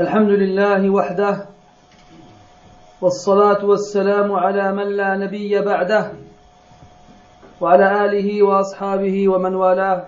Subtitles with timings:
[0.00, 1.46] الحمد لله وحده
[3.00, 6.12] والصلاة والسلام على من لا نبي بعده
[7.60, 10.04] وعلى آله وأصحابه ومن والاه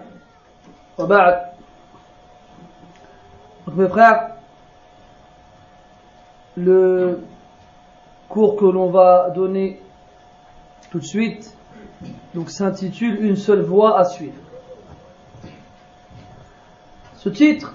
[0.99, 1.51] وبعد
[3.67, 4.37] Donc mes frères,
[6.57, 7.19] le
[8.29, 9.81] cours que l'on va donner
[10.93, 11.57] tout de suite
[12.33, 14.41] donc s'intitule Une seule voie à suivre.
[17.17, 17.75] Ce titre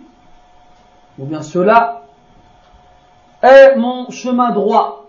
[1.21, 2.01] ou bien cela,
[3.43, 5.05] est mon chemin droit.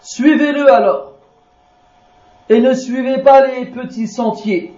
[0.00, 1.12] Suivez-le alors,
[2.48, 4.74] et ne suivez pas les petits sentiers.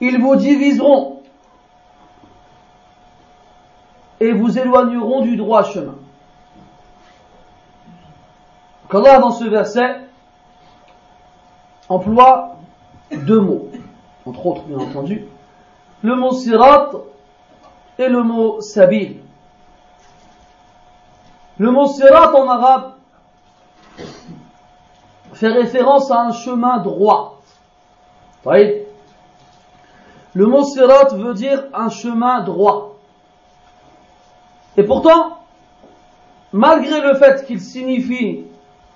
[0.00, 1.22] Ils vous diviseront
[4.20, 5.96] et vous éloigneront du droit chemin.
[8.88, 10.00] Allah, dans ce verset,
[11.88, 12.56] emploie
[13.12, 13.68] deux mots,
[14.24, 15.26] entre autres, bien entendu,
[16.02, 16.92] le mot sirat
[17.98, 19.20] et le mot sabil.
[21.58, 22.92] Le mot sirat en arabe
[25.32, 27.40] fait référence à un chemin droit.
[30.34, 32.96] Le mot sirat veut dire un chemin droit.
[34.76, 35.38] Et pourtant,
[36.52, 38.44] malgré le fait qu'il signifie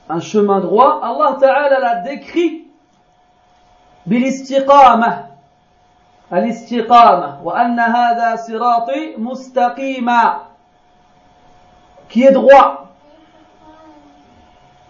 [0.08, 2.66] un chemin droit, Allah Ta'ala l'a décrit
[6.31, 10.41] بالاستقامة الاستقامة وأن هذا صراطي مستقيما
[12.09, 12.91] qui est droit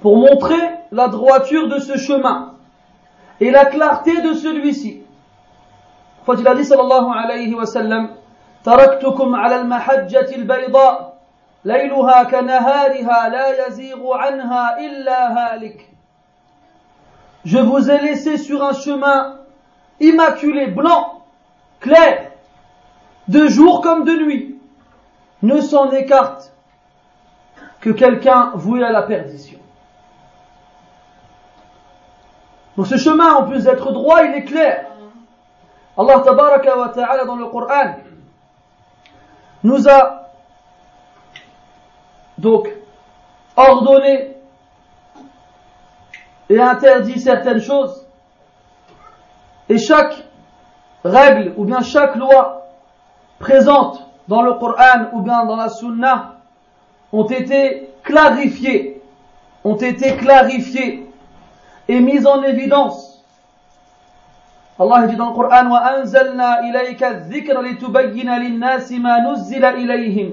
[0.02, 2.54] pour montrer la droiture de ce chemin
[3.40, 5.02] et la clarté de celui-ci.
[6.26, 8.10] Quand il a dit sallallahu alayhi wa sallam
[8.66, 11.18] تركتكم على المحجة البيضاء
[11.66, 15.90] ليلها كنهارها لا يزيغ عنها إلا هالك
[17.46, 19.36] Je vous ai laissé sur un chemin
[20.00, 21.19] immaculé, blanc,
[21.81, 22.31] clair,
[23.29, 24.59] de jour comme de nuit.
[25.43, 26.53] Ne s'en écarte
[27.81, 29.59] que quelqu'un voué à la perdition.
[32.77, 34.87] Donc ce chemin, en plus d'être droit, il est clair.
[35.97, 37.97] Allah tabaraka ta'ala dans le Coran
[39.63, 40.31] nous a
[42.39, 42.69] donc
[43.57, 44.37] ordonné
[46.49, 48.07] et interdit certaines choses
[49.69, 50.25] et chaque
[51.04, 52.68] règle ou bien chaque loi
[53.40, 56.36] présente dans le Coran ou bien dans la Sunna
[57.12, 59.02] ont été clarifiées,
[59.64, 61.08] ont été clarifiées
[61.88, 63.16] et mises en évidence
[64.78, 70.32] Allah dit dans le Coran وَأَنزَلْنَا إِلَيْكَ الذِّكْرَ لِتُبَيِّنَ لِلنَّاسِ مَا نُزِّلَ إِلَيْهِمْ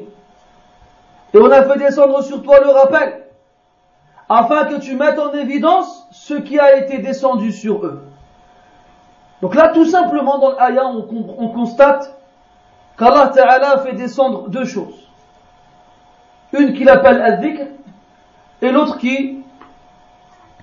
[1.35, 3.23] Et on a fait descendre sur toi le rappel
[4.29, 8.03] afin que tu mettes en évidence ce qui a été descendu sur eux.
[9.42, 12.16] Donc là, tout simplement, dans l'ayah, on, on constate
[12.98, 15.08] qu'Allah Ta'ala fait descendre deux choses.
[16.54, 17.68] Une qu'il appelle al-dhikr
[18.62, 19.44] et l'autre qui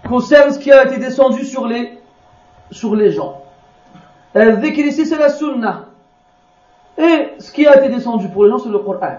[0.09, 1.99] concerne ce qui a été descendu sur les,
[2.71, 3.43] sur les gens.
[4.35, 5.87] Le dhikr ici, c'est la sunna.
[6.99, 9.19] Et ce qui a été descendu pour les gens, c'est le Coran.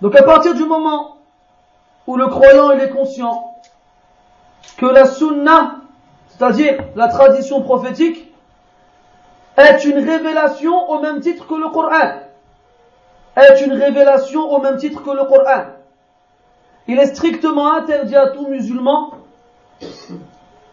[0.00, 1.16] Donc à partir du moment
[2.06, 3.56] où le croyant est conscient
[4.76, 5.76] que la sunna,
[6.28, 8.27] c'est-à-dire la tradition prophétique,
[9.57, 12.21] est une révélation au même titre que le Coran,
[13.35, 15.65] est une révélation au même titre que le Coran.
[16.87, 19.11] Il est strictement interdit à tout musulman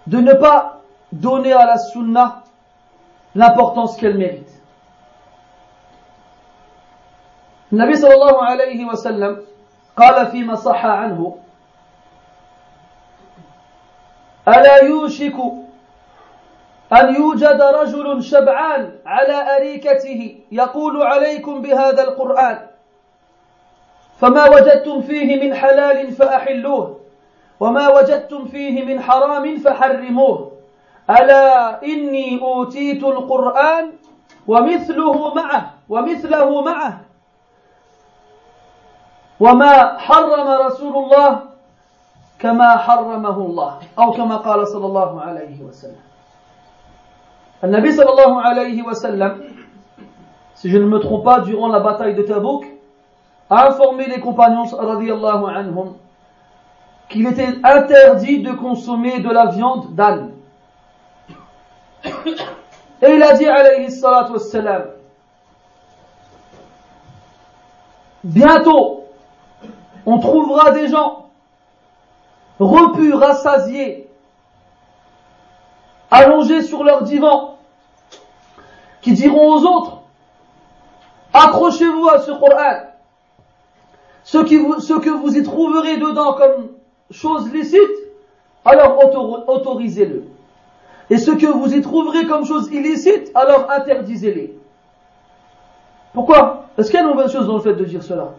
[0.06, 0.80] de ne pas
[1.12, 2.42] donner à la sunna
[3.34, 4.50] l'importance qu'elle mérite.
[7.72, 9.46] النبي صلى الله عليه وسلم
[9.96, 11.36] قال فيما صح عنه
[14.48, 15.36] ألا يوشك
[16.95, 22.67] أن يوجد رجل شبعان على أريكته يقول عليكم بهذا القرآن.
[24.19, 26.99] فما وجدتم فيه من حلال فأحلوه
[27.59, 30.51] وما وجدتم فيه من حرام فحرموه.
[31.09, 33.91] ألا إني أوتيت القرآن
[34.47, 37.01] ومثله معه ومثله معه.
[39.39, 41.39] وما حرم رسول الله
[42.39, 46.14] كما حرمه الله أو كما قال صلى الله عليه وسلم.
[47.67, 49.41] Nabi sallallahu alayhi wa sallam,
[50.55, 52.65] si je ne me trompe pas, durant la bataille de Tabouk,
[53.49, 55.95] a informé les compagnons radiallahu anhum
[57.09, 60.31] qu'il était interdit de consommer de la viande d'âne.
[62.03, 64.85] Et il a dit alayhi salatu wassalam,
[68.23, 69.03] bientôt,
[70.05, 71.29] on trouvera des gens
[72.59, 74.07] repus, rassasiés,
[76.09, 77.54] allongés sur leur divan,
[79.05, 79.97] qui diront aux autres,
[81.31, 82.87] accrochez-vous à ce Coran,
[84.23, 86.69] ce, ce que vous y trouverez dedans comme
[87.11, 87.79] chose licite,
[88.65, 88.99] alors
[89.47, 90.23] autorisez-le.
[91.11, 94.57] Et ce que vous y trouverez comme chose illicite, alors interdisez-les.
[96.11, 96.65] Pourquoi?
[96.75, 98.29] Est-ce qu'il y a une mauvaise chose dans le fait de dire cela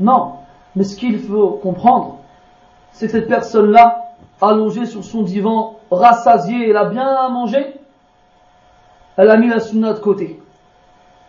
[0.00, 0.32] Non.
[0.74, 2.18] Mais ce qu'il faut comprendre,
[2.90, 4.08] c'est que cette personne-là,
[4.42, 7.75] allongée sur son divan, rassasiée, elle a bien mangé,
[9.16, 10.40] elle a mis la sunna de côté.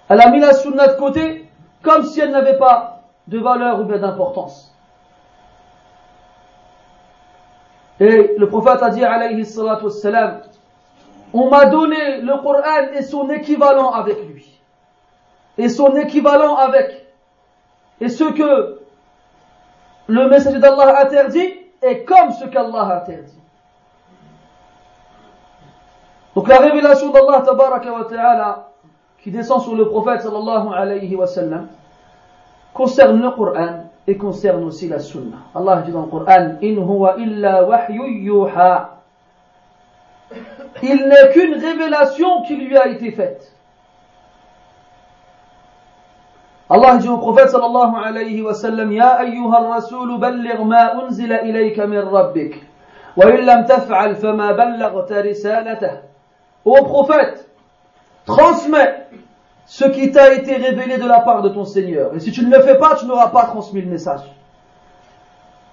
[0.09, 1.49] Elle a mis la sunna de côté
[1.81, 4.73] comme si elle n'avait pas de valeur ou bien d'importance.
[7.99, 10.41] Et le prophète a dit, alayhi salatu wassalam,
[11.33, 14.59] on m'a donné le Coran et son équivalent avec lui.
[15.57, 17.07] Et son équivalent avec.
[17.99, 18.79] Et ce que
[20.07, 23.36] le messager d'Allah interdit est comme ce qu'Allah interdit.
[26.37, 28.67] Donc la révélation d'Allah ta'ala
[29.23, 31.65] qui descend sur le prophète sallallahu alayhi wa sallam
[32.75, 35.37] concerne le Coran et concerne aussi la Sunna.
[35.55, 38.99] Allah dit dans le Coran In huwa illa yuha.
[40.83, 43.51] Il n'est qu'une révélation qui lui a été faite.
[46.69, 51.87] Allah dit au prophète sallallahu alayhi wa sallam Ya ayyuha rasul balligh ma unzila ilayka
[51.87, 52.63] min rabbik.
[53.15, 56.06] Wa in lam taf'al fama ballaghta risalatah.
[56.67, 57.49] Ô prophète,
[58.25, 59.07] transmets
[59.65, 62.13] ce qui t'a été révélé de la part de ton Seigneur.
[62.13, 64.19] Et si tu ne le fais pas, tu n'auras pas transmis le message.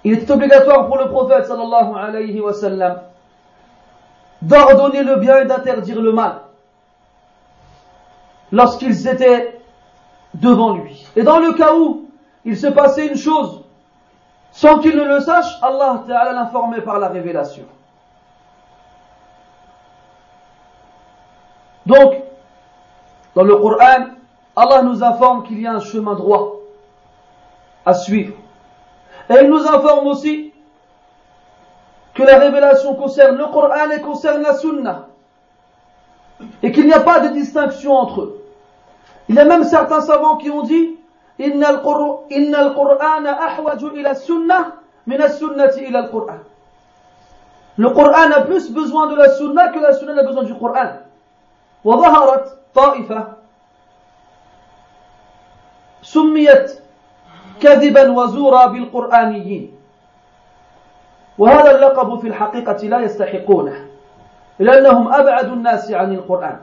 [0.05, 1.49] Il était obligatoire pour le prophète
[4.41, 6.41] d'ordonner le bien et d'interdire le mal
[8.53, 9.59] lorsqu'ils étaient
[10.33, 11.05] devant lui.
[11.17, 12.05] Et dans le cas où
[12.45, 13.63] il se passait une chose
[14.53, 17.65] sans qu'il ne le sache, Allah l'informait par la révélation.
[21.85, 22.15] Donc,
[23.35, 24.05] dans le Coran,
[24.55, 26.61] Allah nous informe qu'il y a un chemin droit
[27.85, 28.35] à suivre.
[29.29, 30.53] Et il nous informe aussi
[32.13, 35.07] que la révélation concerne le Coran et concerne la Sunna.
[36.63, 38.41] Et qu'il n'y a pas de distinction entre eux.
[39.29, 40.97] Il y a même certains savants qui ont dit
[41.39, 44.75] Inna al-Qur'an ahwaju ila sunnah
[45.07, 46.39] min sunnati ila al-Qur'an.
[47.77, 50.91] Le Coran a plus besoin de la Sunna que la Sunna a besoin du Coran.
[51.85, 53.27] وظهرت طائفة
[56.01, 56.81] سميت
[57.61, 59.71] كذبا وزورا بالقرآنيين.
[61.37, 63.75] وهذا اللقب في الحقيقة لا يستحقونه
[64.59, 66.59] لأنهم أبعد الناس عن القرآن.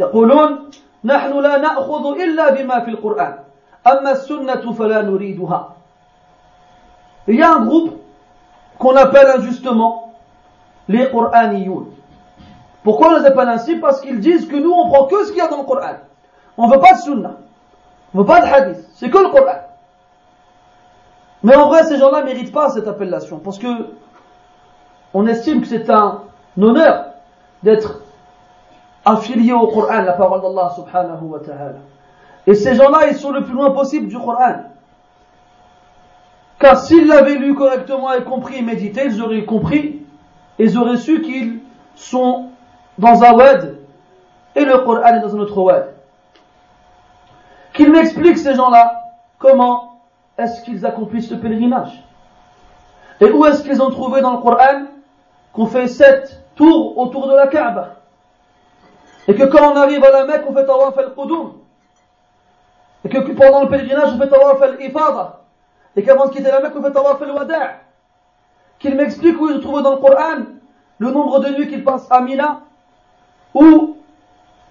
[0.00, 0.70] يقولون
[1.04, 3.38] نحن لا نأخذ إلا بما في القرآن
[3.86, 5.60] أما السنة فلا نريدها.
[7.26, 8.00] Il y a un groupe
[8.78, 10.14] qu'on appelle injustement
[10.88, 11.99] les Qur'aniyoun.
[12.82, 13.76] Pourquoi on les appelle ainsi?
[13.76, 15.96] Parce qu'ils disent que nous, on prend que ce qu'il y a dans le Coran.
[16.56, 17.36] On ne veut pas de sunnah.
[18.14, 18.84] On ne veut pas de hadith.
[18.94, 19.56] C'est que le Coran.
[21.42, 23.38] Mais en vrai, ces gens-là ne méritent pas cette appellation.
[23.38, 23.68] Parce que
[25.12, 26.22] on estime que c'est un
[26.60, 27.06] honneur
[27.62, 28.00] d'être
[29.04, 31.78] affilié au Coran, la parole d'Allah subhanahu wa ta'ala.
[32.46, 34.54] Et ces gens-là, ils sont le plus loin possible du Coran.
[36.58, 40.02] Car s'ils l'avaient lu correctement et compris et médité, ils auraient compris,
[40.58, 41.60] ils auraient su qu'ils
[41.94, 42.49] sont
[43.00, 43.78] dans un wad
[44.54, 45.94] et le Coran est dans un autre wad.
[47.72, 48.92] Qu'il m'explique ces gens-là
[49.38, 50.02] comment
[50.36, 52.04] est-ce qu'ils accomplissent ce pèlerinage.
[53.20, 54.84] Et où est-ce qu'ils ont trouvé dans le Coran
[55.52, 57.96] qu'on fait sept tours autour de la Kaaba.
[59.26, 61.52] Et que quand on arrive à la Mecque, on fait tawaf al-Qudum.
[63.04, 65.40] Et que pendant le pèlerinage, on fait tawaf al-Ifada.
[65.96, 67.76] Et qu'avant de quitter la Mecque, on fait tawaf al-Wada'.
[68.78, 70.44] Qu'il m'explique où ils ont trouvé dans le Coran
[70.98, 72.60] le nombre de nuits qu'ils passent à Mina
[73.54, 73.96] ou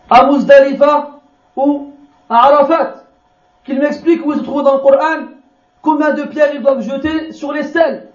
[0.09, 1.19] à Muzdalifa
[1.55, 1.93] ou
[2.29, 3.03] à Arafat,
[3.63, 5.27] qu'il m'explique où il se trouve dans le Coran
[5.81, 8.09] combien de pierres ils doivent jeter sur les stèles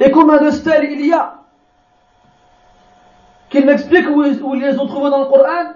[0.00, 1.34] et combien de stèles il y a.
[3.48, 5.72] Qu'il m'explique où, ils les ont trouvés dans le Coran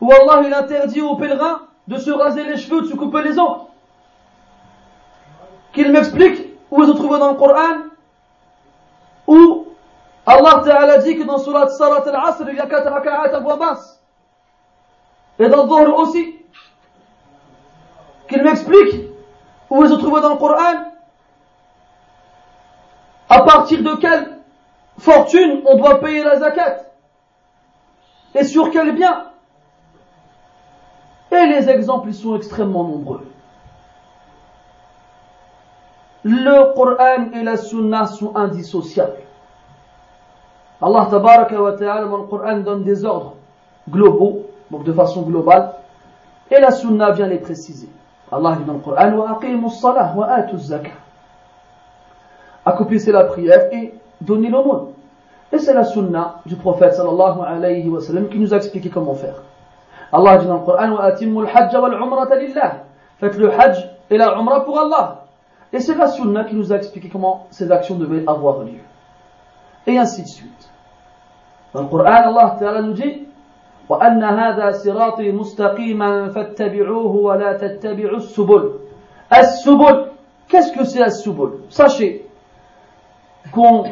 [0.00, 3.38] où Allah il interdit aux pèlerins de se raser les cheveux, de se couper les
[3.38, 3.62] ongles.
[5.72, 7.78] Qu'il m'explique où ils ont trouvé dans le Coran
[10.38, 13.56] Allah Ta'ala dit que dans Surat Sarat al-Asr, il y a quatre raka'at à voix
[13.56, 14.00] basse.
[15.38, 16.36] Et dans Dhuhr aussi.
[18.28, 19.10] Qu'il m'explique
[19.70, 20.92] où ils ont trouvé dans le Coran
[23.28, 24.38] à partir de quelle
[24.98, 26.82] fortune on doit payer la zakat
[28.34, 29.32] et sur quel bien.
[31.30, 33.26] Et les exemples ils sont extrêmement nombreux.
[36.24, 39.27] Le Coran et la Sunna sont indissociables.
[40.80, 43.34] Allah tabaraka wa ta'ala dans le donne des ordres
[43.90, 45.72] globaux, donc de façon globale,
[46.50, 47.88] et la Sunna vient les préciser.
[48.30, 50.90] Allah dit dans le Coran wa aqimu salah wa atu zakah.
[52.64, 54.88] Accomplissez la prière et donnez l'aumône.
[55.50, 59.14] Et c'est la Sunna du prophète sallallahu alayhi wa sallam qui nous a expliqué comment
[59.14, 59.42] faire.
[60.12, 62.84] Allah dit dans le Coran wa al-hajj wal umrata lillah.
[63.18, 65.24] Faites le hajj et la umrah pour Allah.
[65.72, 68.80] Et c'est la Sunna qui nous a expliqué comment ces actions devaient avoir lieu
[69.87, 70.69] Et ainsi de suite.
[71.73, 73.27] Dans le Coran, Allah Ta'ala nous dit
[73.89, 78.79] وأن هذا صراطي مستقيما فاتبعوه ولا تتبعوا السبل
[79.33, 80.05] السبل
[80.49, 82.25] qu'est-ce que c'est السبل sachez
[83.51, 83.83] qu'on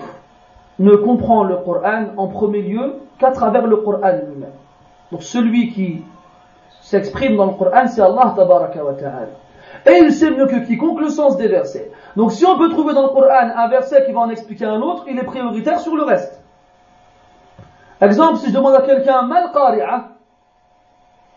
[0.79, 4.53] ne comprend le Coran en premier lieu qu'à travers le Coran lui-même
[5.11, 6.03] donc celui qui
[6.81, 9.27] s'exprime dans le Coran c'est Allah tabaraka wa ta'ala
[9.86, 12.94] et il sait mieux que quiconque le sens des versets donc si on peut trouver
[12.94, 15.96] dans le Coran un verset qui va en expliquer un autre il est prioritaire sur
[15.96, 16.42] le reste
[18.00, 20.08] Exemple, si je demande à quelqu'un mal qari'a,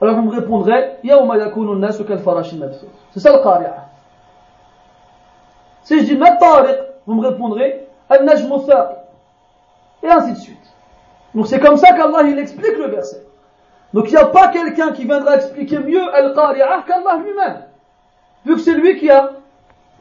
[0.01, 2.59] alors vous me répondrez Yawma yakunu nasu kal farashin
[3.11, 3.85] C'est ça le qari'a.
[5.83, 8.55] Si je dis mal tariq, vous me répondrez al najmu
[10.03, 10.73] Et ainsi de suite.
[11.33, 13.25] Donc c'est comme ça qu'Allah il explique le verset.
[13.93, 17.63] Donc il n'y a pas quelqu'un qui viendra expliquer mieux al-qari'a qu'Allah lui-même.
[18.45, 19.31] Vu que c'est lui qui a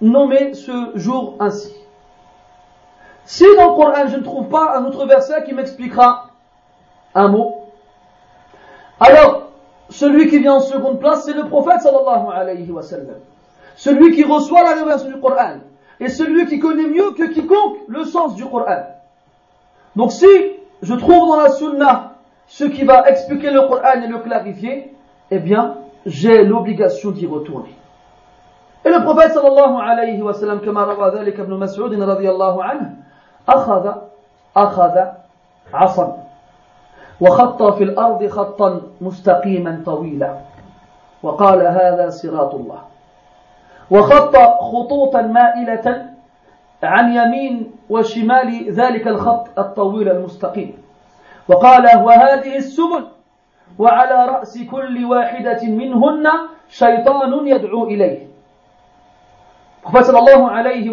[0.00, 1.74] nommé ce jour ainsi.
[3.24, 6.28] Si dans le Coran je ne trouve pas un autre verset qui m'expliquera
[7.14, 7.64] un mot.
[9.00, 9.48] Alors,
[9.90, 13.16] celui qui vient en seconde place, c'est le prophète sallallahu alayhi wa sallam.
[13.76, 15.58] Celui qui reçoit la révélation du Coran.
[16.00, 18.84] Et celui qui connaît mieux que quiconque le sens du Coran.
[19.96, 20.26] Donc si
[20.82, 22.14] je trouve dans la sunna
[22.46, 24.94] ce qui va expliquer le Coran et le clarifier,
[25.30, 25.76] eh bien,
[26.06, 27.74] j'ai l'obligation d'y retourner.
[28.84, 32.96] Et le prophète sallallahu alayhi wa sallam, comme a ذلك ابن مسعود رضي الله عنه,
[33.48, 33.92] أخذ
[34.56, 34.96] أخذ
[35.74, 36.24] عصا
[37.20, 40.34] وخط في الأرض خطا مستقيما طويلا.
[41.22, 42.80] وقال هذا صراط الله.
[43.90, 46.06] وخط خطوطا مائلة
[46.82, 50.72] عن يمين وشمال ذلك الخط الطويل المستقيم.
[51.48, 53.04] وقال وهذه السبل
[53.78, 56.26] وعلى رأس كل واحدة منهن
[56.68, 58.27] شيطان يدعو إليه.
[59.82, 60.90] prophète alayhi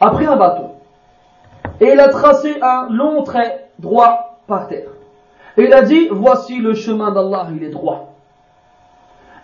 [0.00, 0.72] a pris un bâton
[1.80, 4.88] et il a tracé un long trait droit par terre.
[5.56, 8.14] Et il a dit, voici le chemin d'Allah, il est droit.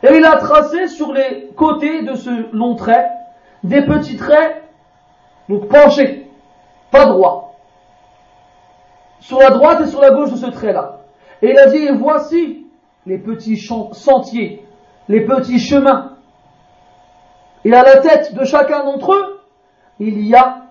[0.02, 3.08] Et il a tracé sur les côtés de ce long trait
[3.64, 4.62] des petits traits,
[5.48, 6.30] donc penchés,
[6.90, 7.54] pas droits,
[9.20, 10.98] sur la droite et sur la gauche de ce trait-là.
[11.42, 12.66] Et il a dit, voici
[13.06, 13.56] les petits
[13.92, 14.64] sentiers,
[15.08, 16.17] les petits chemins
[17.67, 19.41] Et à la tête de chacun d'entre eux,
[19.99, 20.63] il y a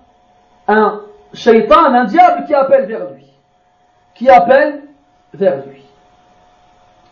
[0.69, 1.01] un
[1.33, 3.27] shaitan, un diable qui appelle vers lui.
[4.15, 4.83] Qui appelle
[5.33, 5.83] vers lui.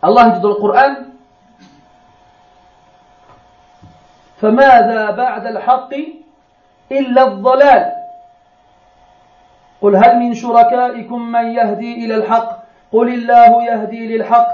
[0.01, 0.95] Allah dit dans le Coran
[4.41, 5.93] فماذا بعد الحق
[6.91, 7.91] إلا الضلال
[9.81, 12.57] قل هل من شركائكم من يهدي إلى الحق
[12.91, 14.47] قل الله يهدي للحق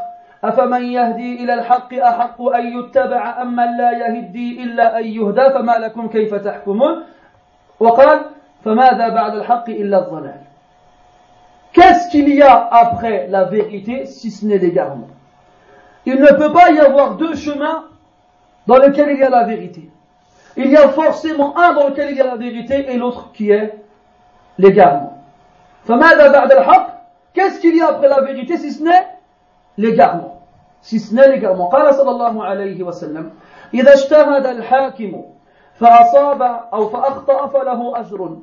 [0.44, 5.72] أفمن يهدي إلى الحق أحق أن يتبع أم من لا يهدي إلا أن يهدى فما
[5.72, 7.02] لكم كيف تحكمون
[7.80, 8.20] وقال
[8.64, 10.40] فماذا بعد الحق إلا الضلال
[11.72, 15.08] Qu'est-ce qu'il y a après la vérité si ce n'est l'égarement
[16.04, 17.84] Il ne peut pas y avoir deux chemins
[18.66, 19.88] dans lesquels il y a la vérité.
[20.56, 23.50] Il y a forcément un dans lequel il y a la vérité et l'autre qui
[23.50, 23.75] est
[24.58, 25.25] l'égarement.
[27.32, 29.06] Qu'est-ce qu'il y a après la vérité si ce n'est
[29.77, 30.41] l'égarement
[30.81, 31.69] Si ce n'est l'égarement.
[31.69, 33.31] قال صلى الله عليه وسلم
[33.74, 35.24] إذا اجتهد الحاكم
[35.74, 36.41] فأصاب
[36.74, 38.38] أو فأخطأ فله أجر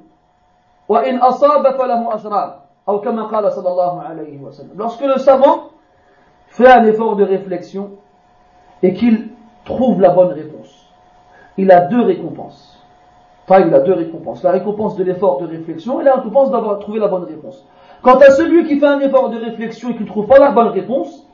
[0.88, 2.50] وإن أصاب فله أجران
[4.76, 5.70] Lorsque le savant
[6.48, 7.92] fait un effort de réflexion
[8.82, 9.30] et qu'il
[9.64, 10.92] trouve la bonne réponse,
[11.56, 12.78] il a deux récompenses.
[13.46, 14.42] Enfin, il a deux récompenses.
[14.42, 17.66] La récompense de l'effort de réflexion et la récompense d'avoir trouvé la bonne réponse.
[18.01, 20.51] Quant à celui qui fait un effort de réflexion et qui ne trouve pas la
[20.51, 21.27] bonne réponse,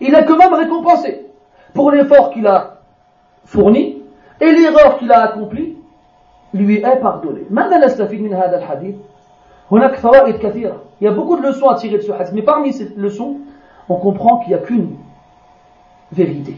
[0.00, 1.26] il est quand même récompensé
[1.74, 2.78] pour l'effort qu'il a
[3.44, 4.02] fourni
[4.40, 5.76] et l'erreur qu'il a accomplie
[6.54, 7.46] lui est pardonnée.
[11.00, 13.36] Il y a beaucoup de leçons à tirer de ce hadith, mais parmi ces leçons,
[13.88, 14.96] on comprend qu'il n'y a qu'une
[16.12, 16.56] vérité.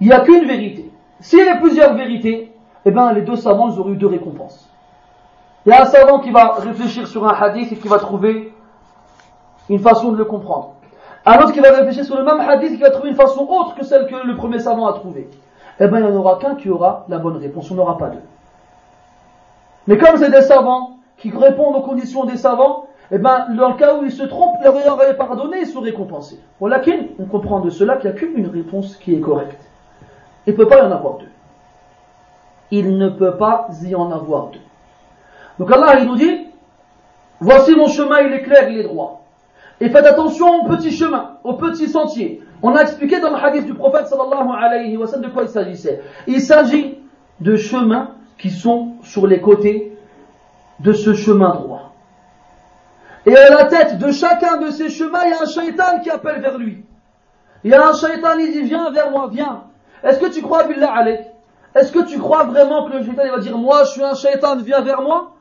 [0.00, 0.90] il n'y a qu'une vérité.
[1.20, 2.52] S'il y a plusieurs vérités,
[2.84, 4.70] eh bien, les deux savants, auraient eu deux récompenses.
[5.68, 8.54] Il y a un savant qui va réfléchir sur un hadith et qui va trouver
[9.68, 10.76] une façon de le comprendre.
[11.26, 13.46] Un autre qui va réfléchir sur le même hadith et qui va trouver une façon
[13.46, 15.28] autre que celle que le premier savant a trouvée.
[15.78, 17.70] Eh bien, il n'y en aura qu'un qui aura la bonne réponse.
[17.70, 18.22] On n'aura pas deux.
[19.88, 23.74] Mais comme c'est des savants qui répondent aux conditions des savants, eh bien, dans le
[23.74, 26.40] cas où ils se trompent, leur aurait pardonné, ils sont récompensés.
[26.62, 29.60] on comprend de cela qu'il n'y a qu'une réponse qui est correcte.
[30.46, 31.28] Il ne peut pas y en avoir deux.
[32.70, 34.60] Il ne peut pas y en avoir deux.
[35.58, 36.46] Donc Allah, il nous dit,
[37.40, 39.24] voici mon chemin, il est clair, il est droit.
[39.80, 42.42] Et faites attention aux petits chemins, aux petits sentiers.
[42.62, 45.48] On a expliqué dans le hadith du prophète sallallahu alayhi wa sallam de quoi il
[45.48, 46.02] s'agissait.
[46.26, 46.98] Il s'agit
[47.40, 49.96] de chemins qui sont sur les côtés
[50.80, 51.92] de ce chemin droit.
[53.26, 56.10] Et à la tête de chacun de ces chemins, il y a un shaitan qui
[56.10, 56.84] appelle vers lui.
[57.62, 59.64] Il y a un shaitan, il dit, viens vers moi, viens.
[60.02, 61.26] Est-ce que tu crois, Billah Alek
[61.74, 64.56] Est-ce que tu crois vraiment que le shaitan va dire, moi je suis un shaitan,
[64.56, 65.34] viens vers moi?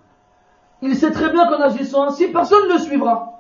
[0.82, 3.34] Il sait très bien qu'en agissant ainsi, personne ne le suivra.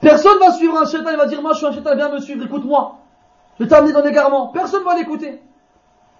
[0.00, 2.10] Personne ne va suivre un shaitan, il va dire, moi je suis un shaitan, viens
[2.10, 2.98] me suivre, écoute-moi.
[3.58, 4.48] Je vais t'amener dans l'égarement.
[4.48, 5.40] Personne ne va l'écouter.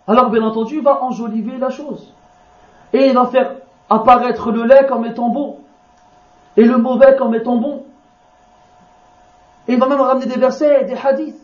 [0.06, 2.12] Alors bien entendu, il va enjoliver la chose.
[2.92, 3.56] Et il va faire
[3.88, 5.58] apparaître le lait comme étant bon.
[6.56, 7.84] Et le mauvais comme étant bon.
[9.68, 11.40] Et il va même ramener des versets, des hadiths.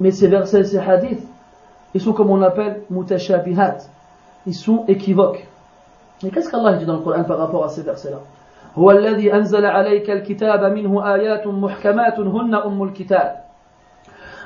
[0.00, 1.26] Mais ces versets, ces hadiths,
[1.94, 3.78] ils sont comme on appelle mutashabihat.
[4.46, 5.46] Ils sont équivoques.
[6.22, 8.18] Mais qu'est-ce qu'Allah dit dans le Coran par rapport à ces versets-là?
[8.78, 13.44] هو الذي أنزل عليك الكتاب منه آيات محكمات هن أم الكتاب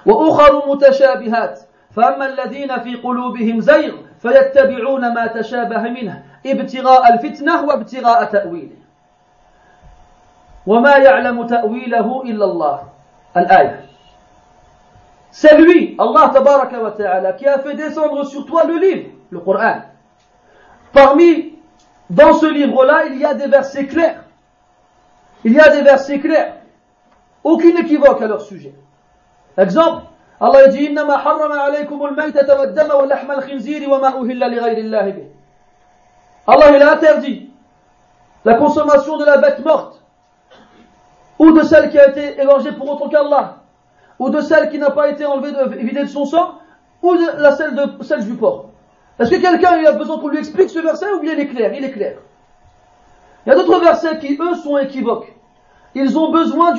[0.06, 1.60] وأخر متشابهات
[1.90, 8.76] فأما الذين في قلوبهم زيغ فيتبعون ما تشابه منه ابتغاء الفتنة وابتغاء تأويله
[10.66, 12.80] وما يعلم تأويله إلا الله
[13.36, 13.80] الآية
[15.32, 19.38] C'est lui, Allah tabaraka wa ta'ala, qui a fait descendre sur toi le livre, le
[19.38, 19.76] Coran.
[20.92, 21.49] Parmi
[22.09, 24.23] Dans ce livre-là, il y a des versets clairs.
[25.43, 26.55] Il y a des versets clairs.
[27.43, 28.73] Aucune équivoque à leur sujet.
[29.57, 30.03] Exemple,
[30.39, 35.27] Allah dit إنما حرم عليكم الميتة والدم ولحم الخنزير وما أهل لغير الله به.
[36.47, 37.49] Allah il a interdit
[38.43, 40.03] la consommation de la bête morte
[41.39, 43.57] ou de celle qui a été égorgée pour autre qu'Allah
[44.19, 46.59] ou de celle qui n'a pas été enlevée de, vidée de son sang
[47.01, 48.65] ou de la celle, de, celle du porc.
[49.20, 51.74] Est-ce que quelqu'un a besoin qu'on lui explique ce verset ou bien il est clair?
[51.74, 52.16] Il est clair.
[53.44, 55.30] Il y a d'autres versets qui, eux, sont équivoques.
[55.94, 56.72] Ils ont besoin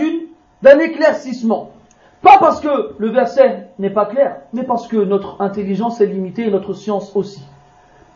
[0.63, 1.69] d'un éclaircissement.
[2.23, 6.47] Pas parce que le verset n'est pas clair, mais parce que notre intelligence est limitée
[6.47, 7.43] et notre science aussi.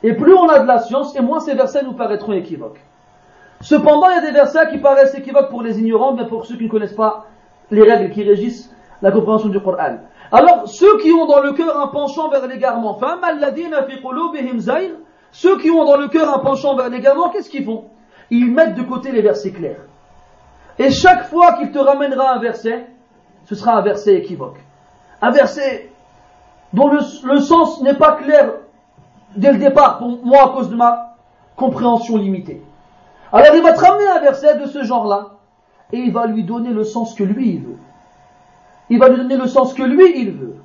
[0.03, 2.79] Et plus on a de la science, et moins ces versets nous paraîtront équivoques.
[3.61, 6.55] Cependant, il y a des versets qui paraissent équivoques pour les ignorants, mais pour ceux
[6.55, 7.25] qui ne connaissent pas
[7.71, 9.97] les règles qui régissent la compréhension du Coran.
[10.31, 12.99] Alors, ceux qui ont dans le cœur un penchant vers l'égarement,
[15.31, 17.85] ceux qui ont dans le cœur un penchant vers l'égarement, qu'est-ce qu'ils font?
[18.29, 19.81] Ils mettent de côté les versets clairs.
[20.79, 22.88] Et chaque fois qu'il te ramènera un verset,
[23.45, 24.57] ce sera un verset équivoque.
[25.21, 25.89] Un verset
[26.73, 28.53] dont le, le sens n'est pas clair
[29.35, 31.15] dès le départ, pour moi, à cause de ma
[31.55, 32.61] compréhension limitée.
[33.31, 35.31] Alors il va te ramener un verset de ce genre-là,
[35.93, 37.77] et il va lui donner le sens que lui il veut
[38.89, 40.56] il va lui donner le sens que lui, il veut.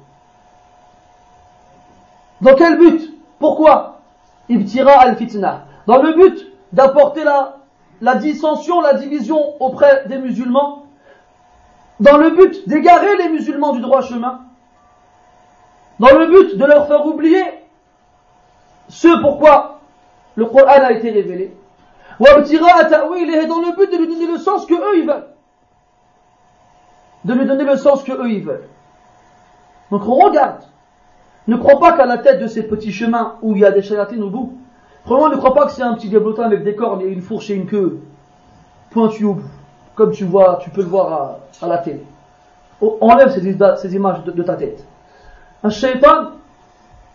[2.41, 3.15] Dans quel but?
[3.39, 4.01] Pourquoi?
[4.49, 5.67] Ibtira al-fitna.
[5.87, 10.87] Dans le but d'apporter la, dissension, la division auprès des musulmans.
[11.99, 14.41] Dans le but d'égarer les musulmans du droit chemin.
[15.99, 17.45] Dans le but de leur faire oublier
[18.89, 19.81] ce pourquoi
[20.35, 21.55] le Coran a été révélé.
[22.19, 25.30] Ou dans le but de lui donner le sens que eux ils veulent
[27.25, 28.69] de lui donner le sens que eux ils veulent.
[29.91, 30.63] Donc on regarde.
[31.47, 33.83] Ne crois pas qu'à la tête de ces petits chemins où il y a des
[33.83, 34.59] chélatines au bout,
[35.05, 37.51] vraiment ne crois pas que c'est un petit diablotin avec des cornes et une fourche
[37.51, 38.01] et une queue
[38.91, 39.51] pointue au bout,
[39.95, 42.05] comme tu vois, tu peux le voir à, la télé.
[42.81, 44.85] Oh, enlève ces, images de, ta tête.
[45.63, 46.33] Un shaitan,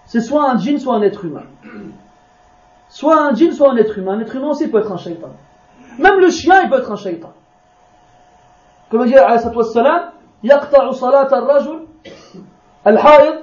[0.06, 1.44] c'est soit un djinn, soit un être humain.
[2.90, 4.14] Soit un djinn, soit un être humain.
[4.14, 5.32] Un être humain aussi peut être un shaitan.
[5.98, 7.34] Même le chien, il peut être un shaitan.
[8.92, 10.02] كما جاء عليه الصلاة والسلام
[10.44, 11.88] يقطع صلاة الرجل
[12.88, 13.36] الحائض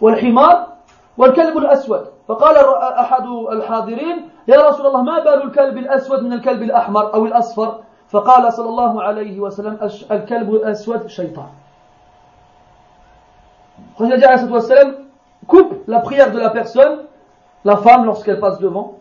[0.00, 0.66] والحمار
[1.18, 2.06] والكلب الأسود.
[2.28, 7.78] فقال أحد الحاضرين يا رسول الله ما بال الكلب الأسود من الكلب الأحمر أو الأصفر؟
[8.08, 9.78] فقال صلى الله عليه وسلم
[10.10, 11.48] الكلب الأسود شيطان.
[13.96, 14.38] Quand il a à
[15.46, 17.00] coupe la prière de la personne,
[17.64, 18.98] la femme lorsqu'elle passe devant,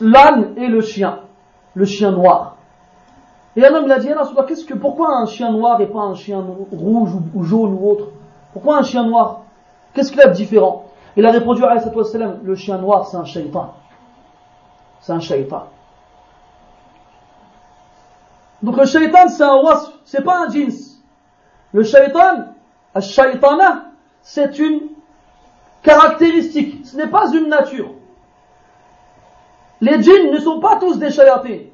[0.00, 1.20] l'âne et le chien,
[1.74, 2.53] le chien noir.
[3.56, 6.44] Et un homme, il a dit, que, pourquoi un chien noir et pas un chien
[6.72, 8.08] rouge ou, jaune ou autre?
[8.52, 9.42] Pourquoi un chien noir?
[9.92, 10.86] Qu'est-ce qu'il a de différent?
[11.16, 11.62] Il a répondu
[12.42, 13.74] le chien noir c'est un shaitan.
[15.00, 15.64] C'est un shaitan.
[18.62, 20.72] Donc le shaitan c'est un wasf, c'est pas un jeans.
[21.72, 22.46] Le shaitan,
[23.00, 24.88] shaitana, c'est une
[25.82, 27.90] caractéristique, ce n'est pas une nature.
[29.80, 31.73] Les djinns ne sont pas tous des shayatins.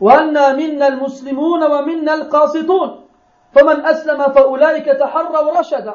[0.00, 3.00] وأنا منا المسلمون ومنا القاسطون
[3.54, 5.94] فمن أسلم فأولئك تحروا رشدا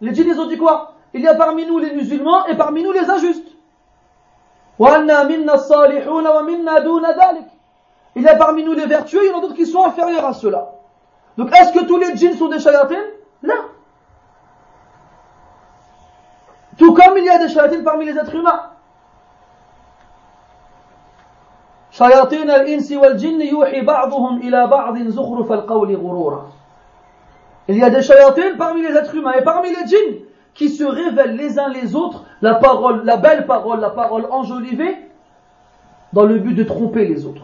[0.00, 2.92] Les djinns ont dit quoi Il y a parmi nous les musulmans et parmi nous
[2.92, 3.48] les injustes.
[4.78, 7.46] وأنا منا الصالحون ومنا دون ذلك
[8.16, 10.26] Il y a parmi nous les vertueux, il y en a d'autres qui sont inférieurs
[10.26, 10.68] à cela.
[11.38, 13.06] Donc est-ce que tous les djinns sont des shayatins
[13.42, 13.54] Non.
[16.78, 18.72] Tout comme il y a des shayatins parmi les êtres humains.
[22.01, 26.45] شياطين الإنس والجن يوحي بعضهم إلى بعض زخرف القول غرورا
[27.69, 30.19] Il y a des shayatins parmi les êtres humains et parmi les djinns
[30.53, 34.95] qui se révèlent les uns les autres la parole, la belle parole, la parole enjolivée
[36.13, 37.43] dans le but de tromper les autres.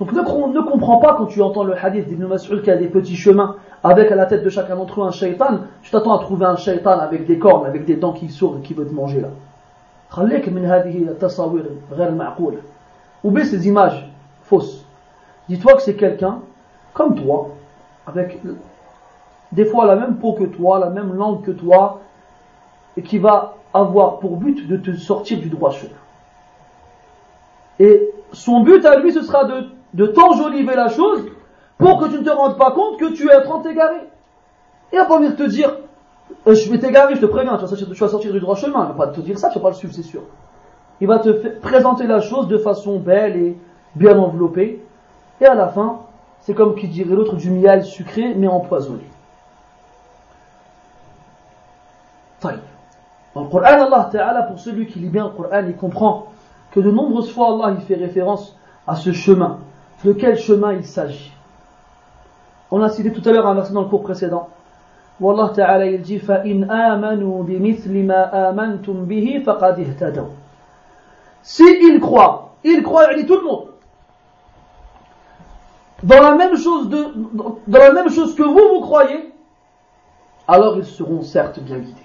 [0.00, 2.88] Donc ne, ne comprends pas quand tu entends le hadith d'Ibn Mas'ud qui a des
[2.88, 6.20] petits chemins avec à la tête de chacun d'entre eux un shaitan, tu t'attends à
[6.20, 8.94] trouver un shaitan avec des cornes, avec des dents qui s'ouvrent et qui veut te
[8.94, 9.28] manger là.
[13.25, 14.07] Oublie ces images
[14.43, 14.85] fausses.
[15.49, 16.41] Dis-toi que c'est quelqu'un
[16.93, 17.49] comme toi,
[18.05, 18.39] avec
[19.51, 22.01] des fois la même peau que toi, la même langue que toi,
[22.95, 25.91] et qui va avoir pour but de te sortir du droit chemin.
[27.79, 31.25] Et son but à lui, ce sera de, t'enjoliver la chose
[31.79, 33.71] pour que tu ne te rendes pas compte que tu es en train de.
[34.93, 35.75] Il va pas venir te dire,
[36.45, 38.55] euh, je vais t'égarer, je te préviens, tu vas, sortir, tu vas sortir du droit
[38.55, 38.85] chemin.
[38.85, 40.21] Il va pas te dire ça, tu vas pas le suivre, c'est sûr
[41.00, 43.56] il va te présenter la chose de façon belle et
[43.94, 44.84] bien enveloppée.
[45.40, 46.00] Et à la fin,
[46.40, 49.04] c'est comme qui dirait l'autre du miel sucré mais empoisonné.
[53.34, 56.26] Dans le Coran, Allah Ta'ala, pour celui qui lit bien le Coran, il comprend
[56.72, 59.58] que de nombreuses fois Allah il fait référence à ce chemin.
[60.04, 61.32] De quel chemin il s'agit
[62.70, 64.48] On a cité tout à l'heure un verset dans le cours précédent.
[65.20, 70.30] Où Allah Ta'ala il dit فَإِنْ آمَنُوا بِمِثْلِ مَا آمَنْتُمْ بِهِ فَقَدْ اهْتَدَوْا
[71.45, 73.67] si ils croient, ils croient, il dit tout le monde,
[76.03, 76.89] dans la même chose
[78.35, 79.31] que vous, vous croyez,
[80.47, 82.01] alors ils seront certes bien guidés.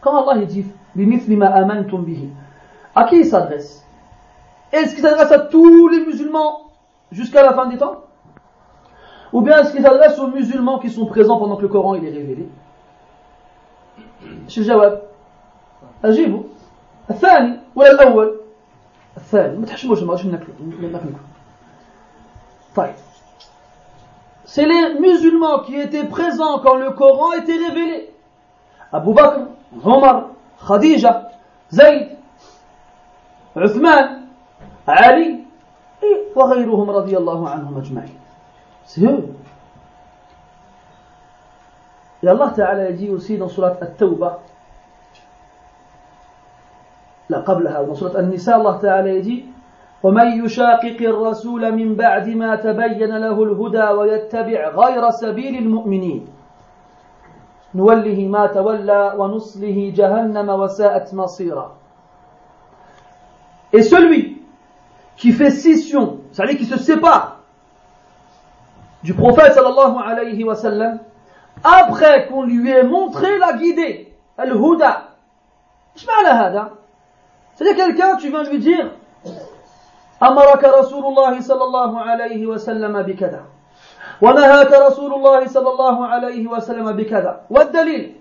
[0.00, 0.64] Quand Allah dit,
[2.94, 3.86] à qui il s'adresse?
[4.72, 6.70] Est-ce qu'il s'adresse à tous les musulmans
[7.12, 8.04] jusqu'à la fin des temps?
[9.34, 12.06] Ou bien est-ce qu'il s'adresse aux musulmans qui sont présents pendant que le Coran il
[12.06, 12.48] est révélé?
[14.48, 15.02] Jawab.
[16.02, 16.46] Agibou.
[17.10, 18.40] الثاني ولا الأول؟
[19.16, 19.58] الثاني.
[19.58, 21.10] ما تحشموش ما غاديش ناكلو؟ ما ناكلو.
[22.76, 22.94] طيب.
[24.44, 28.08] سي لي مسلمون كي ايتي بريزون كون لو كوران ايتي ريفيلي
[28.94, 29.46] ابو بكر
[29.84, 31.28] عمر خديجه
[31.70, 32.08] زيد
[33.56, 34.24] عثمان
[34.88, 35.44] علي
[36.36, 38.18] وغيرهم رضي الله عنهم اجمعين
[38.86, 39.02] سي
[42.22, 44.36] يا الله تعالى يجي يسيد سوره التوبه
[47.28, 49.44] لا قبلها وسورة النساء الله تعالى يجي
[50.02, 56.26] ومن يشاقق الرسول من بعد ما تبين له الهدى ويتبع غير سبيل المؤمنين
[57.74, 61.76] نوله ما تولى ونصله جهنم وساءت مصيرا
[63.72, 64.40] Et celui
[65.16, 67.40] qui fait scission, c'est-à-dire qui se sépare
[69.02, 71.00] du prophète sallallahu alayhi wa sallam,
[71.64, 75.10] après qu'on lui ait montré la guidée, al-huda.
[75.96, 76.83] إيش معنى هذا؟
[77.55, 78.91] C'est-à-dire quelqu'un, tu viens lui dire
[80.23, 83.43] أمرك رسول الله صلى الله عليه وسلم بكذا
[84.21, 88.15] ونهاك رسول الله صلى الله عليه وسلم بكذا والدليل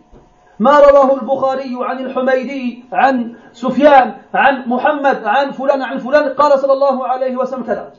[0.58, 6.72] ما رواه البخاري عن الحميدي عن سفيان عن محمد عن فلان عن فلان قال صلى
[6.72, 7.92] الله عليه وسلم كذا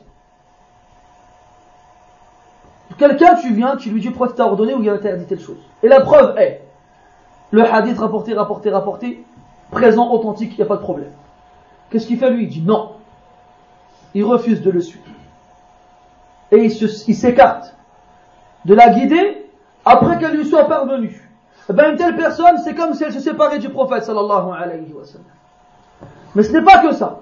[2.98, 5.40] Quelqu'un, tu viens, tu lui dis pourquoi tu t'as ordonné ou il a interdit telle
[5.40, 5.56] chose.
[5.82, 6.60] Et la preuve est,
[7.50, 9.24] le hadith rapporté, rapporté, rapporté,
[9.70, 11.12] présent, authentique, il n'y a pas de problème.
[11.95, 12.43] Qu'est-ce qu'il fait lui?
[12.43, 12.91] Il dit non.
[14.13, 15.05] Il refuse de le suivre.
[16.51, 17.73] Et il s'écarte
[18.65, 19.49] de la guider
[19.85, 21.31] après qu'elle lui soit parvenue.
[21.69, 24.11] Eh ben, une telle personne, c'est comme si elle se séparait du prophète.
[26.35, 27.21] Mais ce n'est pas que ça.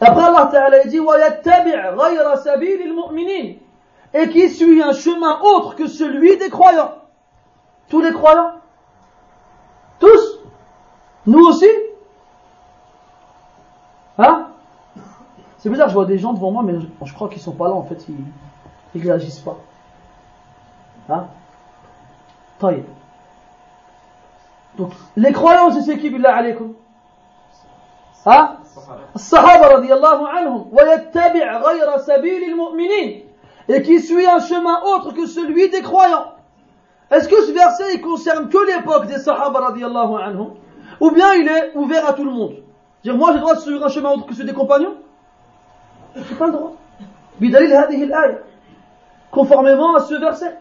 [0.00, 0.98] Après Allah Ta'ala dit
[4.12, 6.96] et qui suit un chemin autre que celui des croyants.
[7.88, 8.54] Tous les croyants
[10.00, 10.40] Tous
[11.26, 11.68] Nous aussi
[14.20, 14.48] Hein
[15.59, 17.73] C'est bizarre, je vois des gens devant moi, mais je, crois qu'ils sont pas là,
[17.73, 19.57] en fait, ils ne réagissent pas.
[21.09, 21.27] Hein
[24.77, 26.73] Donc, les croyants, c'est qui, billah alaykum
[28.25, 28.57] Hein
[29.15, 33.21] الصحابة رضي الله عنهم ويتبع غير سبيل المؤمنين
[33.67, 36.33] et qui suit un chemin autre que celui des croyants.
[37.09, 40.53] Est-ce que ce verset il concerne que l'époque des Sahaba radiallahu anhum
[40.99, 42.55] ou bien il est ouvert à tout le monde
[43.03, 44.95] Dire moi j'ai le droit de suivre un chemin autre que celui des compagnons
[46.15, 46.75] J'ai pas le droit.
[47.39, 48.39] بدليل هذه الآية
[49.31, 50.57] conformément à ce verset.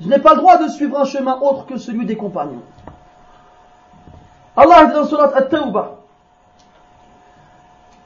[0.00, 2.62] Je n'ai pas le droit de suivre un chemin autre que celui des compagnons.
[4.56, 5.98] Allah dit dans surat At-Tawbah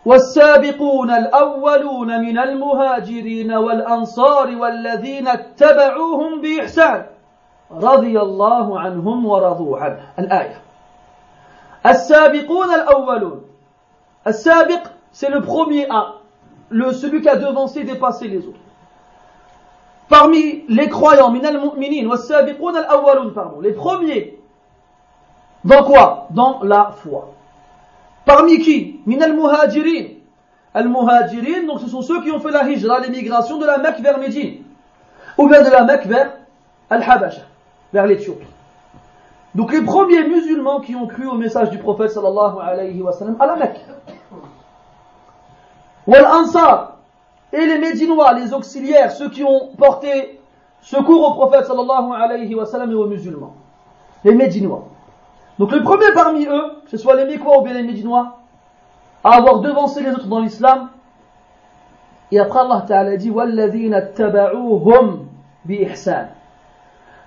[0.07, 7.07] والسابقون الأولون من المهاجرين والأنصار والذين اتبعوهم بإحسان
[7.71, 10.61] رضي الله عنهم ورضوا عنه الآية
[11.87, 13.43] السابقون الأولون
[14.27, 14.83] السابق
[15.13, 16.17] c'est le premier à
[16.72, 18.60] le, celui qui a devancé et dépassé les autres.
[20.10, 21.34] Parmi les croyants,
[23.34, 24.40] pardon, les premiers,
[25.64, 26.28] dans quoi?
[26.32, 27.34] Dans la foi.
[28.26, 29.00] Parmi qui?
[29.06, 30.16] Minal muhajirin.
[30.74, 34.18] Al-muhajirin, donc ce sont ceux qui ont fait la hijra, l'émigration de la Mecque vers
[34.18, 34.64] Médine.
[35.38, 36.34] Ou bien de la Mecque vers
[36.90, 37.42] Al-Habasha,
[37.92, 38.48] vers l'Éthiopie.
[39.54, 43.36] Donc les premiers musulmans qui ont cru au message du prophète sallallahu alayhi wa sallam
[43.40, 43.82] à la Mecque
[46.07, 46.97] Wal Ansar,
[47.53, 50.41] et les Médinois, les auxiliaires, ceux qui ont porté
[50.81, 53.55] secours au prophète sallallahu alayhi wa sallam et aux musulmans.
[54.25, 54.85] Les Médinois.
[55.59, 58.39] Donc le premier parmi eux, que ce soit les Mécois ou bien les Médinois,
[59.25, 60.91] à avoir devancé les autres dans l'islam,
[62.31, 63.33] et après Allah Ta'ala dit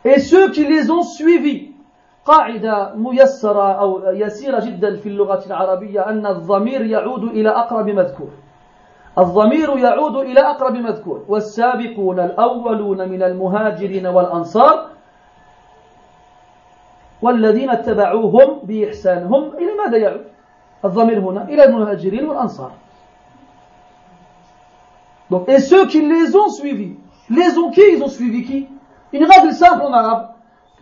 [0.05, 1.69] Et ceux qui les ont suivis,
[2.25, 8.29] قاعدة ميسرة أو يسيرة جدا في اللغة العربية أن الضمير يعود إلى أقرب مذكور
[9.17, 14.89] الضمير يعود إلى أقرب مذكور والسابقون الأولون من المهاجرين والأنصار
[17.21, 20.25] والذين اتبعوهم بإحسانهم إلى ماذا يعود
[20.85, 22.71] الضمير هنا إلى المهاجرين والأنصار
[25.29, 26.95] Donc, et ceux qui les ont suivis,
[27.29, 28.67] les ont qui Ils ont suivi qui
[29.13, 30.29] Une règle simple en arabe,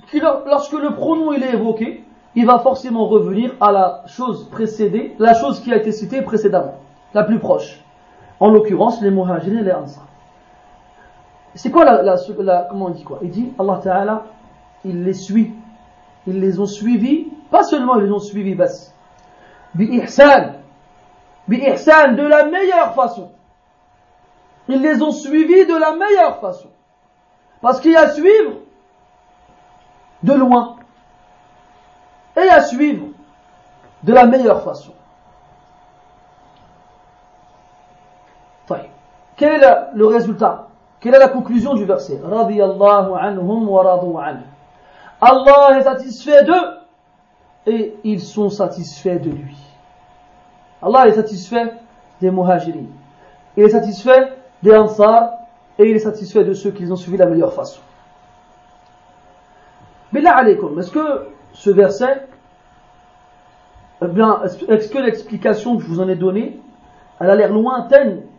[0.10, 5.16] qui, lorsque le pronom il est évoqué, il va forcément revenir à la chose précédée,
[5.20, 6.76] la chose qui a été citée précédemment,
[7.14, 7.81] la plus proche.
[8.43, 10.07] En l'occurrence, les muhajirin et les ansar.
[11.55, 13.21] C'est quoi la, la, comment on dit quoi?
[13.23, 14.25] Il dit, Allah Ta'ala,
[14.85, 15.53] il les suit
[16.27, 18.93] ils les ont suivis, pas seulement ils les ont suivis, bas,
[19.75, 20.55] bi-ihsan,
[21.49, 23.33] bi-ihsan, de la meilleure façon.
[24.69, 26.69] Ils les ont suivis de la meilleure façon.
[27.61, 28.53] Parce qu'il y a à suivre
[30.23, 30.77] de loin
[32.37, 33.07] et à suivre
[34.05, 34.93] de la meilleure façon.
[39.43, 40.69] Quel est le résultat?
[41.01, 42.21] Quelle est la conclusion du verset?
[42.25, 44.07] Anhum wa radu.
[45.21, 46.77] Allah est satisfait d'eux
[47.67, 49.57] et ils sont satisfaits de lui.
[50.81, 51.75] Allah est satisfait
[52.21, 52.85] des muhajirin.
[53.57, 55.33] Il est satisfait des ansar
[55.77, 57.81] et il est satisfait de ceux qui ont suivi la meilleure façon.
[60.13, 62.29] Billah alaykum, est-ce que ce verset,
[64.05, 66.61] eh bien, est-ce que l'explication que je vous en ai donnée,
[67.19, 68.23] elle a l'air lointaine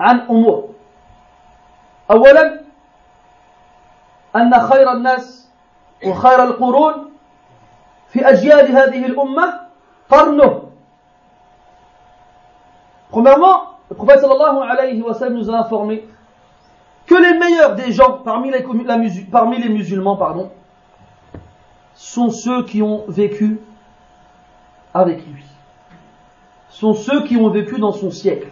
[0.00, 0.68] عن أمور
[2.10, 2.60] أولا
[4.36, 5.48] أن خير الناس
[6.06, 7.10] وخير القرون
[8.08, 9.60] في أجيال هذه الأمة
[10.10, 10.62] قرنه
[13.12, 16.08] Premièrement, le prophète sallallahu alayhi wa sallam nous a informé
[17.04, 18.98] que les meilleurs des gens parmi les, la,
[19.30, 20.50] parmi les musulmans pardon,
[21.94, 23.60] sont ceux qui ont vécu
[24.94, 25.44] avec lui.
[26.70, 28.48] Sont ceux qui ont vécu dans son siècle.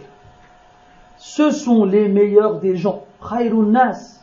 [1.26, 3.02] ce sont les meilleurs des gens.
[3.20, 4.20] Khairun nas.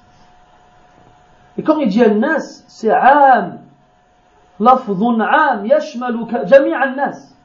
[1.57, 3.59] Et quand il dit al-nas, c'est am.
[4.57, 7.35] Lafzun am, yashmalu jami' al-nas.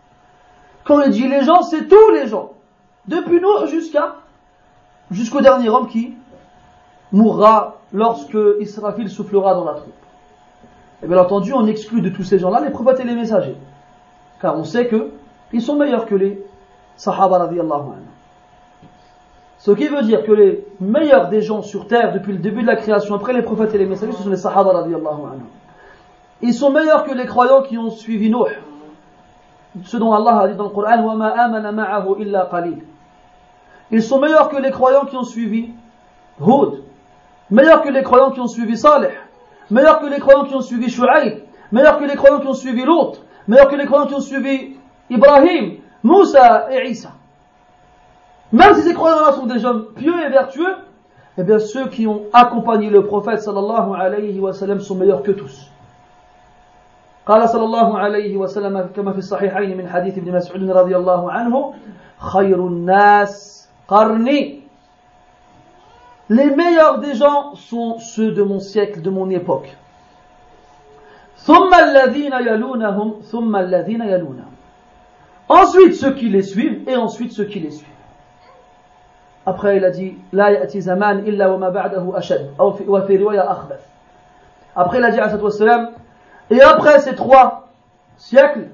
[0.84, 2.52] Quand il dit les gens, c'est tous les gens.
[3.08, 4.14] Depuis nous jusqu'à,
[5.10, 6.14] jusqu'au dernier homme qui
[7.10, 9.92] mourra lorsque Israfil soufflera dans la troupe.
[11.02, 13.56] Et bien entendu, on exclut de tous ces gens-là les prophètes et les messagers.
[14.40, 15.10] Car on sait que
[15.52, 16.46] ils sont meilleurs que les
[16.96, 18.07] sahaba radiallahu anhu.
[19.57, 22.67] ce qui veut dire que les meilleurs des gens sur terre depuis le début de
[22.67, 25.45] la création après les prophètes et les messagers ce sont les sahaba radiyallahu anhu
[26.43, 28.51] ils sont meilleurs que les croyants qui ont suivi Nuh,
[29.85, 32.83] ce dont Allah a dit dans le Coran وَمَا آمَنَ مَعَهُ إِلَّا قَلِيلٌ
[33.91, 35.69] Ils sont meilleurs que les croyants qui ont suivi
[36.41, 36.83] Hud,
[37.49, 39.13] meilleurs que les croyants qui ont suivi Saleh,
[39.71, 42.83] meilleurs que les croyants qui ont suivi Shu'aib, meilleurs que les croyants qui ont suivi
[42.83, 44.75] l'autre, meilleurs que les croyants qui ont suivi
[45.09, 47.11] Ibrahim, Moussa et Isa.
[48.51, 50.75] Même si ces croyants-là sont des hommes pieux et vertueux,
[51.37, 55.31] eh bien ceux qui ont accompagné le prophète sallallahu alayhi wa sallam sont meilleurs que
[55.31, 55.69] tous.
[57.25, 61.73] قال صلى الله عليه وسلم كما في الصحيحين من حديث ابن مسعود رضي الله عنه
[62.17, 64.59] خير الناس قرني
[66.29, 69.69] Les meilleurs des gens sont ceux de mon siècle, de mon époque.
[71.37, 74.51] ثم الذين يلونهم ثم الذين يلونهم
[75.49, 77.87] Ensuite ceux qui les suivent et ensuite ceux qui les suivent.
[79.47, 83.51] Après il a dit لا يأتي زمان إلا وما بعده أشد أو في, وفي رواية
[83.51, 83.81] أخبث.
[84.75, 85.89] Après il a dit عليه الصلاة والسلام
[86.49, 87.67] et après ces trois
[88.17, 88.69] siècles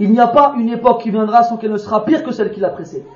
[0.00, 2.50] il n'y a pas une époque qui viendra sans qu'elle ne sera pire que celle
[2.50, 3.06] qui l'a précédée.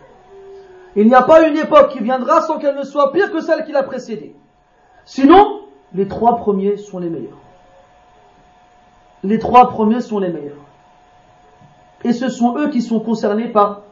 [0.95, 3.65] Il n'y a pas une époque qui viendra sans qu'elle ne soit pire que celle
[3.65, 4.35] qui l'a précédée.
[5.05, 5.61] Sinon,
[5.95, 7.39] les trois premiers sont les meilleurs.
[9.25, 10.55] Les trois premiers sont les meilleurs.
[12.05, 13.83] Et ce sont eux qui sont concernés par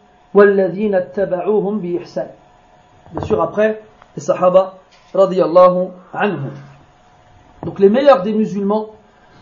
[3.12, 3.82] Bien sûr, après,
[4.15, 4.76] les Sahaba,
[5.13, 6.52] radiyallahu anhum.
[7.63, 8.88] Donc les meilleurs des musulmans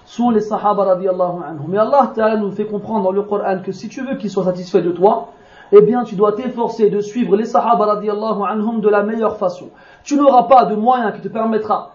[0.06, 1.66] sont les Sahaba, radiyallahu anhum.
[1.68, 4.78] Mais Allah nous fait comprendre dans le Coran que si tu veux qu'ils soient satisfaits
[4.80, 5.30] de toi,
[5.72, 9.70] eh bien tu dois t'efforcer de suivre les Sahaba radiallahu anhum de la meilleure façon.
[10.04, 11.92] Tu n'auras pas de moyen qui te permettra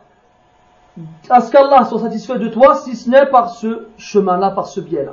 [1.31, 4.81] à ce qu'Allah soit satisfait de toi si ce n'est par ce chemin-là, par ce
[4.81, 5.13] biais-là.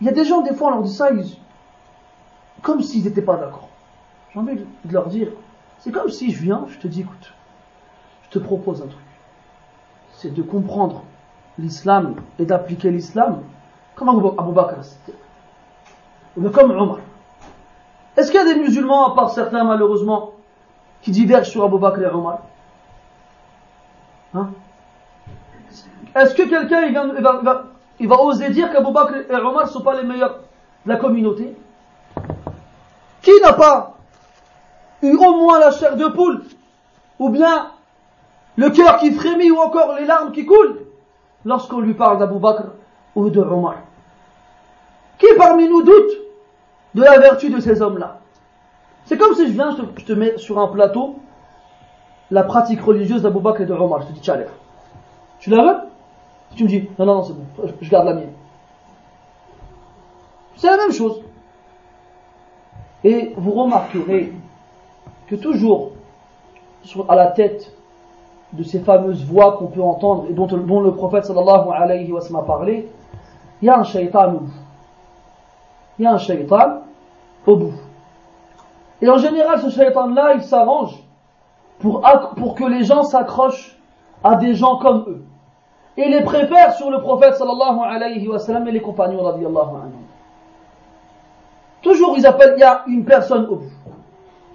[0.00, 1.10] Il y a des gens, des fois, on leur dit ça,
[2.62, 3.68] comme s'ils n'étaient pas d'accord.
[4.32, 5.28] J'ai envie de leur dire,
[5.82, 7.32] c'est comme si je viens, je te dis, écoute,
[8.22, 9.02] je te propose un truc.
[10.12, 11.02] C'est de comprendre
[11.58, 13.42] l'islam et d'appliquer l'islam
[13.96, 14.76] comme Abu Bakr,
[16.52, 16.98] comme Omar.
[18.16, 20.34] Est-ce qu'il y a des musulmans, à part certains malheureusement,
[21.00, 22.38] qui divergent sur Abu Bakr et Omar?
[24.34, 24.50] Hein?
[26.14, 26.82] Est-ce que quelqu'un
[27.98, 30.38] il va, oser dire qu'Abu Bakr et Omar ne sont pas les meilleurs
[30.86, 31.56] de la communauté?
[33.20, 33.96] Qui n'a pas
[35.02, 36.42] au moins la chair de poule
[37.18, 37.70] Ou bien
[38.56, 40.80] le cœur qui frémit ou encore les larmes qui coulent
[41.44, 42.64] lorsqu'on lui parle d'Abu Bakr
[43.14, 43.76] ou de Omar
[45.18, 46.12] Qui parmi nous doute
[46.94, 48.18] de la vertu de ces hommes-là?
[49.06, 51.16] C'est comme si je viens, je te, mets sur un plateau
[52.30, 54.02] la pratique religieuse d'Abou Bakr et de Omar.
[54.02, 54.38] Je te dis, tiens,
[55.40, 55.76] Tu la veux?
[56.54, 58.32] Tu me dis, non, non, non, c'est bon, je garde la mienne.
[60.56, 61.22] C'est la même chose.
[63.04, 64.32] Et vous remarquerez
[65.32, 65.92] que toujours,
[67.08, 67.72] à la tête
[68.52, 72.42] de ces fameuses voix qu'on peut entendre et dont, le prophète sallallahu alayhi wa sallam
[72.42, 72.86] a parlé,
[73.62, 74.40] il y a un shaitan
[75.98, 76.80] il y a un shaitan
[77.46, 77.72] au bout.
[79.00, 81.02] Et en général, ce shaitan-là, il s'arrange
[81.78, 82.02] pour,
[82.36, 83.78] pour que les gens s'accrochent
[84.22, 85.24] à des gens comme eux.
[85.96, 90.04] Et les préfère sur le prophète sallallahu alayhi wa sallam et les compagnons radiallahu anhu.
[91.80, 93.71] Toujours, ils appellent, il y a une personne au bout.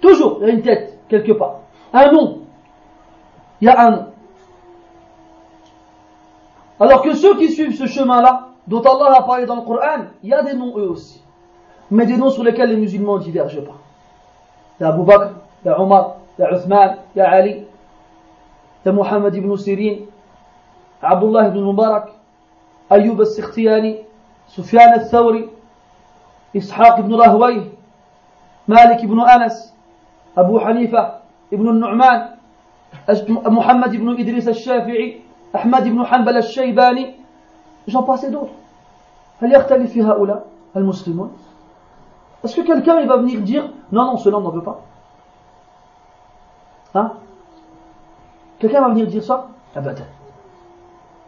[0.00, 1.60] Toujours, il y a une tête, quelque part.
[1.92, 2.40] Un nom.
[3.60, 4.06] Il y a un nom.
[6.80, 10.28] Alors que ceux qui suivent ce chemin-là, dont Allah a parlé dans le Coran, il
[10.28, 11.22] y a des noms eux aussi
[11.90, 13.76] mais des noms sur lesquels les musulmans ne divergent pas.
[14.78, 15.32] Il y a Abu Bakr,
[15.64, 18.92] il y a Omar, il y a Uthman, il y a Ali, il y a
[18.92, 20.04] Muhammad ibn Sirin,
[21.02, 22.10] Abdullah ibn Mubarak,
[22.90, 23.98] Ayyub al-Sikhtiyani,
[24.48, 25.48] Sufyan al-Thawri,
[26.54, 27.70] Ishaq ibn Rahway,
[28.66, 29.74] Malik ibn Anas,
[30.37, 32.37] Abu Hanifa ibn al-Nu'man,
[33.51, 35.21] Muhammad ibn Idris al-Shafi'i,
[35.53, 37.15] Ahmad ibn Hanbal al-Shaybani,
[37.87, 38.53] j'en passe d'autres.
[39.41, 41.31] هل يختلف في هؤلاء المسلمون
[42.43, 44.81] est-ce que quelqu'un il va venir dire non, non, cela on n'en veut pas
[46.95, 47.13] Hein
[48.59, 49.95] Quelqu'un va venir dire ça Ah ben,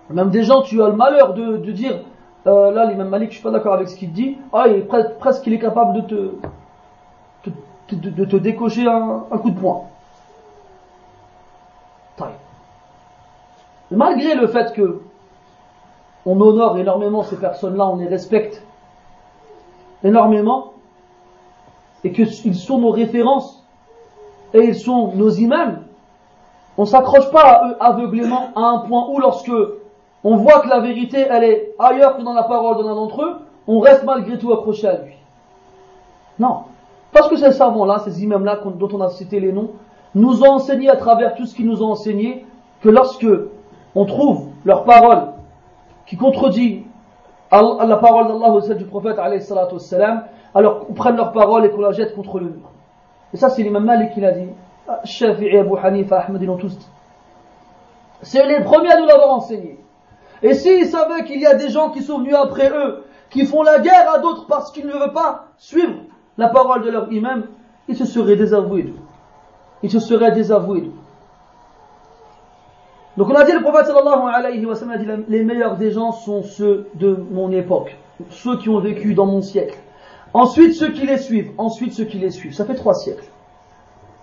[0.09, 2.01] Même des gens, tu as le malheur de, de dire
[2.47, 4.37] euh, là, l'imam Malik, je suis pas d'accord avec ce qu'il dit.
[4.53, 6.31] Ah, il est presque il est capable de te,
[7.94, 9.84] de, te décocher un, coup de poing.
[13.90, 15.02] Malgré le fait que
[16.24, 18.62] on honore énormément ces personnes-là, on les respecte
[20.04, 20.74] énormément,
[22.04, 23.62] et qu'ils sont nos références
[24.54, 25.82] et ils sont nos imams,
[26.78, 29.52] on s'accroche pas à eux aveuglément à un point où lorsque
[30.24, 33.36] on voit que la vérité elle est ailleurs que dans la parole d'un d'entre eux,
[33.66, 35.14] on reste malgré tout accroché à lui.
[36.38, 36.62] Non.
[37.12, 39.70] Parce que ces savants-là, ces imams-là dont on a cité les noms,
[40.14, 42.46] nous ont enseigné à travers tout ce qu'ils nous ont enseigné
[42.82, 43.26] que lorsque
[43.94, 45.28] on trouve leur parole
[46.06, 46.84] qui contredit
[47.52, 49.18] la parole d'Allah ou celle du prophète
[50.54, 52.70] alors qu'on prenne leur parole et qu'on la jette contre le mur.
[53.32, 54.48] Et ça, c'est l'imam Malik qui l'a dit.
[55.04, 56.58] Shafi'i, Abu Hanifa, Ahmed, ils l'ont.
[58.22, 59.78] C'est les premiers à nous l'avoir enseigné.
[60.42, 63.62] Et s'ils savaient qu'il y a des gens qui sont venus après eux, qui font
[63.62, 65.94] la guerre à d'autres parce qu'ils ne veulent pas suivre
[66.40, 67.44] la parole de leur imam,
[67.86, 68.96] ils se seraient désavoués d'eux.
[69.82, 70.90] Ils se seraient désavoués.
[73.18, 75.90] Donc on a dit, le prophète sallallahu alayhi wa sallam a dit, les meilleurs des
[75.90, 77.94] gens sont ceux de mon époque,
[78.30, 79.76] ceux qui ont vécu dans mon siècle.
[80.32, 82.54] Ensuite ceux qui les suivent, ensuite ceux qui les suivent.
[82.54, 83.26] Ça fait trois siècles.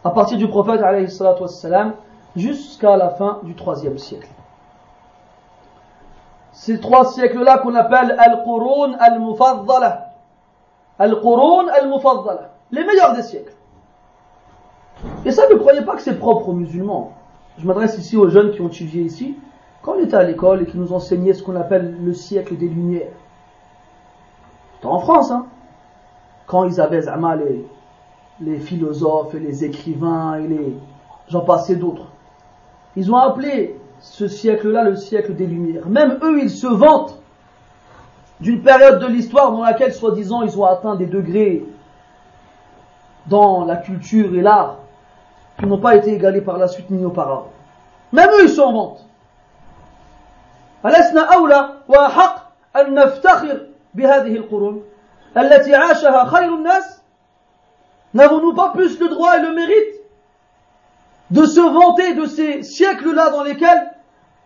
[0.04, 1.94] À partir du prophète alayhi wa sallam
[2.36, 4.30] jusqu'à la fin du troisième siècle.
[6.52, 10.07] Ces trois siècles-là qu'on appelle Al-Qurun Al-Mufaddala.
[11.00, 12.54] Al-Qurun Al-Mufaddala.
[12.72, 13.54] Les meilleurs des siècles.
[15.26, 17.14] Et ça, ne croyez pas que c'est propre aux musulmans.
[17.58, 19.36] Je m'adresse ici aux jeunes qui ont étudié ici.
[19.82, 22.68] Quand on était à l'école et qui nous enseignaient ce qu'on appelle le siècle des
[22.68, 23.14] Lumières.
[24.76, 25.46] C'était en France, hein.
[26.46, 27.66] Quand ils avaient Zama, les,
[28.42, 30.78] les philosophes et les écrivains et les.
[31.30, 32.08] J'en passais d'autres.
[32.96, 35.88] Ils ont appelé ce siècle-là le siècle des Lumières.
[35.88, 37.17] Même eux, ils se vantent
[38.41, 41.65] d'une période de l'histoire dans laquelle, soi-disant, ils ont atteint des degrés
[43.27, 44.79] dans la culture et l'art
[45.59, 47.53] qui n'ont pas été égalés par la suite ni auparavant.
[48.13, 49.07] Même eux, ils sont en vente.
[50.85, 54.83] ألسنا أولى وأحق أن نفتخر بهذه القرون
[55.37, 56.99] التي عاشها خير الناس
[58.15, 60.01] N'avons-nous pas plus le droit et le mérite
[61.31, 63.91] de se vanter de ces siècles-là dans lesquels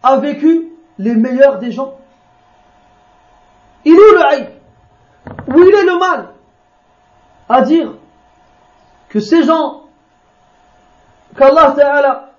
[0.05, 1.95] a vécu les meilleurs des gens
[3.86, 4.48] Il est où le haïb
[5.48, 6.30] Où il est le mal?
[7.50, 7.94] À dire
[9.10, 9.84] que ces gens
[11.38, 12.30] qu'Allah Ta'ala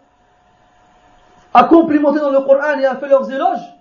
[1.52, 3.74] a complimenté dans le Coran et a fait leurs éloges,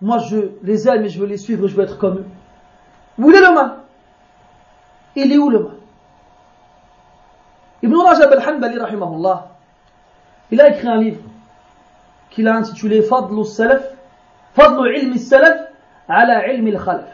[0.00, 2.26] moi je les aime et je veux les suivre je veux être comme eux.
[3.18, 3.76] Où est le mal?
[5.16, 5.72] Il est où le mal?
[7.82, 9.48] Ibn Rajab al-Hanbali, rahimahullah,
[10.50, 11.20] il a écrit un livre
[12.30, 13.82] qu'il a intitulé Fadl al-Salaf,
[14.54, 15.63] Fadl ilm al-Salaf
[16.07, 17.09] ala ilm al-Khalaf.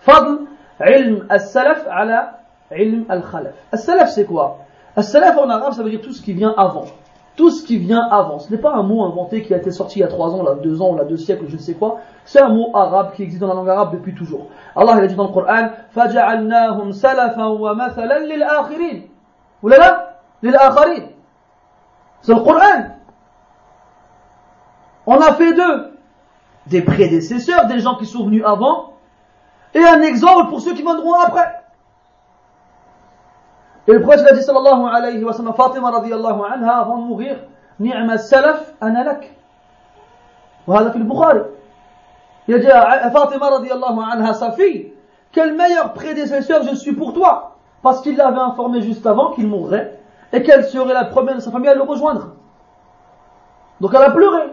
[0.00, 0.38] Fadl
[0.80, 3.52] ilm al-Salaf ala ilm al-Khalaf.
[3.72, 4.58] Al-Salaf c'est quoi
[4.96, 6.84] Al-Salaf en arabe ça veut dire tout ce qui vient avant.
[7.34, 8.38] Tout ce qui vient avant.
[8.40, 10.42] Ce n'est pas un mot inventé qui a été sorti il y a trois ans,
[10.42, 12.00] là, deux ans, là, deux siècles, je ne sais quoi.
[12.26, 14.48] C'est un mot arabe qui existe dans la langue arabe depuis toujours.
[14.76, 19.08] Allah il a dit dans le Coran, فَجَعَلْنَاهُمْ سَلَفًا وَمَثَلًا لِلْآخِرِينَ.
[19.62, 21.08] Vous l'avez là لِلْآخَرِينَ.
[22.20, 22.98] C'est le Coran.
[25.06, 25.92] On a fait d'eux
[26.66, 28.92] des prédécesseurs, des gens qui sont venus avant,
[29.74, 31.62] et un exemple pour ceux qui viendront après.
[33.88, 37.36] Et le prophète a dit sallallahu alayhi wa sallam, Fatima radiallahu anha, avant de mourir,
[37.80, 39.30] Ni'ma salaf analak.
[40.68, 41.42] وهذا في البخاري.
[42.48, 44.92] Il a dit à Fatima radiallahu anha, sa fille,
[45.32, 47.56] quel meilleur prédécesseur je suis pour toi.
[47.82, 49.98] Parce qu'il l'avait informé juste avant qu'il mourrait
[50.32, 52.28] et qu'elle serait la première de sa famille à le rejoindre.
[53.80, 54.52] Donc elle a pleuré.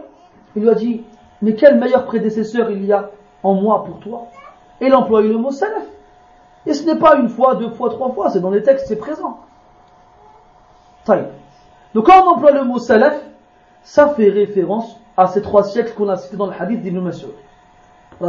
[0.56, 1.04] Il lui a dit,
[1.41, 3.09] mais quel meilleur prédécesseur il y a
[3.43, 4.27] en moi pour toi
[4.81, 5.83] Et il le mot salaf.
[6.65, 8.95] Et ce n'est pas une fois, deux fois, trois fois, c'est dans les textes, c'est
[8.97, 9.39] présent.
[11.07, 13.15] Donc quand on emploie le mot salaf,
[13.83, 17.29] ça fait référence à ces trois siècles qu'on a cités dans le hadith d'Ibn Mas'ud.
[18.21, 18.25] Et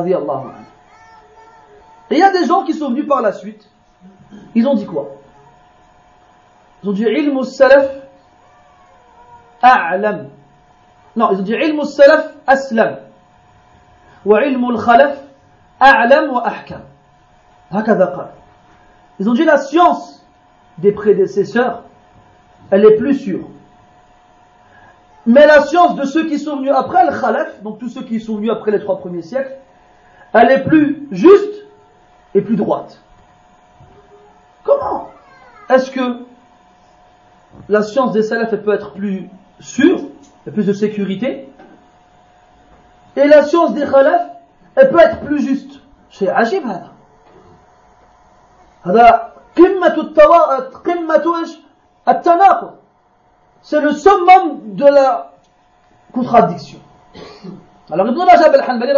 [2.10, 3.68] il y a des gens qui sont venus par la suite,
[4.54, 5.08] ils ont dit quoi?
[6.82, 7.88] Ils ont dit ilm salaf
[9.62, 10.28] a'lam.
[11.16, 12.96] Non, ils ont dit ilm salaf aslam.
[14.24, 15.18] Wa ilm al-khalaf
[15.80, 16.82] a'lam wa ahkam.
[19.18, 20.24] Ils ont dit la science
[20.78, 21.82] des prédécesseurs,
[22.70, 23.48] elle est plus sûre.
[25.26, 28.20] Mais la science de ceux qui sont venus après le Khalaf, donc tous ceux qui
[28.20, 29.56] sont venus après les trois premiers siècles,
[30.32, 31.64] elle est plus juste
[32.34, 33.00] et plus droite.
[34.62, 35.10] Comment
[35.68, 36.20] est-ce que
[37.68, 39.28] la science des salafs peut être plus
[39.58, 40.00] sûre,
[40.52, 41.48] plus de sécurité,
[43.16, 44.22] et la science des khalaf,
[44.74, 46.64] elle peut être plus juste C'est agib,
[53.62, 55.32] c'est le summum de la
[56.12, 56.78] contradiction.
[57.90, 58.92] Alors Ibn Rajab al-Hanbali,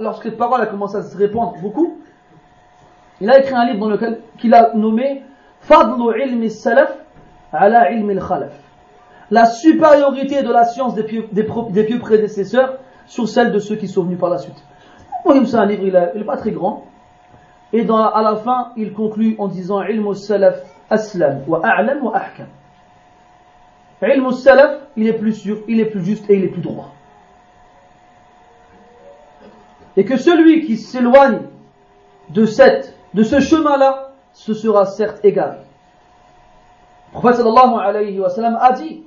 [0.00, 1.98] lorsque cette parole a commencé à se répandre beaucoup,
[3.20, 5.22] il a écrit un livre dans lequel qu'il a nommé
[5.60, 6.92] Fadlu ilmi salaf
[7.52, 8.52] ala ilmi al-khalaf.
[9.30, 13.88] La supériorité de la science des pieux, des pieux prédécesseurs sur celle de ceux qui
[13.88, 14.62] sont venus par la suite.
[15.24, 16.84] C'est un livre, il n'est pas très grand,
[17.72, 22.46] et à la fin, il conclut en disant Ilmu salaf aslam wa a'lam wa ahkam.
[24.02, 26.92] Ilmu salaf, il est plus sûr, il est plus juste et il est plus droit.
[29.96, 31.42] Et que celui qui s'éloigne
[32.28, 35.60] de, cette, de ce chemin-là, ce sera certes égal.
[37.12, 38.28] Le prophète sallallahu alayhi wa
[38.60, 39.02] a dit,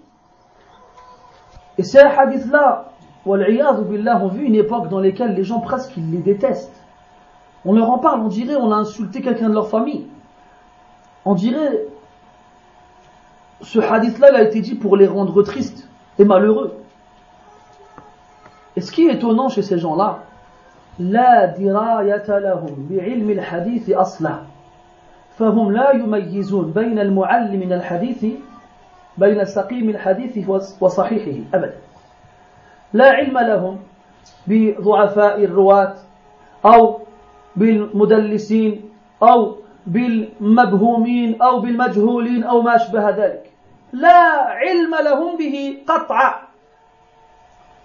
[1.78, 2.92] et ces hadiths-là,
[3.29, 6.83] billah, ont vu une époque dans laquelle les gens presque ils les détestent.
[7.65, 10.07] On leur en parle, on dirait on a insulté quelqu'un de leur famille.
[11.25, 11.87] On dirait
[13.63, 16.77] ce hadith-là, il a été dit pour les rendre tristes et malheureux.
[18.77, 20.19] Et ce qui est étonnant chez ces gens-là,
[20.99, 24.39] لا دراية لهم بعلم الحديث أصلا
[25.39, 28.27] فهم لا يميزون بين المعلم من الحديث
[29.19, 30.49] بين سقيم الحديث
[30.81, 31.75] وصحيحه أبدا
[32.93, 33.79] لا علم لهم
[34.47, 35.95] بضعفاء الرواة
[36.65, 37.01] أو
[37.57, 38.91] بالمدلسين
[39.23, 39.57] أو
[39.87, 43.51] بالمبهومين أو بالمجهولين أو ما أشبه ذلك
[43.93, 46.45] لا علم لهم به قطعا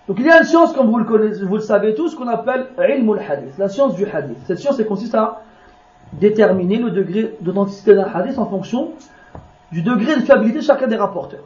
[0.08, 2.28] Donc il y a une science, comme vous le connaissez, vous le savez tous, qu'on
[2.28, 4.40] appelle ilm hadith, la science du hadith.
[4.48, 5.44] Cette science, elle consiste à
[6.14, 8.90] déterminer le degré d'authenticité d'un hadith en fonction
[9.72, 11.44] du degré de fiabilité de chacun des rapporteurs.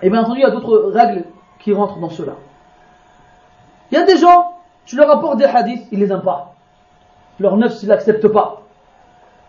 [0.00, 1.24] Et bien entendu, il y a d'autres règles
[1.58, 2.32] qui rentrent dans cela.
[3.91, 4.53] Il y a des gens,
[4.85, 6.55] tu leur apportes des hadiths, ils les aiment pas.
[7.39, 8.61] Leur neuf, ils l'acceptent pas.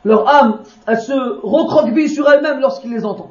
[0.04, 3.30] Leur âme, elle se recroqueville sur elle-même lorsqu'ils les entendent.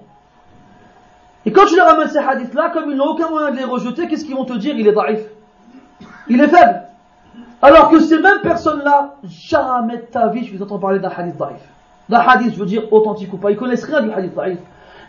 [1.45, 4.07] Et quand tu leur amènes ces hadiths-là, comme ils n'ont aucun moyen de les rejeter,
[4.07, 4.76] qu'est-ce qu'ils vont te dire?
[4.78, 5.26] Il est daif.
[6.30, 6.84] Il est faible.
[7.62, 11.36] Alors que ces mêmes personnes-là, jamais de ta vie, tu les entends parler d'un hadith
[11.38, 11.62] daif.
[12.09, 13.51] D'un hadith, je veux dire, authentique ou pas.
[13.51, 14.59] Ils connaissent rien du hadith daif.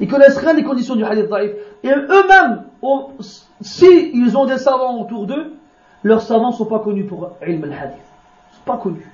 [0.00, 1.52] Ils connaissent rien des conditions du hadith daif.
[1.84, 2.64] Et eux-mêmes,
[3.60, 5.54] si ils ont des savants autour d'eux,
[6.04, 8.02] leurs savants ne sont pas connus pour ilm al-hadith.
[8.64, 9.10] Pas connus.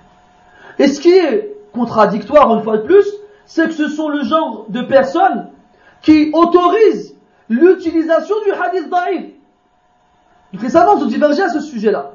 [0.79, 3.07] Et ce qui est contradictoire, une fois de plus,
[3.47, 5.49] c'est que ce sont le genre de personnes
[6.03, 7.15] qui autorise
[7.49, 9.27] l'utilisation du hadith daïf.
[10.53, 12.13] Donc les savants ont divergé à ce sujet-là.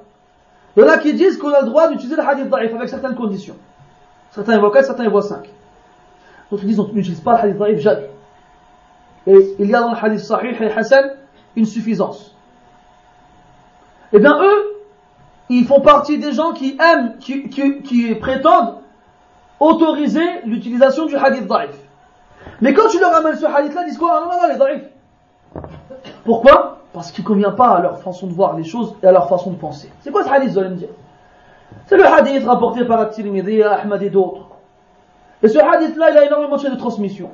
[0.75, 2.89] Il y en a qui disent qu'on a le droit d'utiliser le hadith daïf avec
[2.89, 3.55] certaines conditions.
[4.31, 5.49] Certains évoquent 4, certains évoquent 5.
[6.49, 8.09] D'autres disent qu'on n'utilise pas le hadith daïf jamais.
[9.25, 11.11] Et il y a dans le hadith sahih et hassan
[11.55, 12.32] une suffisance.
[14.13, 14.73] Eh bien eux,
[15.49, 18.77] ils font partie des gens qui aiment, qui, prétendent
[19.59, 21.75] autoriser l'utilisation du hadith daïf.
[22.61, 24.21] Mais quand tu leur amènes ce hadith-là, ils disent quoi?
[24.21, 24.89] Non, non, non, les daif.
[26.23, 26.79] Pourquoi?
[26.93, 29.27] Parce qu'il ne convient pas à leur façon de voir les choses et à leur
[29.27, 29.91] façon de penser.
[30.01, 30.89] C'est quoi ce hadith, vous allez me dire?
[31.87, 34.47] C'est le hadith rapporté par At-Tirmidhi, Ahmad et d'autres.
[35.41, 37.31] Et ce hadith-là, il a énormément de chaînes de transmission.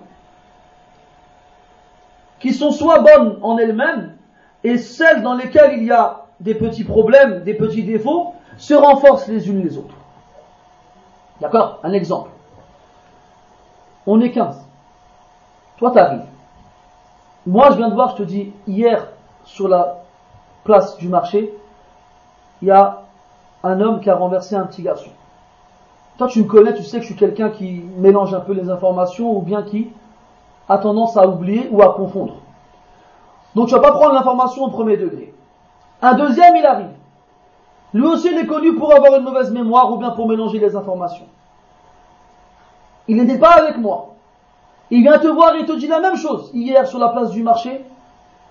[2.40, 4.16] Qui sont soit bonnes en elles-mêmes,
[4.64, 9.28] et celles dans lesquelles il y a des petits problèmes, des petits défauts, se renforcent
[9.28, 9.96] les unes les autres.
[11.42, 11.80] D'accord?
[11.84, 12.30] Un exemple.
[14.06, 14.66] On est 15.
[15.78, 16.26] Toi, t'arrives.
[17.46, 19.08] Moi, je viens de voir, je te dis, hier,
[19.46, 20.04] sur la
[20.64, 21.54] place du marché,
[22.62, 23.04] il y a
[23.64, 25.10] un homme qui a renversé un petit garçon.
[26.18, 28.70] Toi, tu me connais, tu sais que je suis quelqu'un qui mélange un peu les
[28.70, 29.90] informations ou bien qui
[30.68, 32.36] a tendance à oublier ou à confondre.
[33.56, 35.34] Donc, tu vas pas prendre l'information au premier degré.
[36.02, 36.92] Un deuxième, il arrive.
[37.94, 40.76] Lui aussi, il est connu pour avoir une mauvaise mémoire ou bien pour mélanger les
[40.76, 41.26] informations.
[43.08, 44.14] Il n'était pas avec moi.
[44.92, 46.52] Il vient te voir et il te dit la même chose.
[46.54, 47.84] Hier, sur la place du marché,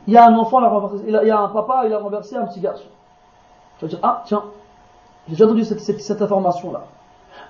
[0.07, 0.61] il y a un enfant,
[1.07, 2.89] il y a un papa, il a renversé un petit garçon.
[3.79, 4.45] Tu vas dire, ah, tiens,
[5.27, 6.85] j'ai déjà entendu cette, cette, information-là.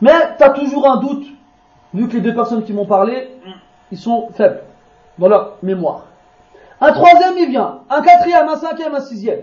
[0.01, 1.27] Mais tu as toujours un doute,
[1.95, 3.29] vu que les deux personnes qui m'ont parlé,
[3.91, 4.63] ils sont faibles
[5.19, 6.03] dans leur mémoire.
[6.81, 7.81] Un troisième, il vient.
[7.89, 9.41] Un quatrième, un cinquième, un sixième.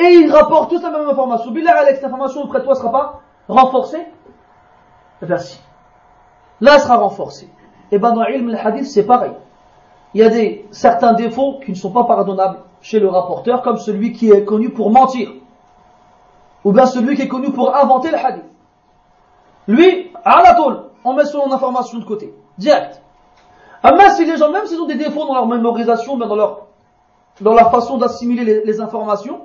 [0.00, 1.50] Et ils rapportent tous la même information.
[1.50, 4.06] Billah, Alex, cette information auprès de toi ne sera pas renforcée?
[5.22, 5.60] Eh bien, si.
[6.62, 7.50] Là, elle sera renforcée.
[7.92, 9.32] Et bien dans l'ilm hadith c'est pareil.
[10.14, 13.76] Il y a des, certains défauts qui ne sont pas pardonnables chez le rapporteur, comme
[13.76, 15.30] celui qui est connu pour mentir.
[16.64, 18.44] Ou bien celui qui est connu pour inventer le hadith.
[19.68, 23.02] Lui, à la tôle, on met son information de côté, direct.
[23.84, 26.66] Mais si les gens, même s'ils ont des défauts dans leur mémorisation, dans leur,
[27.40, 29.42] dans leur façon d'assimiler les, informations,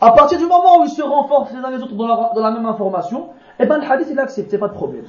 [0.00, 2.42] à partir du moment où ils se renforcent les uns les autres dans la, dans
[2.42, 5.04] la même information, eh ben le hadith il est accepté, pas de problème.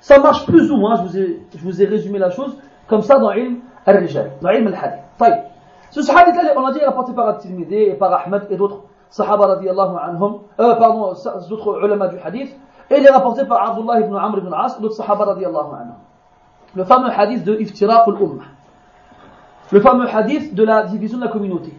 [0.00, 2.56] Ça marche plus ou moins, je vous ai, je vous ai résumé la chose
[2.88, 5.44] comme ça dans Ilm al-Rijal, dans Ilm al-Hadith.
[5.90, 8.82] Ce hadith-là, on l'a dit, il est rapporté par At-Tirmidhi et par Ahmed et d'autres
[9.08, 11.14] sahaba radiyallahu anhum, euh, pardon,
[11.48, 12.54] d'autres ulama du hadith,
[12.90, 15.94] et il est rapporté par Abdullah ibn Amr ibn As et d'autres sahaba radiyallahu anhum.
[16.74, 18.44] Le fameux hadith de Iftiraq al-Ummah.
[19.70, 21.72] Le fameux hadith de la division de la communauté.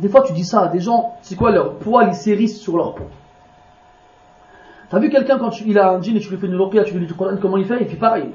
[0.00, 2.76] Des fois, tu dis ça à des gens, c'est quoi leur poil, ils s'érissent sur
[2.76, 3.04] leur peau.
[4.88, 6.94] T'as vu quelqu'un quand il a un djinn et tu lui fais une ruqya, tu
[6.94, 7.82] lui lis du Coran, comment il fait?
[7.82, 8.34] Il fait pareil.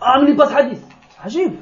[0.00, 0.82] Ah, mais il pas de hadith.
[1.22, 1.54] Ajib.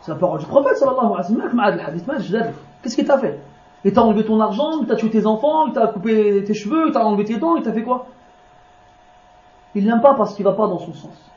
[0.00, 2.54] C'est la parole du prophète sallallahu alayhi wa sallam.
[2.82, 3.38] Qu'est-ce qu'il t'a fait?
[3.84, 6.88] Il t'a enlevé ton argent, il t'a tué tes enfants, il t'a coupé tes cheveux,
[6.88, 8.06] il t'a enlevé tes dents, il t'a fait quoi?
[9.74, 11.30] Il n'aime pas parce qu'il va pas dans son sens.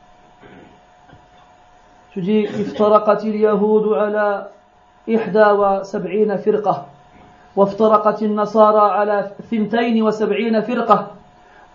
[2.10, 2.46] Tu dis,
[5.08, 6.86] على 71 فرقة
[7.56, 11.10] وافترقت النصارى على 72 فرقة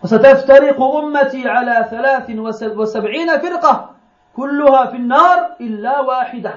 [0.04, 3.90] وستفترق أمتي على 73 فرقة
[4.36, 6.54] كلها في النار إلا واحدة.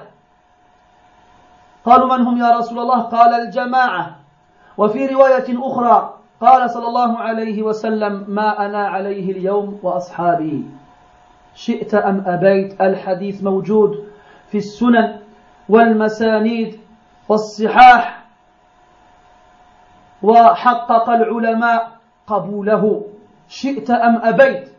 [1.84, 4.16] قالوا من هم يا رسول الله؟ قال الجماعة.
[4.78, 10.64] وفي رواية أخرى قال صلى الله عليه وسلم ما أنا عليه اليوم وأصحابي.
[11.54, 14.04] شئت أم أبيت؟ الحديث موجود
[14.50, 15.21] في السنن
[15.69, 16.79] والمسانيد
[17.29, 18.23] والصحاح
[20.23, 21.91] وحقق العلماء
[22.27, 23.05] قبوله
[23.47, 24.71] شئت أم أبيت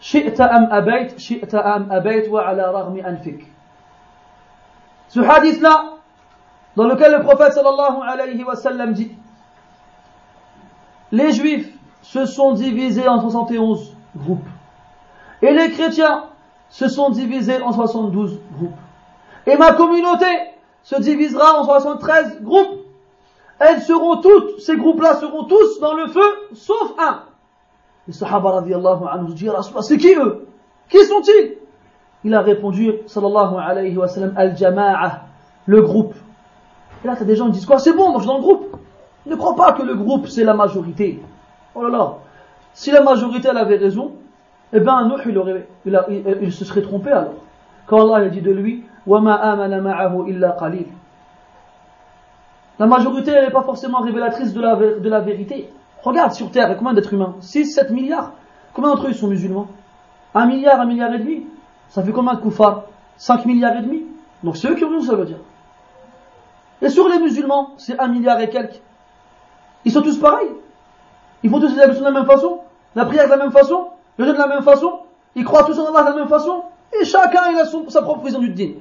[0.00, 3.46] شئت أم أبيت شئت أم أبيت وعلى رغم أنفك
[5.08, 5.98] Ce hadith-là,
[6.74, 9.12] dans lequel le prophète sallallahu alayhi wa sallam dit
[11.10, 11.68] Les juifs
[12.00, 14.48] se sont divisés en 71 groupes.
[15.42, 16.24] Et les chrétiens
[16.70, 18.72] se sont divisés en 72 groupes.
[19.47, 20.25] Et ma communauté
[20.83, 22.85] se divisera en 73 groupes.
[23.59, 26.21] Elles seront toutes, ces groupes-là seront tous dans le feu,
[26.53, 27.23] sauf un.
[28.07, 29.33] Les Sahaba radiallahu anhu
[29.81, 30.47] c'est qui eux?
[30.89, 31.57] Qui sont-ils?
[32.23, 35.21] Il a répondu, sallallahu alayhi wa sallam, al-jama'a,
[35.65, 36.13] le groupe.
[37.03, 37.79] Et là, t'as des gens qui disent quoi?
[37.79, 38.77] C'est bon, moi je suis dans le groupe.
[39.25, 41.19] Ne crois pas que le groupe c'est la majorité.
[41.73, 42.13] Oh là là.
[42.73, 44.11] Si la majorité elle avait raison,
[44.73, 47.33] eh bien Nuh il, aurait, il, il, il se serait trompé alors.
[47.87, 48.83] Quand Allah a dit de lui,
[52.79, 54.61] la majorité n'est pas forcément révélatrice de
[55.09, 55.69] la, vérité.
[56.03, 57.35] Regarde sur Terre, il y a combien d'êtres humains?
[57.39, 58.33] 6, 7 milliards.
[58.73, 59.67] Combien d'entre eux sont musulmans?
[60.35, 61.47] 1 milliard, 1 milliard et demi?
[61.89, 62.83] Ça fait combien de koufars
[63.15, 64.03] 5 milliards et demi?
[64.43, 65.39] Donc c'est eux qui ont raison, ça veut dire.
[66.81, 68.81] Et sur les musulmans, c'est 1 milliard et quelques.
[69.85, 70.51] Ils sont tous pareils.
[71.43, 72.59] Ils font tous les de la même façon,
[72.93, 73.87] la prière de la même façon,
[74.17, 74.99] le jeûne de la même façon,
[75.35, 76.63] ils croient tous en Allah de la même façon,
[76.99, 78.73] et chacun a sa propre vision du din.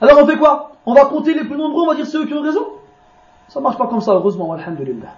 [0.00, 0.72] Alors on fait quoi?
[0.84, 2.66] On va compter les plus nombreux, on va dire c'est eux qui ont raison?
[3.48, 5.08] Ça marche pas comme ça, heureusement, alhamdulillah.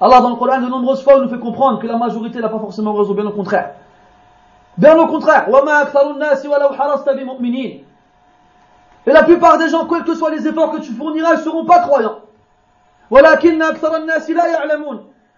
[0.00, 2.58] Allah dans le Coran de nombreuses fois nous fait comprendre que la majorité n'a pas
[2.58, 3.74] forcément raison, bien au contraire.
[4.76, 5.46] Bien au contraire.
[9.06, 11.64] Et la plupart des gens, quels que soient les efforts que tu fourniras, ne seront
[11.64, 12.20] pas croyants.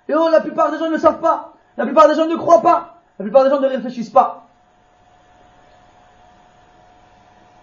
[0.09, 1.53] Et oh, la plupart des gens ne savent pas.
[1.77, 2.95] La plupart des gens ne croient pas.
[3.19, 4.46] La plupart des gens ne réfléchissent pas.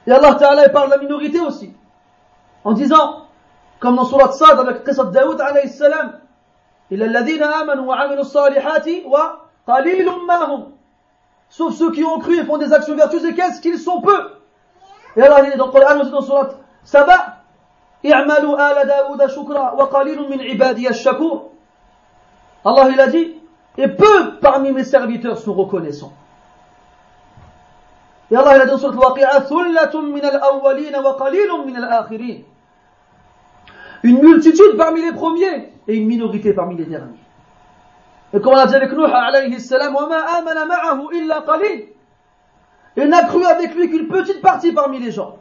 [0.07, 1.73] Et Allah Ta'ala parle de la minorité aussi.
[2.65, 3.27] En disant,
[3.81, 6.21] comme dans Surat Sad avec Qisat Daoud alayhi salam,
[6.91, 10.73] إلا الذين آمنوا وعملوا الصالحات وقليل ما هم
[11.51, 14.19] Sauf ceux qui ont cru et font des actions vertueuses, et qu'est-ce qu'ils sont peu
[15.17, 16.49] Et Allah dit dans le Coran aussi dans Surat
[16.85, 17.35] Saba,
[18.05, 21.51] اعملوا آل داود شكرا وقليل من عبادي الشكور
[22.65, 23.35] Allah il a dit,
[23.77, 26.13] et peu parmi mes serviteurs sont reconnaissants.
[28.34, 28.66] Et Allah il a
[32.18, 32.46] dit
[34.02, 37.20] Une multitude parmi les premiers et une minorité parmi les derniers.
[38.34, 39.96] Et comme on a dit avec Nuh alayhi salam,
[42.98, 45.38] Il n'a cru avec lui qu'une petite partie parmi les gens.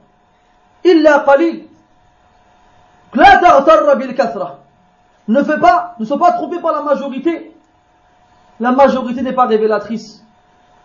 [0.84, 1.64] Illa qalil.
[5.28, 7.56] Ne fais pas, ne sois pas trompé par la majorité.
[8.60, 10.22] La majorité n'est pas révélatrice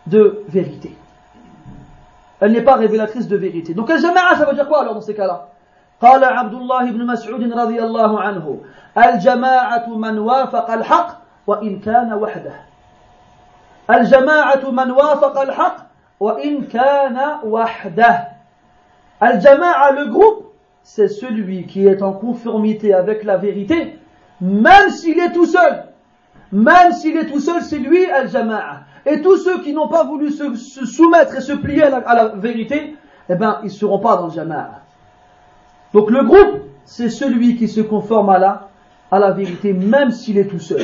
[0.05, 0.95] de vérité.
[2.39, 3.73] Elle n'est pas révélatrice de vérité.
[3.73, 5.49] Donc al-jama'a, ça veut dire quoi alors dans ces cas-là
[5.99, 8.59] قال عبد الله بن مسعود رضي الله عنه
[8.97, 11.07] الجماعة من وافق الحق
[11.47, 12.53] وإن كان وحده
[13.89, 15.77] الجماعة من وافق الحق
[16.19, 18.27] وإن كان وحده
[19.23, 23.97] الجماعة le groupe c'est celui qui est en conformité avec la vérité
[24.41, 25.85] même s'il est tout seul.
[26.51, 28.81] Même s'il est tout seul, c'est lui al-jama'a.
[29.10, 30.53] Et tous ceux qui n'ont pas voulu se,
[30.86, 32.97] soumettre et se plier à la, vérité,
[33.30, 34.82] eh ben, ils ne seront pas dans le jama'a.
[35.93, 38.70] Donc le groupe, c'est celui qui se conforme à
[39.18, 40.82] la, vérité, même s'il est tout seul.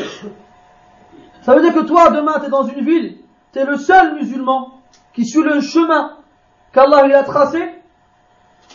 [1.42, 3.18] Ça veut dire que toi, demain, tu es dans une ville,
[3.52, 4.72] tu es le seul musulman
[5.12, 6.14] qui suit le chemin
[6.72, 7.62] qu'Allah lui a tracé,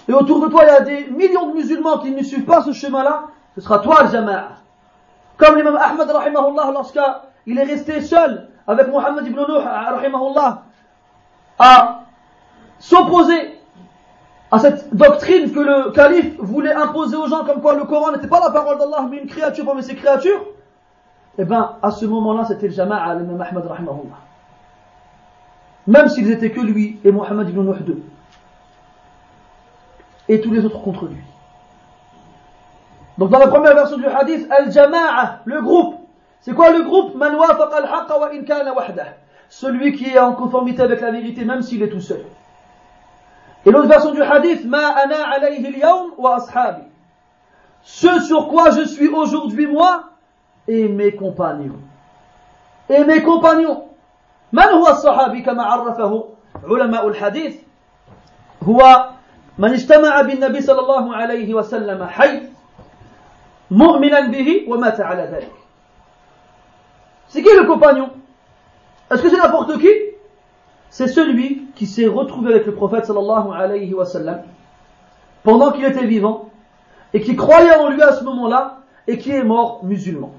[0.07, 2.62] et autour de toi, il y a des millions de musulmans qui ne suivent pas
[2.62, 4.59] ce chemin-là, ce sera toi le jama'a.
[5.38, 10.62] Comme l'imam rahimahullah, lorsqu'il est resté seul avec Mohammed ibn Nuh, rahimahullah,
[11.58, 12.02] à
[12.78, 13.58] s'opposer
[14.50, 18.28] à cette doctrine que le calife voulait imposer aux gens, comme quoi le Coran n'était
[18.28, 20.44] pas la parole d'Allah, mais une créature parmi ses créatures,
[21.38, 24.18] eh bien, à ce moment-là, c'était le jama'a, l'imam rahimahullah.
[25.86, 28.02] Même s'ils étaient que lui et Mohammed ibn Nuh deux.
[30.28, 31.16] Et tous les autres contre lui.
[33.16, 35.97] Donc dans la première version du hadith, al-jama'a, le groupe.
[36.41, 37.16] C'est quoi le groupe
[39.51, 42.24] celui qui est en conformité avec la vérité, même s'il est tout seul.
[43.64, 46.82] Et l'autre version du hadith, Ma ana alayhi al wa ashabi.
[47.82, 50.11] Ce sur quoi je suis aujourd'hui moi
[50.66, 51.80] et mes compagnons.
[52.89, 53.84] Et mes compagnons.
[54.53, 56.28] من هو الصحابي كما عرفه
[56.64, 57.57] علماء الحديث
[58.62, 59.09] هو
[59.59, 62.43] من اجتمع بالنبي صلى الله عليه وسلم حي
[63.70, 65.53] مؤمنا به ومات على ذلك
[67.28, 68.10] C'est qui le compagnon?
[69.10, 69.88] Est-ce que c'est n'importe qui?
[70.90, 74.42] C'est celui qui s'est retrouvé avec le prophète sallallahu alayhi wa sallam
[75.42, 76.50] pendant qu'il était vivant
[77.12, 80.32] et qui croyait en lui à ce moment-là et qui est mort musulman.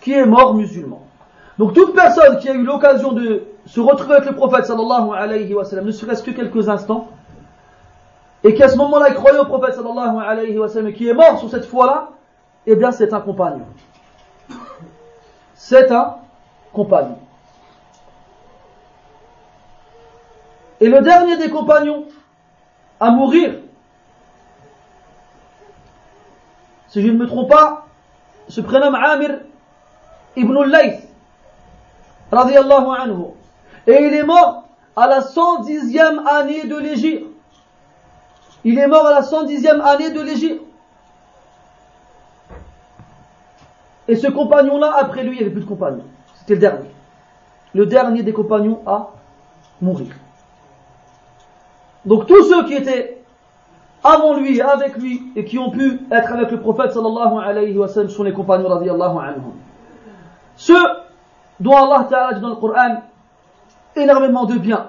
[0.00, 1.02] Qui est mort musulman.
[1.58, 6.22] Donc toute personne qui a eu l'occasion de se retrouver avec le prophète ne serait-ce
[6.22, 7.08] que quelques instants,
[8.42, 11.14] et qui à ce moment-là croyait au prophète sallallahu alayhi wa sallam et qui est
[11.14, 12.10] mort sur cette foi-là,
[12.66, 13.66] eh bien c'est un compagnon.
[15.66, 16.16] C'est un
[16.74, 17.18] compagnon.
[20.78, 22.04] Et le dernier des compagnons
[23.00, 23.60] à mourir,
[26.88, 27.86] si je ne me trompe pas,
[28.46, 29.38] se prénomme Amir
[30.36, 31.08] ibn al-Layth,
[32.30, 33.24] anhu.
[33.86, 37.26] Et il est mort à la 110e année de l'Égypte.
[38.64, 40.62] Il est mort à la 110e année de l'Égypte.
[44.08, 46.04] Et ce compagnon-là, après lui, il n'y avait plus de compagnon.
[46.36, 46.90] C'était le dernier.
[47.74, 49.10] Le dernier des compagnons à
[49.80, 50.14] mourir.
[52.04, 53.18] Donc tous ceux qui étaient
[54.02, 57.88] avant lui, avec lui, et qui ont pu être avec le prophète sallallahu alayhi wa
[57.88, 59.54] sallam sont les compagnons radiallahu anhum.
[60.56, 60.74] Ceux
[61.58, 63.02] dont Allah ta'ala dit dans le Coran
[63.96, 64.88] énormément de bien,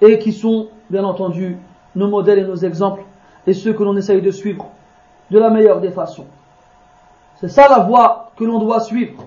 [0.00, 1.56] et qui sont, bien entendu,
[1.94, 3.02] nos modèles et nos exemples,
[3.46, 4.66] et ceux que l'on essaye de suivre
[5.30, 6.26] de la meilleure des façons.
[7.42, 9.24] C'est ça la voie que l'on doit suivre,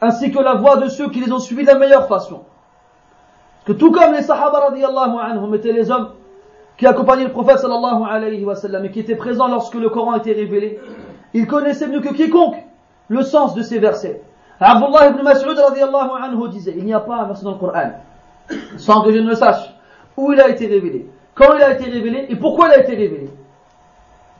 [0.00, 2.44] ainsi que la voie de ceux qui les ont suivis de la meilleure façon
[3.66, 6.10] que tout comme les Sahaba radiallahu anhum étaient les hommes
[6.76, 10.14] qui accompagnaient le prophète sallallahu alayhi wa sallam et qui étaient présents lorsque le Coran
[10.14, 10.78] était révélé,
[11.34, 12.62] ils connaissaient mieux que quiconque
[13.08, 14.22] le sens de ces versets.
[14.60, 17.90] Abdullah ibn Mas'ud radiallahu anhu disait, il n'y a pas un verset dans le Coran
[18.76, 19.74] sans que je ne sache
[20.16, 22.94] où il a été révélé, quand il a été révélé et pourquoi il a été
[22.94, 23.28] révélé.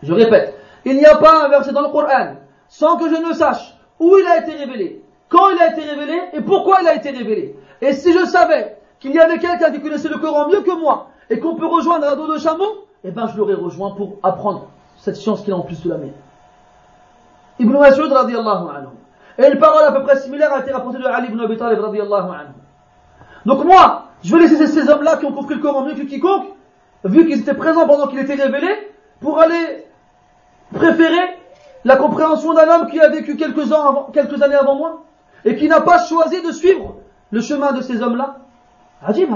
[0.04, 0.55] Je répète,
[0.86, 2.36] il n'y a pas un verset dans le Coran
[2.68, 6.20] sans que je ne sache où il a été révélé, quand il a été révélé
[6.32, 7.56] et pourquoi il a été révélé.
[7.80, 11.08] Et si je savais qu'il y avait quelqu'un qui connaissait le Coran mieux que moi
[11.28, 14.68] et qu'on peut rejoindre un dos de chameau, eh ben je l'aurais rejoint pour apprendre
[14.98, 16.12] cette science qu'il a en plus de la mienne.
[17.58, 18.88] Ibn Mas'ud radiallahu anhu.
[19.38, 21.80] Et une parole à peu près similaire a été rapportée de Ali ibn Abi Talib
[21.80, 22.54] radiallahu anhu.
[23.44, 26.46] Donc moi, je vais laisser ces hommes-là qui ont compris le Coran mieux que quiconque,
[27.04, 28.68] vu qu'ils étaient présents pendant qu'il était révélé,
[29.20, 29.85] pour aller
[30.74, 31.38] préférer
[31.84, 35.04] la compréhension d'un homme qui a vécu quelques, années avant moi,
[35.44, 36.96] et qui n'a pas choisi de suivre
[37.30, 38.38] le chemin de ces hommes-là,
[39.02, 39.30] Ajib,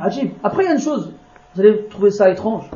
[0.00, 0.32] Ajib.
[0.42, 1.12] Après, il y a une chose,
[1.54, 2.70] vous allez trouver ça étrange.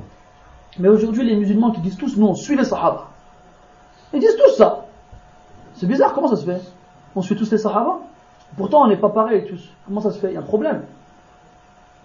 [0.78, 3.08] Mais aujourd'hui, les musulmans qui disent tous, non, on suit les sahaba.
[4.12, 4.84] Ils disent tous ça.
[5.74, 6.60] C'est bizarre, comment ça se fait?
[7.16, 8.00] On suit tous les sahaba?
[8.56, 9.70] Pourtant, on n'est pas pareil tous.
[9.86, 10.28] Comment ça se fait?
[10.28, 10.84] Il y a un problème.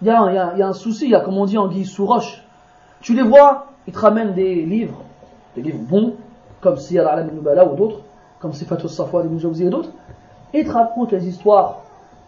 [0.02, 1.68] Il y a, il y a, un souci, il y a, comme on dit en
[1.68, 2.42] guise sous roche.
[3.00, 5.02] Tu les vois, ils te ramènent des livres,
[5.54, 6.14] des livres bons,
[6.60, 8.00] comme Siyar al Nubala ou d'autres,
[8.40, 9.90] comme Sifatul Safwa, des et d'autres,
[10.52, 11.82] et ils te racontent les histoires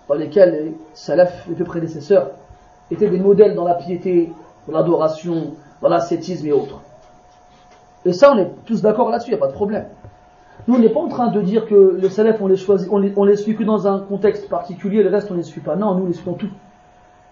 [0.08, 2.30] dans lesquels les salafs, les deux prédécesseurs,
[2.90, 4.32] étaient des modèles dans la piété,
[4.68, 6.80] dans l'adoration, dans l'ascétisme et autres.
[8.04, 9.86] Et ça, on est tous d'accord là-dessus, il n'y a pas de problème.
[10.68, 12.46] Nous, on n'est pas en train de dire que les salafs, on
[13.24, 15.76] les suit que dans un contexte particulier, le reste, on ne les suit pas.
[15.76, 16.50] Non, nous, on les suit dans tout.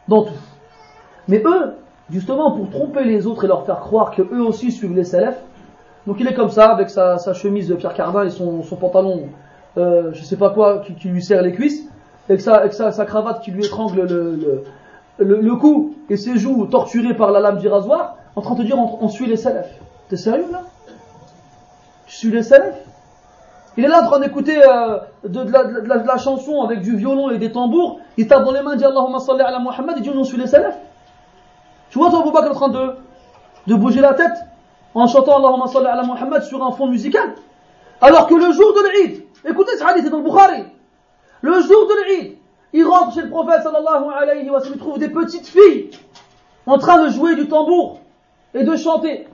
[0.09, 0.35] Dans tout.
[1.29, 1.75] Mais eux,
[2.11, 5.41] justement, pour tromper les autres et leur faire croire qu'eux aussi suivent les salafs,
[6.07, 9.29] donc il est comme ça, avec sa, chemise de Pierre Cardin et son, pantalon,
[9.79, 11.89] euh, je sais pas quoi, qui, lui serre les cuisses,
[12.29, 14.03] avec sa, sa, cravate qui lui étrangle
[15.19, 18.67] le, cou et ses joues torturées par la lame du rasoir, en train de te
[18.67, 19.73] dire on, suit les salafs.
[20.09, 20.63] T'es sérieux là?
[22.07, 22.81] Tu suis les salafs?
[23.77, 25.43] Il est là en train d'écouter euh, de,
[25.89, 29.19] la, chanson avec du violon et des tambours, il tape dans les mains, dit Allahumma
[29.19, 30.79] salli ala Muhammad, il dit on suit les salafs.
[31.95, 34.37] Tu vois toi Abu Bakr en train de, bouger la tête
[34.97, 37.37] en chantant Allahumma salli Muhammad sur un fond musical.
[38.01, 40.65] Alors que le jour de l'Eid, écoutez ce hadith, c'est dans le Bukhari,
[41.41, 42.37] le jour de l'Eid,
[42.73, 45.91] il rentre chez le prophète sallallahu alayhi wa sallam, il trouve des petites filles
[46.67, 48.01] en train de jouer du tambour
[48.55, 49.29] et de chanter.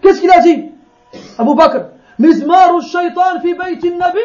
[0.00, 0.70] Qu'est-ce qu'il a dit
[1.36, 1.88] Abu Bakr?
[2.18, 4.18] Mizmaru shaitan fi nabi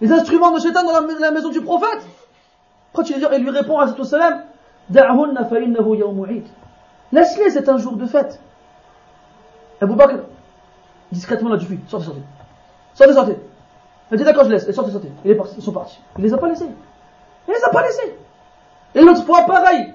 [0.00, 2.06] Les instruments de shaitan dans la, maison du prophète.
[2.92, 4.44] Quand il lui répond à salam
[4.90, 5.48] Da'hunna
[7.12, 8.40] Laisse-les, c'est un jour de fête.
[9.80, 10.16] Abu Bakr,
[11.10, 12.22] discrètement là fil, sortez, sortez.
[12.94, 13.36] Sortez, sortez.
[14.10, 14.68] Elle dit d'accord, je laisse.
[14.68, 15.10] Et sortez, sortez.
[15.24, 15.98] Ils sont partis.
[16.18, 16.68] Il les a pas laissés.
[17.48, 18.16] Il les a pas laissés.
[18.94, 19.94] Et l'autre fois, pareil.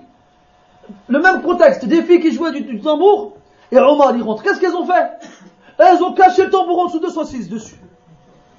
[1.07, 1.85] Le même contexte.
[1.85, 3.33] Des filles qui jouaient du, tambour.
[3.71, 4.43] Et Omar, il rentre.
[4.43, 5.11] Qu'est-ce qu'elles ont fait?
[5.77, 7.79] Elles ont caché le tambour en dessous de 6 dessus.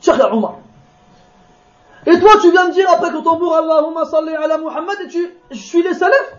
[0.01, 0.59] Cheikh Omar.
[2.06, 5.08] Et toi, tu viens me dire après que le tambour, Allahumma salli ala Muhammad, et
[5.08, 6.36] tu, je suis les salafs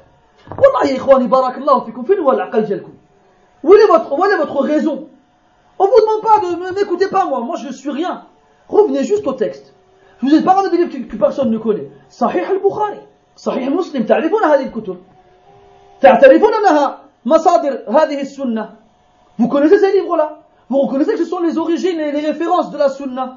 [0.50, 2.92] Wallah, ya ikhwani, barakallahu fikum, fin wa l'aqal jalkum.
[3.62, 5.08] Où est votre, où est votre raison
[5.78, 8.26] On vous demande pas de, n'écoutez pas moi, moi je suis rien.
[8.68, 9.74] Revenez juste au texte.
[10.20, 11.90] Je vous ai parlé des livres que, personne ne connaît.
[12.08, 13.00] Sahih al-Bukhari,
[13.34, 14.96] Sahih Muslim, تعرفون هذه الكتب.
[16.00, 18.76] تعترفون أنها مصادر هذه السنة.
[19.38, 20.40] Vous connaissez ces livres-là.
[20.68, 23.36] Vous reconnaissez que ce sont les origines et les références de la sunna.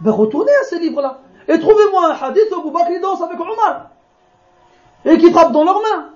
[0.00, 1.18] Ben retournez à ces livres-là.
[1.47, 3.89] Et trouvez-moi un hadith où Abu Bakr danse avec Omar.
[5.05, 6.09] Et qui frappe dans leurs mains.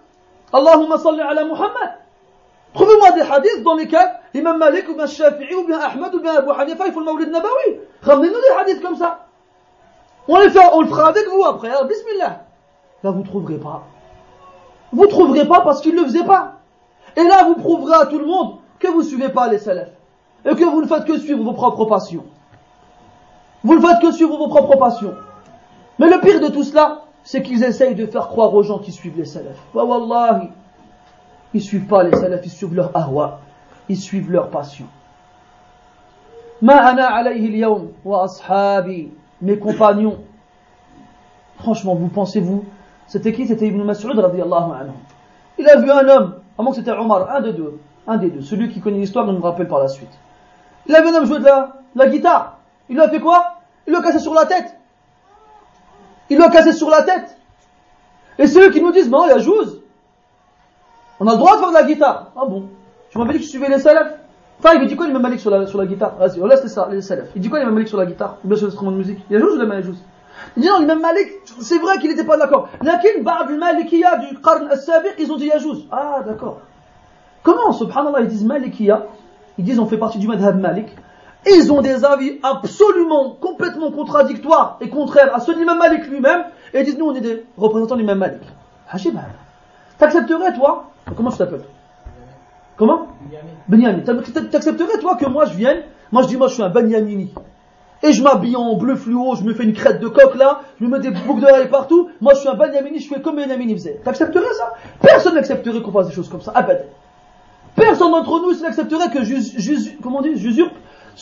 [0.53, 1.97] Allahumma salli ala Muhammad.
[2.73, 6.35] Trouvez-moi des hadiths dans lesquels Imam Malik ou bien Shafi'i ou bien Ahmed ou bien
[6.35, 7.79] Abu Hanifa ils font le Mawlid Nabawi.
[8.01, 9.25] Ramenez-nous des hadiths comme ça.
[10.27, 11.69] On, les fait, on le fera avec vous après.
[11.69, 12.45] Alors, bismillah.
[13.03, 13.83] Là, vous ne trouverez pas.
[14.91, 16.53] Vous ne trouverez pas parce qu'ils ne le faisaient pas.
[17.15, 19.89] Et là, vous prouverez à tout le monde que vous ne suivez pas les salafs.
[20.45, 22.25] Et que vous ne faites que suivre vos propres passions.
[23.67, 25.13] Vous ne faites que suivre vos propres passions.
[25.99, 28.93] Mais le pire de tout cela, c'est qu'ils essayent de faire croire aux gens qui
[28.93, 29.59] suivent les salafs.
[29.73, 30.47] Wa wallahi,
[31.53, 33.41] ils suivent pas les salafs, ils suivent leur ahwa,
[33.89, 34.85] ils suivent leur passion.
[36.61, 39.11] Ma ana alayhi al wa ashabi,
[39.41, 40.19] mes compagnons.
[41.59, 42.63] Franchement, vous pensez-vous,
[43.05, 43.47] c'était qui?
[43.47, 44.91] C'était Ibn Mas'ud radiallahu anhu.
[45.57, 48.41] Il a vu un homme, moins que c'était Omar, un des deux, un des deux,
[48.43, 50.17] celui qui connaît l'histoire, ne me rappelle par la suite.
[50.85, 52.59] Il a vu un homme jouer de la, de la guitare.
[52.87, 53.56] Il lui a fait quoi?
[53.87, 54.75] Il l'a cassé sur la tête.
[56.29, 57.37] Il l'a cassé sur la tête.
[58.37, 59.81] Et c'est eux qui nous disent, non, il y a jouze.
[61.19, 62.31] On a le droit de faire de la guitare.
[62.35, 62.69] Ah bon
[63.09, 64.13] Tu m'avais dit que tu suivais les salafs
[64.59, 66.15] Enfin, il dit quoi l'imam Malik sur la, sur la guitare?
[66.17, 67.29] Vas-y, on laisse les, les salafs.
[67.35, 68.37] Il dit quoi l'imam Malik sur la guitare?
[68.43, 70.61] Ou bien sur l'instrument de musique Il y a jouze ou il y a Il
[70.61, 71.27] dit non, l'imam Malik,
[71.61, 72.69] c'est vrai qu'il n'était pas d'accord.
[72.81, 75.87] Lakin, ba'd al-Malikiya du Qarn al-Sabiq, ils ont dit Yajouz.
[75.91, 76.59] Ah, d'accord.
[77.43, 79.05] Comment, subhanallah, ils disent Malikiya?
[79.59, 80.87] Ils disent on fait partie du madhab Malik.
[81.45, 86.45] Ils ont des avis absolument, complètement contradictoires et contraires à ceux de l'imam Malik lui-même,
[86.73, 88.41] et ils disent, nous, on est des représentants de l'imam Malik.
[88.89, 89.15] Hachib,
[89.97, 91.65] t'accepterais, toi, comment tu t'appelles?
[92.75, 93.07] Comment?
[93.67, 93.99] Benyamin.
[93.99, 97.33] T'accepterais, toi, que moi, je vienne, moi, je dis, moi, je suis un Benyamini.
[98.03, 100.85] Et je m'habille en bleu fluo, je me fais une crête de coq là, je
[100.85, 102.09] me mets des boucles d'oreilles partout.
[102.21, 103.99] Moi, je suis un Benyamini, je fais comme Benyamini faisait.
[104.03, 104.73] T'accepterais ça?
[105.01, 106.51] Personne n'accepterait qu'on fasse des choses comme ça.
[106.53, 106.85] Abad.
[107.75, 110.73] Personne d'entre nous n'accepterait que j'usurpe,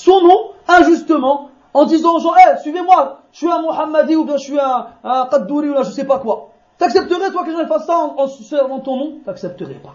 [0.05, 3.51] comment on dit, j'usurpe son nom injustement en disant aux gens, hey, suivez-moi, je suis
[3.51, 6.51] un Mohammadi ou bien je suis un, un Qaddouri ou là je sais pas quoi.
[6.79, 9.95] T'accepterais toi que les gens fassent ça en, en, ton nom T'accepterais pas.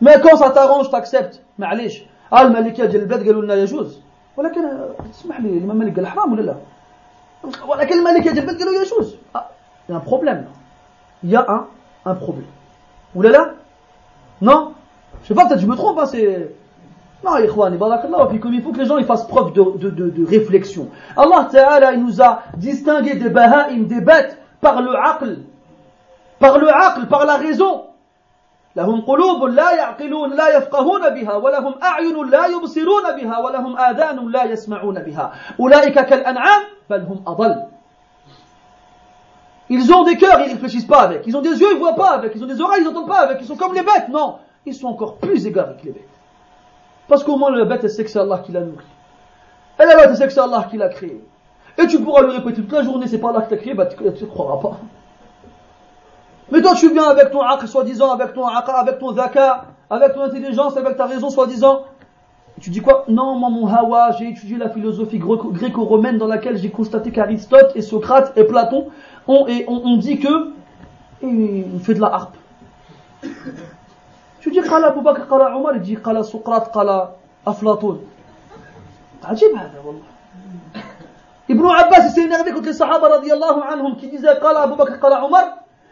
[0.00, 1.42] Mais quand ça t'arrange, t'acceptes.
[1.58, 2.02] معليش
[2.32, 4.00] اه المالكيه ديال البلاد قالوا لنا يجوز
[4.36, 4.60] ولكن
[5.10, 6.56] اسمح لي الامام مالك قال حرام ولا لا
[7.68, 9.16] ولكن المالكيه ديال البلاد قالوا يجوز
[9.88, 10.46] il y a un problème
[11.24, 11.66] il y a un,
[12.06, 12.50] un problème
[13.14, 13.54] ولا لا
[14.42, 14.72] non
[15.22, 16.50] je sais pas peut-être je me trompe hein, c'est
[17.22, 17.48] non, il
[18.62, 20.88] faut que les gens ils fassent preuve de, de, de, de réflexion.
[21.16, 25.40] Allah Ta'ala il nous a distingué des baha'im, des bêtes, par le aql.
[26.38, 27.84] Par le aql, par la raison.
[28.76, 34.44] لهم قلوب لا يعقلون لا يفقهون بها ولهم أعين لا يبصرون بها ولهم آذان لا
[34.44, 37.66] يسمعون بها أولئك كالأنعام بل هم أضل
[39.72, 41.28] Ils ont des cœurs, ils réfléchissent pas avec.
[41.28, 42.32] Ils ont des yeux, ils voient pas avec.
[42.34, 43.38] Ils ont des oreilles, ils n'entendent pas avec.
[43.40, 44.08] Ils sont comme les bêtes.
[44.08, 46.08] Non, ils sont encore plus égarés que les bêtes.
[47.07, 48.85] Parce qu'au moins la bête, elle sait que c'est Allah qui l'a nourri.
[49.79, 51.23] Et la bête, elle sait que c'est Allah qui l'a créé.
[51.77, 53.85] Et tu pourras lui répéter toute la journée, c'est pas Allah qui t'a créé, bah
[53.85, 54.79] tu ne croiras pas.
[56.51, 60.13] Mais toi, tu viens avec ton aql, soi-disant, avec ton aql, avec ton zaka, avec
[60.13, 61.83] ton intelligence, avec ta raison, soi-disant.
[62.61, 63.03] Tu dis quoi?
[63.09, 67.81] Non, moi, mon hawa, j'ai étudié la philosophie gréco-romaine dans laquelle j'ai constaté qu'Aristote et
[67.81, 68.87] Socrate et Platon
[69.27, 69.65] ont, et
[69.97, 70.53] dit que
[71.21, 72.37] il fait de la harpe.
[74.45, 77.07] Tu dis قال أبو بكر قال عمر يجي قال سقراط قال
[77.47, 78.01] أفلاطون
[79.23, 80.05] عجيب هذا والله
[81.81, 85.43] Abbas s'est énervé contre les Sahaba radiallahu anhum qui disaient قال أبو بكر قال عمر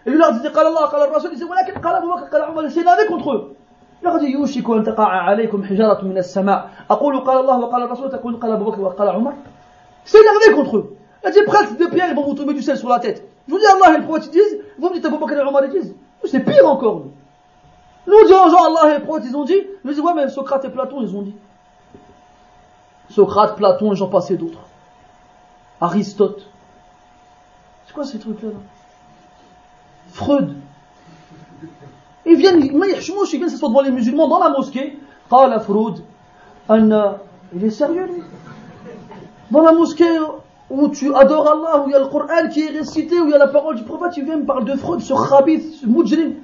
[0.05, 3.55] disait قال الله قال الرسول il ولكن قال أبو بكر قال عمر il eux
[4.01, 8.11] il leur dit يوشك أن تقع عليكم حجارة من السماء أقول قال الله وقال الرسول
[8.11, 9.33] تقول قال أبو بكر وقال عمر
[10.05, 10.95] il s'est énervé contre eux
[11.25, 13.51] il dit presque de pierre ils vont vous tomber du sel sur la tête je
[13.51, 15.65] vous dis Allah et le prophète ils disent vous me dites Abu Bakr et Omar
[15.65, 15.95] ils disent
[16.25, 17.22] c'est pire encore nous
[18.05, 19.61] Nous disons genre Allah est prophète, ils ont dit.
[19.83, 21.35] Nous disons ouais mais Socrate et Platon, ils ont dit.
[23.09, 24.59] Socrate, Platon et j'en passais d'autres.
[25.79, 26.47] Aristote.
[27.85, 28.49] C'est quoi ces trucs-là
[30.11, 30.55] Freud.
[32.25, 34.97] Ils viennent, ils viennent s'asseoir devant les musulmans dans la mosquée.
[35.29, 36.03] Qala Freud.
[36.69, 37.17] Anna.
[37.55, 38.23] Il est sérieux lui?
[39.51, 40.17] Dans la mosquée
[40.69, 43.31] où tu adores Allah, où il y a le Coran qui est récité, où il
[43.31, 45.85] y a la parole du prophète, il vient me parle de Freud, ce Khabith, ce
[45.85, 46.35] Mujrim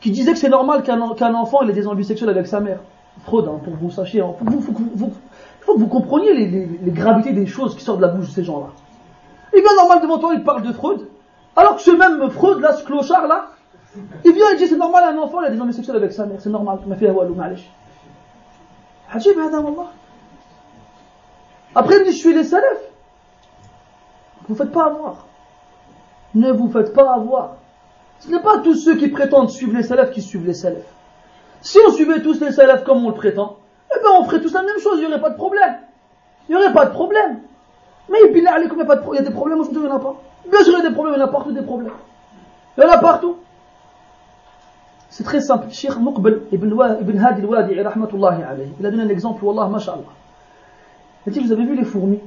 [0.00, 2.80] qui disait que c'est normal qu'un enfant ait des envies sexuelles avec sa mère.
[3.24, 4.20] Fraude, hein, pour que vous sachiez.
[4.20, 4.34] Hein.
[4.50, 4.72] Il faut,
[5.74, 8.68] que vous compreniez les, gravités des choses qui sortent de la bouche de ces gens-là.
[9.54, 11.06] Il vient normal devant toi, il parle de fraude,
[11.54, 13.50] alors que ce même fraude, là, ce clochard, là,
[14.24, 16.24] il vient et dit c'est normal, un enfant, il a des envies sexuelles avec sa
[16.24, 16.78] mère, c'est normal.
[21.74, 22.90] Après, il dit, je suis les salafs.
[24.46, 25.26] Vous ne faites pas avoir.
[26.34, 27.56] Ne vous faites pas avoir.
[28.20, 30.84] Ce n'est pas tous ceux qui prétendent suivre les salafs qui suivent les salafs.
[31.62, 33.56] Si on suivait tous les salafs comme on le prétend,
[33.94, 35.78] eh bien on ferait tous la même chose, il n'y aurait pas de problème.
[36.48, 37.40] Il n'y aurait pas de problème.
[38.10, 40.16] Mais il y a des problèmes il n'y en a pas.
[40.50, 41.92] Bien sûr, il y a des problèmes, il y en a partout des problèmes.
[42.76, 43.36] Il y en a partout.
[45.10, 45.70] C'est très simple.
[45.70, 47.80] Cheikh Muqbal ibn Hadi al-Wadi, il
[48.86, 50.02] a donné un exemple, Wallah, mashallah.
[51.26, 52.20] Il dit, vous avez vu les fourmis?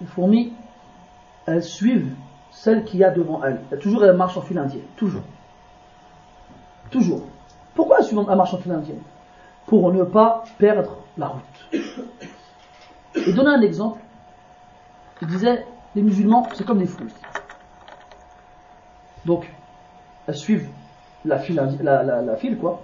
[0.00, 0.52] Les fourmis,
[1.46, 2.14] elles suivent
[2.58, 3.60] celle qu'il y a devant elles.
[3.78, 4.82] Toujours elles marchent en file indienne.
[4.96, 5.22] Toujours.
[6.90, 7.22] Toujours.
[7.74, 9.02] Pourquoi elles marchent en file indienne
[9.66, 11.82] Pour ne pas perdre la route.
[13.14, 14.00] Et donner un exemple.
[15.22, 17.12] Il disait, les musulmans, c'est comme des fourmis.
[19.24, 19.48] Donc,
[20.26, 20.68] elles suivent
[21.24, 22.82] la file, la, la, quoi.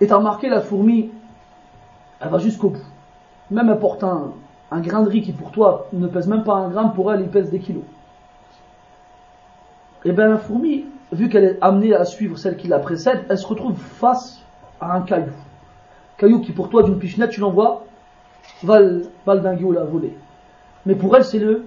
[0.00, 1.10] Et t'as remarqué, la fourmi,
[2.20, 2.86] elle va jusqu'au bout.
[3.50, 4.32] Même elle porte un,
[4.80, 7.28] grain de riz qui pour toi ne pèse même pas un gramme, pour elle il
[7.28, 7.84] pèse des kilos.
[10.04, 13.24] Et eh bien la fourmi, vu qu'elle est amenée à suivre celle qui la précède,
[13.28, 14.40] elle se retrouve face
[14.80, 15.32] à un caillou.
[16.18, 17.84] Caillou qui pour toi d'une pichenette, tu l'envoies,
[18.62, 18.80] va,
[19.26, 20.16] va le dinguer ou la voler.
[20.86, 21.66] Mais pour elle c'est le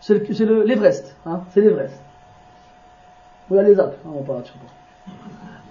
[0.00, 0.14] c'est
[0.44, 2.02] l'Everest, hein, c'est l'Everest.
[3.50, 5.12] Ou les Alpes, hein, on parle, pas.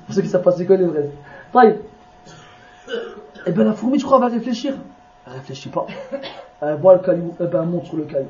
[0.05, 1.11] Pour ceux qui savent pas c'est quoi l'Everest.
[3.45, 4.73] Eh bien la fourmi, je crois, va réfléchir.
[5.27, 5.85] Elle réfléchit pas.
[6.61, 8.27] Elle voit le caillou, eh ben, elle monte sur le caillou.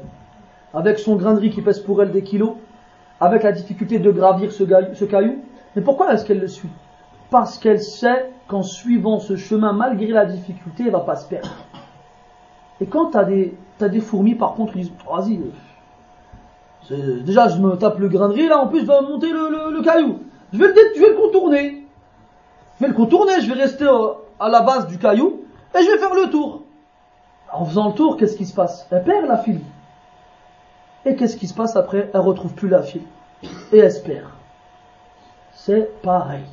[0.74, 2.54] Avec son grain de riz qui pèse pour elle des kilos,
[3.22, 5.38] avec la difficulté de gravir ce, caillou.
[5.76, 6.70] Mais pourquoi est-ce qu'elle le suit?
[7.30, 11.56] Parce qu'elle sait qu'en suivant ce chemin, malgré la difficulté, elle va pas se perdre.
[12.82, 15.40] Et quand tu as des, fourmis, par contre, ils disent, vas-y,
[17.24, 20.20] déjà je me tape le grain de là en plus je vais monter le, caillou.
[20.52, 21.86] Je vais, le, contourner.
[22.78, 25.42] Je vais le contourner, je vais rester euh, à la base du caillou
[25.80, 26.64] et je vais faire le tour.
[27.54, 28.88] En faisant le tour, qu'est-ce qui se passe?
[28.90, 29.62] Elle perd la file.
[31.06, 33.04] Et qu'est-ce qui se passe après Elle retrouve plus la file.
[33.72, 34.30] Et elle se perd.
[35.54, 36.46] C'est pareil.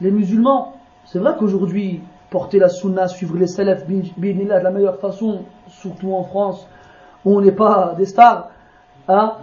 [0.00, 0.74] Les musulmans,
[1.04, 6.24] c'est vrai qu'aujourd'hui, porter la sunna, suivre les salafs, de la meilleure façon, surtout en
[6.24, 6.66] France,
[7.24, 8.50] où on n'est pas des stars,
[9.08, 9.34] hein,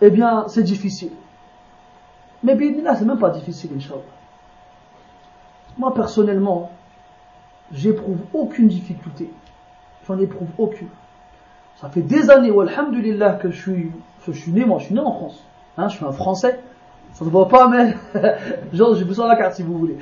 [0.00, 1.12] eh bien, c'est difficile.
[2.42, 4.00] Mais là, c'est même pas difficile, Inch'Allah.
[5.76, 6.70] Moi, personnellement,
[7.70, 9.30] j'éprouve aucune difficulté.
[10.06, 10.88] J'en éprouve aucune.
[11.80, 13.90] Ça fait des années, alhamdulillah, que je suis,
[14.26, 15.42] je suis né, moi, je suis né en France.
[15.78, 16.60] Hein, je suis un Français.
[17.14, 17.96] Ça ne voit pas, mais,
[18.74, 19.96] genre, j'ai besoin de la carte si vous voulez.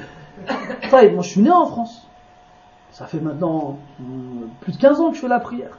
[0.92, 2.08] moi, je suis né en France.
[2.90, 4.04] Ça fait maintenant euh,
[4.60, 5.78] plus de 15 ans que je fais la prière.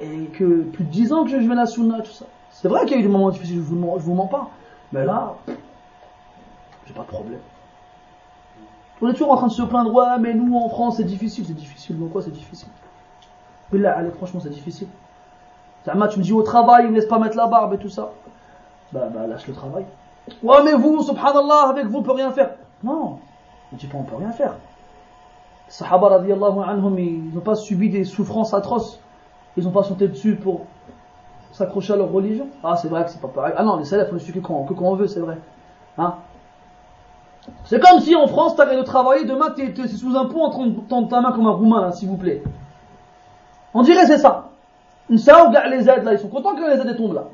[0.00, 2.24] Et que plus de 10 ans que je fais la sunna, tout ça.
[2.50, 4.50] C'est vrai qu'il y a eu des moments difficiles, je vous, je vous mens pas.
[4.92, 5.34] Mais là,
[6.86, 7.40] j'ai pas de problème.
[9.02, 11.44] On est toujours en train de se plaindre, ouais, mais nous en France c'est difficile,
[11.46, 11.98] c'est difficile.
[11.98, 12.68] Donc quoi c'est difficile?
[13.72, 14.88] Allez, franchement c'est difficile.
[15.84, 18.10] Tu me dis au travail, ils me laissent pas mettre la barbe et tout ça.
[18.92, 19.84] Bah, bah lâche le travail.
[20.42, 22.50] Ouais, mais vous, subhanallah, avec vous on peut rien faire.
[22.84, 23.18] Non,
[23.72, 24.52] on dit pas on peut rien faire.
[25.66, 29.00] Les Sahaba radiallahu anhum, ils n'ont pas subi des souffrances atroces.
[29.56, 30.66] Ils n'ont pas sauté dessus pour
[31.52, 32.46] s'accrocher à leur religion.
[32.64, 33.52] Ah, c'est vrai que c'est pas pareil.
[33.56, 35.38] Ah non, les salafs, on ne suit que quand, on veut, c'est vrai.
[35.98, 36.14] Hein?
[37.64, 40.50] C'est comme si en France, tu de travailler, demain tu es, sous un pont en
[40.50, 42.42] train de tendre ta main comme un roumain, s'il vous plaît.
[43.73, 44.49] On dirait c'est ça.
[45.17, 47.25] Ça, regarde les aides là, ils sont contents que les aides tombent là.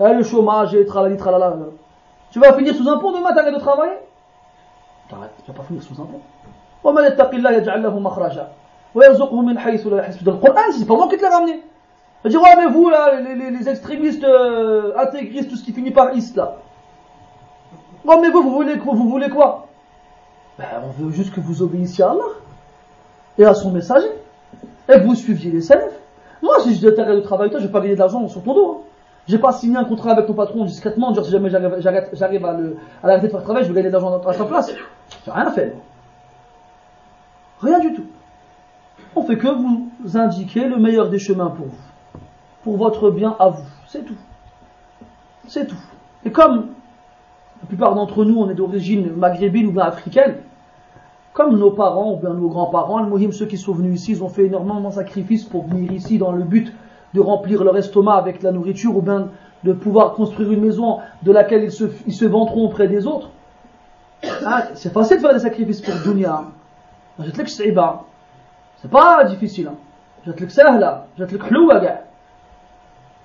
[0.00, 1.56] Eh, le chômage, et tralali, tralala.
[2.30, 3.98] Tu vas finir sous un pont demain, t'arrêtes de travailler
[5.08, 6.20] T'arrêtes, tu vas pas finir sous un pont.
[6.84, 8.48] ومن يتق الله يجعل له مخرجا
[8.94, 11.62] ويرزقه من حيث لا يحتسب dans le Coran c'est pas moi qui te l'ai ramené
[12.24, 15.72] je dis ouais mais vous là les, les, les extrémistes euh, intégristes tout ce qui
[15.72, 16.56] finit par ist là
[18.06, 19.66] Oh, mais vous, vous voulez, vous voulez quoi
[20.58, 22.34] ben, On veut juste que vous obéissiez à Allah
[23.38, 24.10] et à son messager
[24.89, 25.97] et vous suiviez les salafs.
[26.41, 28.71] Moi, si je t'arrête de travailler, toi, je vais pas gagner d'argent sur ton dos.
[28.71, 28.83] Hein.
[29.27, 32.57] Je vais pas signé un contrat avec ton patron discrètement, dire si jamais j'arrive à,
[33.03, 34.73] à l'arrêter de faire travail, je vais gagner de l'argent à sa place.
[35.25, 35.75] J'ai rien fait.
[37.61, 38.05] Rien du tout.
[39.15, 42.21] On fait que vous indiquer le meilleur des chemins pour vous.
[42.63, 43.65] Pour votre bien à vous.
[43.87, 44.17] C'est tout.
[45.47, 45.75] C'est tout.
[46.25, 46.69] Et comme
[47.61, 50.37] la plupart d'entre nous, on est d'origine maghrébine ou africaine,
[51.33, 54.29] comme nos parents ou bien nos grands-parents, Mohim, ceux qui sont venus ici, ils ont
[54.29, 56.73] fait énormément de sacrifices pour venir ici dans le but
[57.13, 59.29] de remplir leur estomac avec la nourriture ou bien
[59.63, 63.29] de pouvoir construire une maison de laquelle ils se, ils se vanteront auprès des autres.
[64.45, 66.43] Ah, c'est facile de faire des sacrifices pour Dunya.
[68.81, 69.71] C'est pas difficile.
[70.25, 71.39] Jette le là, jette le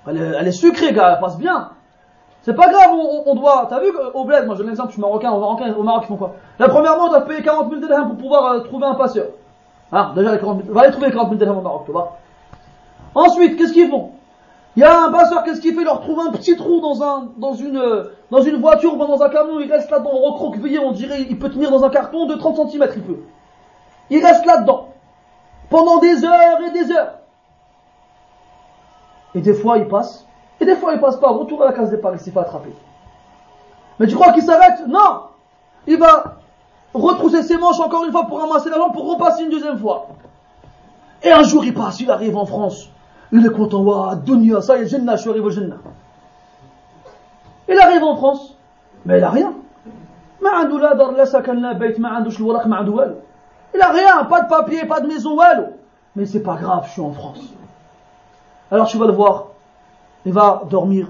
[0.07, 1.71] Elle est sucrée, elle passe bien
[2.45, 2.91] c'est pas grave
[3.25, 5.61] on, doit t'as vu au bled moi je donne l'exemple je suis marocain au Maroc
[5.77, 6.35] au Maroc ils font quoi?
[6.59, 9.25] La premièrement on doit payer 40 000 dirhams pour pouvoir euh, trouver un passeur
[9.91, 12.17] hein déjà les 40 000 va aller trouver 40 000 dirhams au Maroc tu vois
[13.15, 14.11] ensuite qu'est-ce qu'ils font?
[14.75, 15.81] Il y a un passeur, qu'est-ce qu'il fait?
[15.81, 19.21] Il leur trouve un petit trou dans un, dans une, dans une voiture ou dans
[19.23, 22.35] un camion, il reste là-dedans, recroquevillé, on dirait, il peut tenir dans un carton de
[22.35, 23.19] 30 cm, il peut.
[24.09, 24.89] Il reste là-dedans.
[25.69, 27.19] Pendant des heures et des heures.
[29.33, 30.25] Et des fois, il passe.
[30.59, 31.29] Et des fois, il passe pas.
[31.29, 32.73] Retour à la case départ, il s'est fait attraper.
[33.99, 34.87] Mais tu crois qu'il s'arrête?
[34.87, 35.21] Non
[35.87, 36.37] Il va
[36.93, 40.07] retrousser ses manches encore une fois pour ramasser l'argent, pour repasser une deuxième fois.
[41.23, 42.89] Et un jour, il passe, il arrive en France.
[43.31, 45.77] Il est content, waouh, dunya, ça y est, Jannah, je suis arrivé au Jannah.
[47.67, 48.55] Il arrive en France,
[49.05, 49.53] mais il n'a rien.
[53.73, 55.37] Il a rien, pas de papier, pas de maison,
[56.15, 57.41] mais c'est pas grave, je suis en France.
[58.71, 59.47] Alors tu vas le voir,
[60.24, 61.08] il va dormir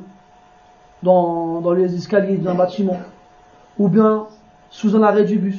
[1.03, 2.99] dans, dans les escaliers d'un bâtiment,
[3.79, 4.27] ou bien
[4.71, 5.59] sous un arrêt du bus,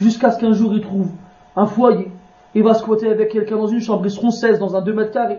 [0.00, 1.08] jusqu'à ce qu'un jour il trouve
[1.56, 2.10] un foyer,
[2.54, 5.12] il va squatter avec quelqu'un dans une chambre, ils seront 16 dans un 2 mètres
[5.12, 5.38] carrés.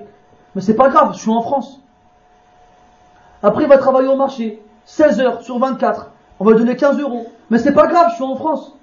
[0.55, 1.79] Mais c'est pas grave, je suis en France.
[3.43, 6.11] Après, il va travailler au marché, 16 heures sur 24.
[6.39, 7.25] On va lui donner 15 euros.
[7.49, 8.73] Mais c'est pas grave, je suis en France.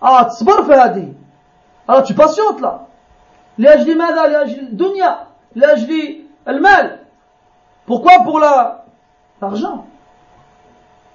[0.00, 1.12] Ah, تصبر في هذه.
[1.88, 2.86] Alors tu patientes là.
[3.58, 5.18] لأجل ماذا؟ لأجل الدنيا.
[5.56, 6.98] لأجل المال.
[7.85, 8.85] Pourquoi Pour la
[9.41, 9.85] l'argent?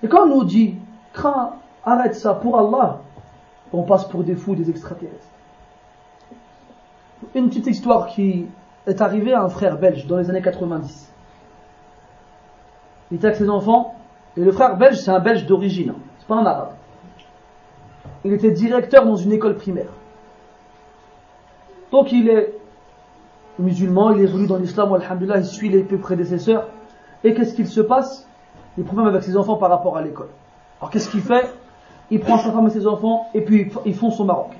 [0.02, 0.76] Et quand on nous dit,
[1.12, 1.54] crains,
[1.84, 3.00] arrête ça pour Allah,
[3.72, 5.16] on passe pour des fous, des extraterrestres.
[7.34, 8.46] Une petite histoire qui
[8.86, 11.10] est arrivé à un frère belge dans les années 90.
[13.10, 13.96] Il était avec ses enfants,
[14.36, 16.72] et le frère belge, c'est un belge d'origine, c'est pas un arabe.
[18.24, 19.90] Il était directeur dans une école primaire.
[21.90, 22.57] Donc il est
[23.58, 26.66] musulman, il évolue dans l'islam, alhamdulillah, il suit les prédécesseurs.
[27.24, 28.26] Et qu'est-ce qu'il se passe?
[28.76, 30.28] Les problèmes avec ses enfants par rapport à l'école.
[30.80, 31.52] Alors qu'est-ce qu'il fait?
[32.10, 34.52] Il prend sa femme et ses enfants, et puis ils font au Maroc.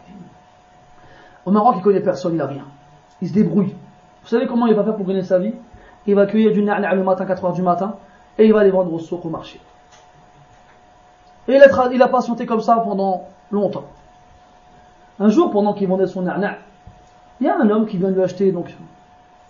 [1.47, 2.65] Au Maroc, il connaît personne, il n'a rien.
[3.23, 3.75] Il se débrouille.
[4.23, 5.55] Vous savez comment il va faire pour gagner sa vie?
[6.07, 7.97] Il va cueillir du na'na' le matin, 4 heures du matin,
[8.37, 9.61] et il va les vendre au souk au marché.
[11.47, 13.85] Et il a, il a patienté comme ça pendant longtemps.
[15.19, 16.57] Un jour, pendant qu'il vendait son na'na',
[17.41, 18.75] il y a un homme qui vient lui acheter donc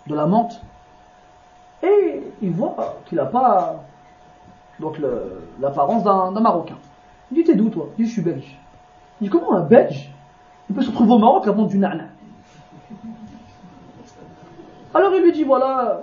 [0.07, 0.61] de la menthe,
[1.83, 3.83] et il voit qu'il n'a pas
[4.79, 4.99] donc
[5.59, 6.77] l'apparence d'un Marocain.
[7.31, 7.89] Il dit T'es d'où toi?
[7.97, 8.57] Il dit Je suis belge.
[9.21, 10.09] Il dit Comment un belge
[10.69, 12.09] Il peut se retrouver au Maroc vendre du na'na'
[14.93, 16.01] Alors il lui dit voilà,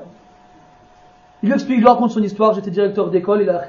[1.42, 3.64] il lui explique, il lui raconte son histoire, j'étais directeur d'école, il a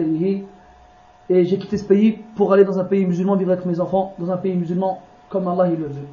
[1.30, 4.13] et j'ai quitté ce pays pour aller dans un pays musulman, vivre avec mes enfants,
[4.20, 6.07] dans un pays musulman comme Allah il le veut.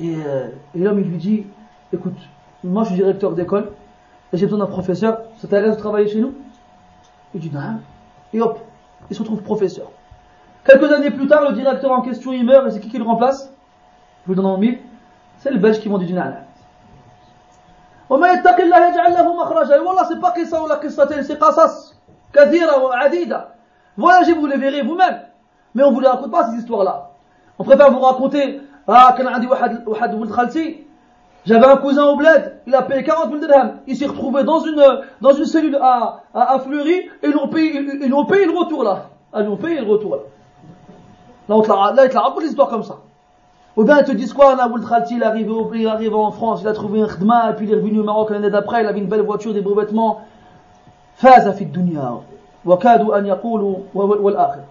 [0.00, 1.46] Et, euh, et l'homme il lui dit,
[1.92, 2.18] écoute,
[2.62, 3.72] moi je suis directeur d'école,
[4.32, 6.34] et j'ai besoin d'un professeur, ça t'intéresse de travailler chez nous
[7.34, 7.80] Il dit non.
[8.32, 8.58] Et hop,
[9.08, 9.90] il se retrouve professeur.
[10.64, 13.04] Quelques années plus tard, le directeur en question il meurt, et c'est qui qui le
[13.04, 13.52] remplace
[14.24, 14.78] Je vous donne en mille,
[15.38, 16.42] c'est le belge qui vend du nana.
[18.10, 21.94] وما يتق الله يجعل له مخرجا والله c'est pas قصة ولا قصتين c'est قصص
[22.32, 23.48] كثيرة وعديدة
[23.98, 25.22] voyagez vous les verrez vous-même
[25.74, 27.10] mais on vous les raconte pas ces histoires là
[27.58, 30.86] on préfère vous raconter ah كان عندي واحد واحد ولد خالتي
[31.46, 33.74] j'avais un cousin au bled, il a payé 40 000 dirhams.
[33.86, 34.82] Il s'est retrouvé dans une,
[35.20, 38.46] dans une cellule à, à, à Fleury et ils l'ont payé, ils, ils ont payé
[38.46, 39.10] le retour là.
[39.32, 40.22] Ah, ils ont payé le retour là.
[41.48, 42.96] Là, on te la, là, il te la raconte l'histoire comme ça.
[43.76, 46.32] Ou bien ils te disent quoi, Naboul Khalti, il est arrivé, il est arrivé en
[46.32, 48.82] France, il a trouvé un khidma, et puis il est revenu au Maroc l'année d'après,
[48.82, 50.22] il avait une belle voiture, des beaux vêtements.
[51.14, 52.14] Faza fi dunya.
[52.64, 54.62] Wakadu an yakulu wal akhir.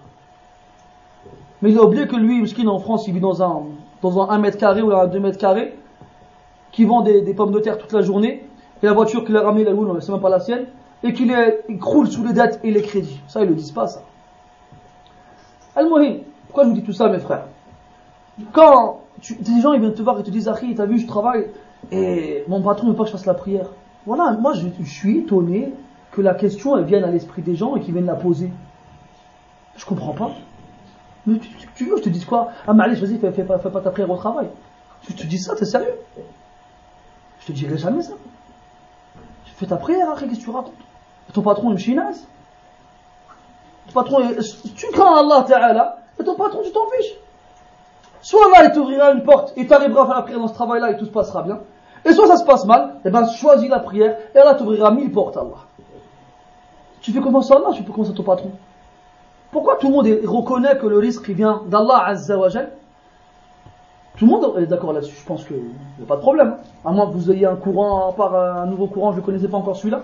[1.62, 3.64] Mais il a oublié que lui, Mskin en France, il vit dans un,
[4.03, 5.77] dans un 1 mètre carré ou un 2 mètres carrés,
[6.73, 8.45] qui vend des, des pommes de terre toute la journée,
[8.83, 10.67] et la voiture qu'il a ramenée, la loue, c'est même pas la sienne,
[11.03, 11.35] et qu'il
[11.69, 13.21] il croule sous les dettes et les crédits.
[13.29, 14.03] Ça, ils le disent pas, ça.
[15.77, 17.45] Al-Muhim, pourquoi je vous dis tout ça, mes frères?
[18.53, 21.07] Quand tu, des gens ils viennent te voir et te disent Akhi, t'as vu, je
[21.07, 21.47] travaille
[21.91, 23.67] et mon patron ne veut pas que je fasse la prière.
[24.07, 25.73] Voilà, moi je, suis étonné
[26.11, 28.51] que la question elle vienne à l'esprit des gens et qu'ils viennent la poser.
[29.77, 30.33] Je comprends pas.
[31.27, 31.39] Mais
[31.75, 34.11] tu, veux, je te dis quoi Ah, mais allez, vas-y, fais, fais, pas ta prière
[34.11, 34.49] au travail.
[35.03, 35.95] Tu te dis ça, t'es sérieux
[37.41, 38.15] Je te dirai jamais ça.
[39.57, 40.73] Fais ta prière, Akhi, qu'est-ce que tu racontes
[41.35, 42.27] Ton patron est chinaise.
[43.89, 47.15] Ton patron, est, tu crains Allah Ta'ala, et ton patron, tu t'en fiches.
[48.23, 50.91] Soit Allah il t'ouvrira une porte et t'arriveras à faire la prière dans ce travail-là
[50.93, 51.61] et tout se passera bien.
[52.05, 55.13] Et soit ça se passe mal, et ben choisis la prière et Allah t'ouvrira mille
[55.13, 55.67] portes, Allah.
[57.03, 58.53] Tu fais comment ça Allah, tu peux commencer ton patron.
[59.52, 64.54] Pourquoi tout le monde reconnaît que le risque vient d'Allah Azza wa Tout le monde
[64.58, 66.58] est d'accord là-dessus, je pense qu'il n'y a pas de problème.
[66.84, 69.58] À moins que vous ayez un courant, par un nouveau courant, je ne connaissais pas
[69.58, 70.02] encore celui-là.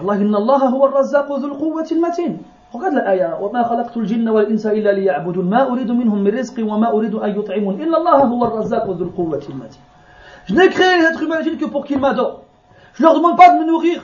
[0.00, 2.34] Allah inna Allah huwa al-razzaq dhul quwwati al-matin.
[2.72, 3.38] Regarde l'aya.
[3.40, 7.80] وَمَا خَلَقْتُ الْجِنَّ وَالْإِنسَ إِلَّا لِيَعْبُدُونَ مَا أُرِيدُ مِنْهُمْ مِنْ رِزْقٍ وَمَا أُرِيدُ أَنْ يُطْعِمُونَ
[7.80, 9.82] إِلَّا اللَّهَ هُوَ الرَّزَّاقُ ذُو الْقُوَّةِ الْمَتِينِ
[10.46, 12.42] Je n'ai créé les êtres humains que pour qu'ils m'adorent.
[12.94, 14.02] Je leur demande pas de me nourrir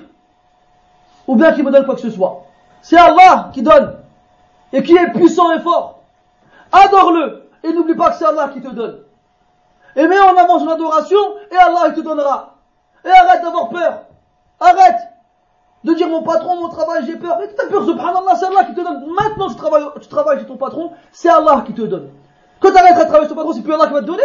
[1.27, 2.45] ou bien qu'ils me donnent quoi que ce soit.
[2.87, 3.97] C'est Allah qui donne
[4.73, 6.01] et qui est puissant et fort.
[6.73, 9.01] Adore-le et n'oublie pas que c'est Allah qui te donne.
[9.95, 11.19] Et mets en avant son adoration
[11.51, 12.57] et Allah il te donnera.
[13.05, 14.03] Et arrête d'avoir peur.
[14.61, 15.01] Arrête
[15.85, 17.39] de dire mon patron, mon travail, j'ai peur.
[17.41, 19.05] Mais t'as peur, subhanallah, c'est Allah qui te donne.
[19.13, 22.11] Maintenant, tu travailles, tu travailles chez ton patron, c'est Allah qui te donne.
[22.61, 24.23] Quand tu arrêtes de travailler chez ton patron, c'est plus Allah qui va te donner.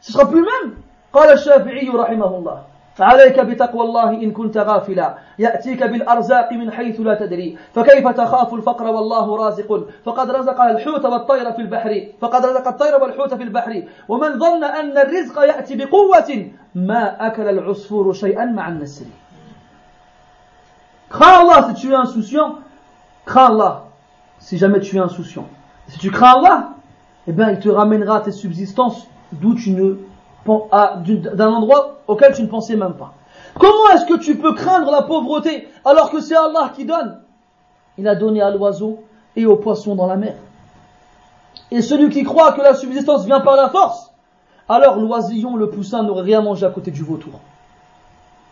[0.00, 0.76] Ce sera plus le même.
[1.12, 2.62] قال الشافعي رحمه الله
[2.95, 5.17] فعليك بتقوى الله إن كنت غافلا.
[5.39, 7.57] يأتيك بالأرزاق من حيث لا تدري.
[7.73, 9.87] فكيف تخاف الفقر والله رازق.
[10.05, 12.07] فقد رزق الحوت والطير في البحر.
[12.21, 13.83] فقد رزق الطير والحوت في البحر.
[14.09, 19.05] ومن ظن أن الرزق يأتي بقوة ما أكل العصفور شيئا مع النسر.
[21.09, 22.55] Crains Allah si tu es insouciant.
[23.25, 23.85] Crains Allah
[24.39, 25.47] si jamais tu es insouciant.
[25.87, 26.69] Si tu crains Allah,
[27.27, 29.95] eh bien, il te ramènera tes subsistances d'où tu ne
[30.46, 33.12] d'un endroit auquel tu ne pensais même pas.
[33.58, 37.20] Comment est-ce que tu peux craindre la pauvreté alors que c'est Allah qui donne
[37.96, 39.04] Il a donné à l'oiseau
[39.36, 40.34] et au poisson dans la mer.
[41.70, 44.12] Et celui qui croit que la subsistance vient par la force,
[44.68, 47.40] alors l'oisillon, le poussin n'aurait rien mangé à côté du vautour.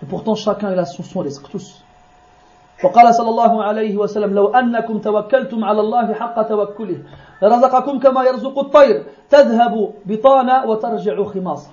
[0.03, 1.83] Et pourtant chacun a son, son risque, tous.
[2.85, 6.99] وقال صلى الله عليه وسلم لو أنكم توكلتم على الله حق توكله
[7.43, 11.71] لرزقكم كما يرزق الطير تذهب بطانا وترجع خماصا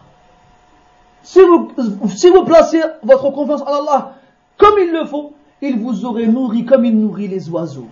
[1.23, 1.71] si vous,
[2.09, 4.15] si vous placez votre confiance en Allah
[4.57, 7.89] comme il le faut, il vous aurait nourri comme il nourrit les oiseaux.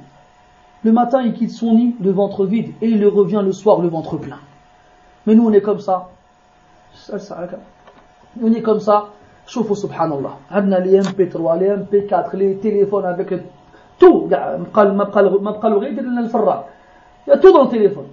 [0.85, 3.89] Le matin, il quitte son nid, le ventre vide, et il revient le soir, le
[3.89, 4.39] ventre plein.
[5.27, 6.11] Mais nous, on est comme ça.
[8.41, 9.09] On est comme ça.
[9.47, 10.39] Chauffe subhanallah.
[10.51, 13.33] On a les MP3, les MP4, les téléphones avec
[13.99, 14.29] tout.
[14.29, 14.35] Il y
[17.33, 18.07] a tout dans le téléphone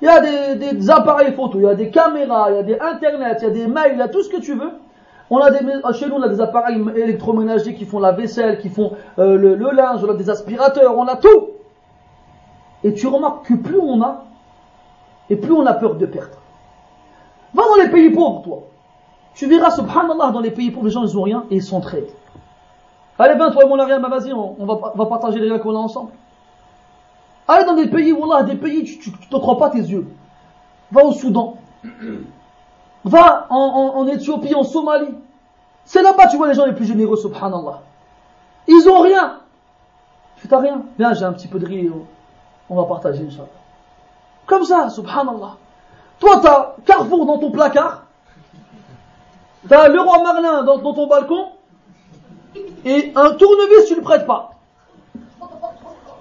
[0.00, 2.78] il y a des, appareils photo, il y a des caméras, il y a des
[2.78, 4.70] internet, il y a des mails, il y a tout ce que tu veux.
[5.30, 8.68] On a euh, chez nous, on a des appareils électroménagers qui font la vaisselle, qui
[8.68, 11.48] font euh, le, linge, on a des aspirateurs, on a tout.
[12.84, 14.24] Et tu remarques que plus on a,
[15.28, 16.38] et plus on a peur de perdre.
[17.52, 18.62] Va dans les pays pauvres, toi.
[19.34, 22.14] Tu verras, subhanallah, dans les pays pauvres, les gens, ils n'ont rien et ils s'entraident.
[23.18, 25.48] Allez, ben, toi et moi, bah, on n'a rien, ben vas-y, on, va, partager les
[25.48, 26.12] gens qu'on a ensemble.
[27.48, 30.06] Allez dans des pays, wallah, des pays, tu ne te crois pas tes yeux.
[30.92, 31.56] Va au Soudan.
[33.04, 35.14] Va en, en, en Éthiopie, en Somalie.
[35.84, 37.80] C'est là-bas, tu vois les gens les plus généreux, subhanallah.
[38.66, 39.40] Ils ont rien.
[40.36, 40.82] Tu t'as rien.
[40.98, 41.90] Viens, j'ai un petit peu de riz,
[42.68, 43.48] on va partager, Inch'Allah.
[44.46, 45.56] Comme ça, subhanallah.
[46.18, 48.04] Toi, t'as Carrefour dans ton placard.
[49.66, 51.48] T'as le roi Merlin dans, ton balcon
[52.84, 54.52] et un tournevis tu ne le prêtes pas.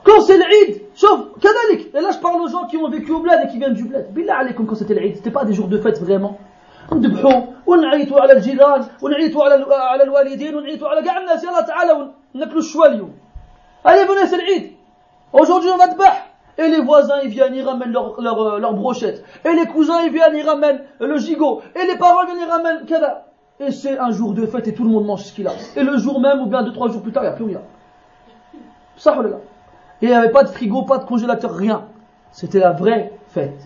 [0.04, 1.95] Quand c'est l'Eid, sauf kadalik.
[1.95, 3.85] Et là je parle aux gens qui ont vécu au bled et qui viennent du
[3.85, 4.13] bled.
[4.13, 6.39] Billah alaykum quand c'était l'Eid, c'était pas des jours de fête vraiment.
[6.93, 12.59] نذبحوا ونعيطوا على الجيران ونعيطوا على على الوالدين ونعيطوا على كاع الناس يلا تعالوا ناكلوا
[12.59, 13.13] الشوا اليوم.
[13.85, 14.73] Allez venez c'est l'Eid.
[15.33, 15.97] Aujourd'hui on va te
[16.59, 19.25] Et les voisins, ils viennent, ils ramènent leur, leur, leur brochette.
[19.45, 21.63] Et les cousins, ils viennent, ils ramènent le gigot.
[21.75, 23.27] Et les parents, ils viennent, ils ramènent kada.
[23.59, 25.53] Et c'est un jour de fête et tout le monde mange ce qu'il a.
[25.77, 27.45] Et le jour même, ou bien deux, trois jours plus tard, il n'y a plus
[27.45, 27.63] rien.
[28.97, 29.39] Ça, là.
[30.02, 31.86] Et il n'y avait pas de frigo, pas de congélateur, rien.
[32.32, 33.60] C'était la vraie fête.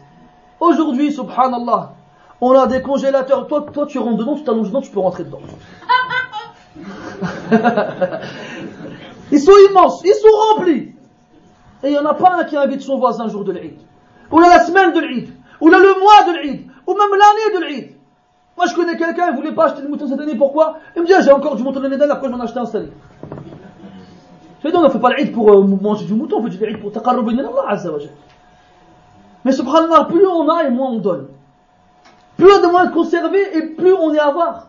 [0.60, 1.94] Aujourd'hui, subhanallah,
[2.40, 3.48] on a des congélateurs.
[3.48, 5.40] Toi, toi tu rentres dedans, tu t'allonges dedans, tu peux rentrer dedans.
[9.32, 10.96] ils sont immenses, ils sont remplis.
[11.84, 13.80] Et il n'y en a pas un qui invite son voisin un jour de l'Eid.
[14.32, 15.30] Ou là, la semaine de l'Eid.
[15.60, 16.68] Ou là, le mois de l'Eid.
[16.88, 17.96] Ou même l'année de l'Eid.
[18.58, 20.78] Moi, je connais quelqu'un, il ne voulait pas acheter de mouton cette année, pourquoi?
[20.96, 22.60] Il me dit, ah, j'ai encore du mouton l'année dernière, pourquoi je m'en ai acheté
[22.60, 23.11] un seul Je
[24.62, 26.58] c'est donc, on ne fait pas l'Aïd pour euh, manger du mouton, on fait du
[26.58, 27.98] l'Aïd pour taqarrubin Allah Azza wa
[29.44, 31.28] Mais subhanallah, plus on a et moins on donne.
[32.38, 34.68] Plus on a de moyens de conserver et plus on est avare.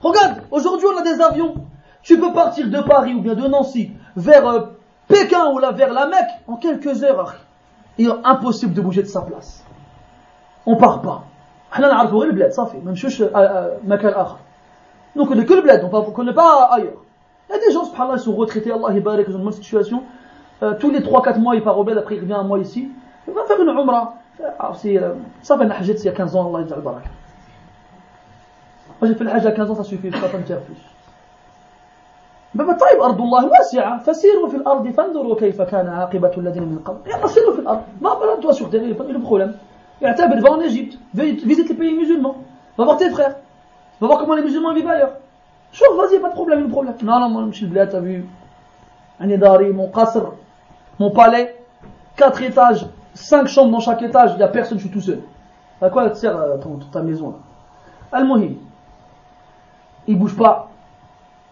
[0.00, 1.54] Regarde, aujourd'hui on a des avions.
[2.02, 4.60] Tu peux partir de Paris ou bien de Nancy vers euh,
[5.08, 7.34] Pékin ou là vers la Mecque en quelques heures.
[7.98, 9.64] Il est impossible de bouger de sa place.
[10.64, 11.24] On part pas.
[15.16, 17.02] Donc euh, on n'est que le bled, on ne connaît pas ailleurs.
[17.48, 19.52] Il y a des gens subhanallah ils sont retraités Allah il barik dans une bonne
[19.52, 20.02] situation
[20.62, 22.90] euh, tous les 3-4 mois il part au bled après il revient un mois ici
[23.26, 24.14] il va faire une umrah
[25.42, 27.08] Ça fait une hajjat il y a 15 ans, Allah baraka.
[29.00, 30.44] Moi j'ai fait le hajj à 15 ans, ça suffit, je ne peux pas me
[30.44, 30.76] faire plus.
[32.54, 37.10] Mais طيب أرض الله واسعة فسيروا في الأرض فانظروا كيف كان عاقبة الذين من قبل
[37.10, 39.54] يلا سيروا في الأرض ما بلا toi sur terre, il n'y a problème.
[40.02, 42.36] اعتبر va en Égypte, visite les pays musulmans,
[42.78, 43.36] va voir tes frères,
[44.00, 45.12] va voir comment les musulmans vivent ailleurs.
[45.72, 46.94] Chauffe, vas-y, pas de problème, problème.
[47.02, 48.26] Non, non, je suis t'as vu.
[49.20, 49.26] Un
[49.72, 50.32] mon qasr,
[50.98, 51.56] mon palais,
[52.16, 55.22] quatre étages, cinq chambres dans chaque étage, il a personne, je suis tout seul.
[55.80, 56.36] À quoi te sert
[56.92, 57.36] ta maison là
[58.12, 58.56] Al-Mohim.
[60.06, 60.70] Il bouge pas.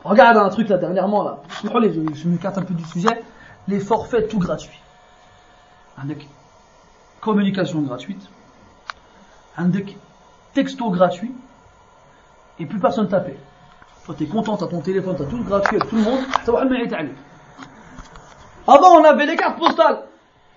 [0.03, 1.39] Regarde un truc là dernièrement là.
[1.63, 3.23] Je me carte un peu du sujet.
[3.69, 4.81] Les forfaits tout gratuits.
[6.01, 6.29] Avec
[7.21, 8.29] communication gratuite.
[9.57, 9.97] Avec
[10.55, 11.35] texto gratuit.
[12.59, 13.39] Et plus personne t'appelle.
[14.07, 16.20] Toi t'es content, t'as ton téléphone, t'as tout gratuit avec tout le monde.
[18.66, 19.99] Avant on avait les cartes postales.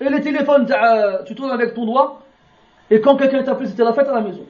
[0.02, 2.22] Et les téléphones, euh, tu tournes avec ton doigt,
[2.90, 4.46] et quand quelqu'un t'appelait, c'était la fête à la maison.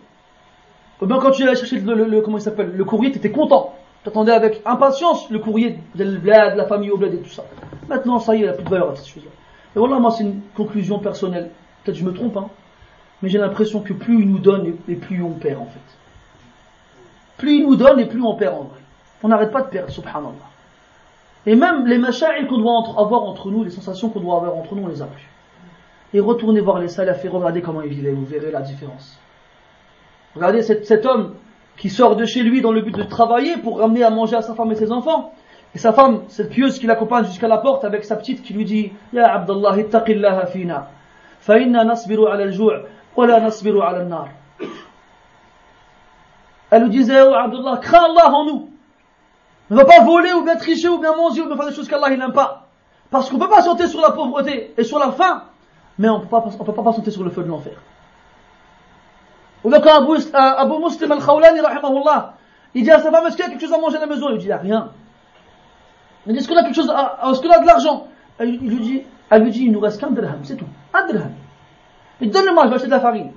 [1.01, 3.73] Ou bien quand tu allais chercher le, comment il s'appelle, le courrier, tu étais content.
[4.03, 7.43] Tu attendais avec impatience le courrier de la famille au bled et tout ça.
[7.87, 9.31] Maintenant, ça y est, il n'y a plus de valeur à cette chose-là.
[9.75, 11.49] Et voilà, moi, c'est une conclusion personnelle.
[11.83, 12.49] Peut-être je me trompe, hein.
[13.21, 15.79] Mais j'ai l'impression que plus il nous donne, et plus on perd, en fait.
[17.37, 18.78] Plus il nous donne, et plus on perd, en vrai.
[19.23, 20.49] On n'arrête pas de perdre, subhanallah.
[21.45, 24.75] Et même les macha'il qu'on doit avoir entre nous, les sensations qu'on doit avoir entre
[24.75, 25.29] nous, on les a plus
[26.13, 29.19] et retournez voir les salafs et regardez comment ils vivaient, vous verrez la différence.
[30.35, 31.35] Regardez cet, homme
[31.77, 34.41] qui sort de chez lui dans le but de travailler pour ramener à manger à
[34.41, 35.33] sa femme et ses enfants.
[35.75, 38.65] Et sa femme, cette pieuse qui l'accompagne jusqu'à la porte avec sa petite qui lui
[38.65, 40.89] dit Ya Abdallah, ittaqillaha fina.
[41.39, 42.71] Fa inna nasbiru ala al-ju'
[43.15, 44.29] wa la nasbiru ala nar
[46.71, 48.69] Elle lui disait Oh Abdallah, crains Allah en nous.
[49.69, 51.87] Ne va pas voler ou bien tricher ou bien manger ou bien faire des choses
[51.87, 52.67] qu'Allah n'aime pas.
[53.11, 55.43] Parce qu'on ne peut pas sauter sur la pauvreté et sur la faim
[55.99, 56.29] mais on ne peut
[56.73, 57.73] pas patienter sur le feu de l'enfer.
[59.65, 61.59] Ou bien quand Abu, euh, Muslim al-Khawlani,
[62.73, 64.07] il dit à sa femme, est-ce qu'il y a quelque chose à manger à la
[64.07, 64.29] maison?
[64.29, 64.91] Il lui dit, il n'y a rien.
[66.25, 68.07] Il dit, est-ce qu'on a quelque chose, est-ce qu'on a de l'argent?
[68.37, 70.67] Elle, lui dit, elle lui dit, il nous reste qu'un dirham, c'est tout.
[70.93, 71.33] Un dirham.
[72.21, 73.33] Il donne le moi je vais acheter de la farine.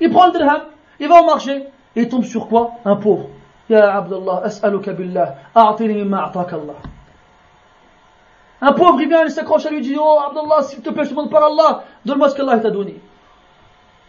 [0.00, 0.62] Il prend le dirham,
[0.98, 2.72] il va au marché, et il tombe sur quoi?
[2.86, 3.28] Un pauvre.
[3.68, 6.74] Ya Abdullah, as'aluka billah, a'tini a'taka Allah.
[8.60, 11.10] Un pauvre, il vient, il s'accroche à lui, dit Oh Abdallah, s'il te plaît, je
[11.10, 13.00] te demande par Allah, donne-moi ce qu'Allah t'a donné.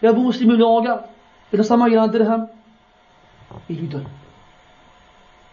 [0.02, 1.02] Et Abu Muslim, il le regarde.
[1.52, 2.48] Et dans sa main, il a un dirham.
[3.68, 4.06] Il lui donne.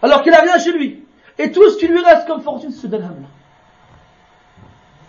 [0.01, 1.03] Alors qu'il n'a rien chez lui.
[1.37, 3.27] Et tout ce qui lui reste comme fortune, c'est ce dirham-là.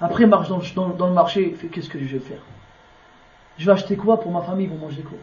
[0.00, 2.40] Après, il marche dans, dans le marché, il fait Qu'est-ce que je vais faire?
[3.56, 4.66] Je vais acheter quoi pour ma famille?
[4.66, 5.18] Ils vont manger quoi?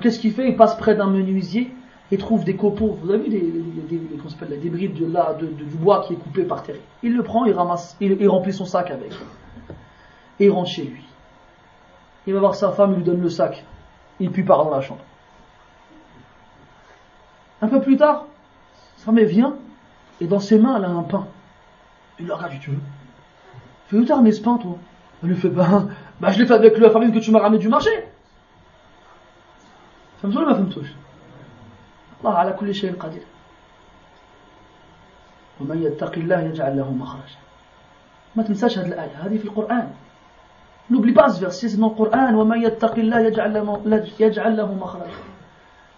[0.00, 0.48] Qu'est-ce qu'il fait?
[0.48, 1.70] Il passe près d'un menuisier
[2.12, 6.12] il trouve des copeaux, vous avez vu des, débris de, là, de, du bois qui
[6.12, 6.76] est coupé par terre.
[7.02, 9.12] Il le prend, il ramasse, il, remplit son sac avec.
[10.38, 11.02] Et il rentre chez lui.
[12.26, 13.64] Il va voir sa femme, il lui donne le sac.
[14.20, 15.00] Il puis part dans la chambre.
[17.62, 18.26] Un peu plus tard,
[18.98, 19.56] sa mère vient,
[20.20, 21.26] et dans ses mains, elle a un pain.
[22.20, 22.78] Il le regarde, tu veux
[23.86, 24.76] Fais où t'as ramené ce pain, toi?
[25.22, 25.86] Elle lui fait, bah,
[26.20, 27.90] bah je l'ai fait avec la famille que tu m'as ramené du marché.
[30.20, 30.92] Ça me ma femme touche.
[32.22, 33.22] الله على كل شيء قدير.
[35.60, 37.42] ومن يتق الله يجعل له مخرجا.
[38.36, 39.90] ما تنساش هذه الآية هذه في القرآن.
[40.90, 45.22] نوبلي باز فيرسيس من القرآن ومن يتق الله يجعل له يجعل له مخرجا.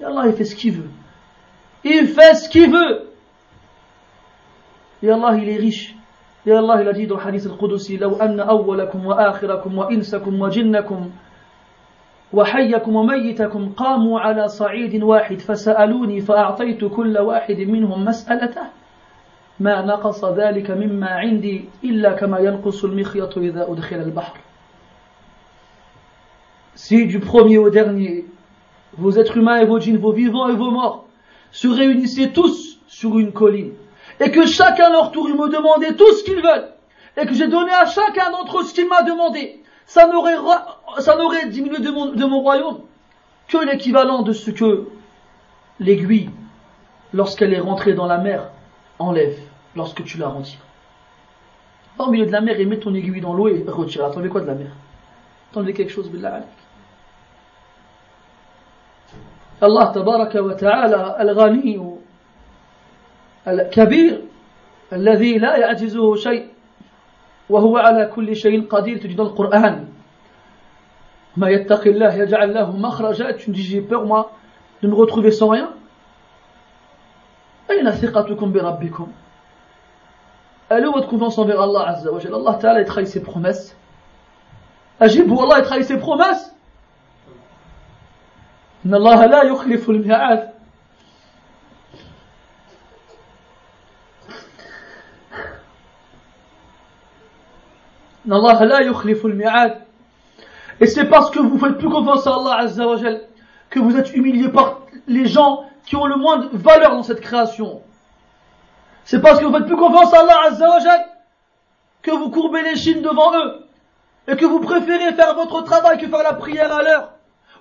[0.01, 0.83] يا الله يفس كيفو
[1.85, 3.05] يفس كيفو
[5.03, 5.95] يا الله لي ريش
[6.47, 11.11] يا الله لديد الحديث القدسي لو أن أولكم وآخركم وإنسكم وجنكم
[12.34, 18.62] وحيكم وميتكم قاموا على صعيد واحد فسألوني فأعطيت كل واحد منهم مسألته
[19.60, 24.40] ما نقص ذلك مما عندي إلا كما ينقص المخيط إذا أدخل البحر
[26.76, 28.26] Si du premier au dernier,
[28.98, 31.08] vos êtres humains et vos djinns, vos vivants et vos morts,
[31.52, 33.74] se réunissaient tous sur une colline,
[34.22, 36.70] et que chacun leur tour me demandait tout ce qu'ils veulent,
[37.18, 40.36] et que j'ai donné à chacun d'entre eux ce qu'il m'a demandé, ça n'aurait,
[41.00, 42.82] ça n'aurait diminué de mon, de mon royaume
[43.48, 44.88] que l'équivalent de ce que
[45.80, 46.30] l'aiguille,
[47.14, 48.50] lorsqu'elle est rentrée dans la mer,
[49.00, 49.40] enlève
[49.76, 50.60] lorsque tu la retires.
[51.98, 54.06] au milieu de la mer et mets ton aiguille dans l'eau et retire.
[54.06, 54.72] Attendez quoi de la mer
[55.52, 56.42] Attendez quelque chose, billah
[59.62, 61.78] Allah tabaraka wa ta'ala al-ghani
[63.46, 64.22] al-kabir
[64.94, 66.48] الذي لا يعجزه شيء
[67.51, 68.99] وهو على كل شيء قدير.
[68.99, 69.89] تجد القرآن.
[71.37, 74.25] ما يتقي الله يجعل له مخرجا تجي جي بيغ ما
[74.83, 75.69] نغوتخوفي سون ريان
[77.71, 79.13] أين ثقتكم بربكم؟
[80.73, 83.75] ألو وات كونفونس أنفيغ الله عز وجل؟ الله تعالى يتخلي سي بخومس
[85.03, 86.55] أجيب والله الله يتخلي سي بخومس
[88.87, 90.54] إن الله لا يخلف الميعاد.
[100.81, 103.23] Et c'est parce que vous faites plus confiance à Allah Azza wa Jal
[103.71, 107.21] que vous êtes humilié par les gens qui ont le moins de valeur dans cette
[107.21, 107.83] création.
[109.05, 111.05] C'est parce que vous faites plus confiance à Allah Azza wa Jal
[112.03, 113.67] que vous courbez les chines devant eux
[114.27, 117.11] et que vous préférez faire votre travail que faire la prière à l'heure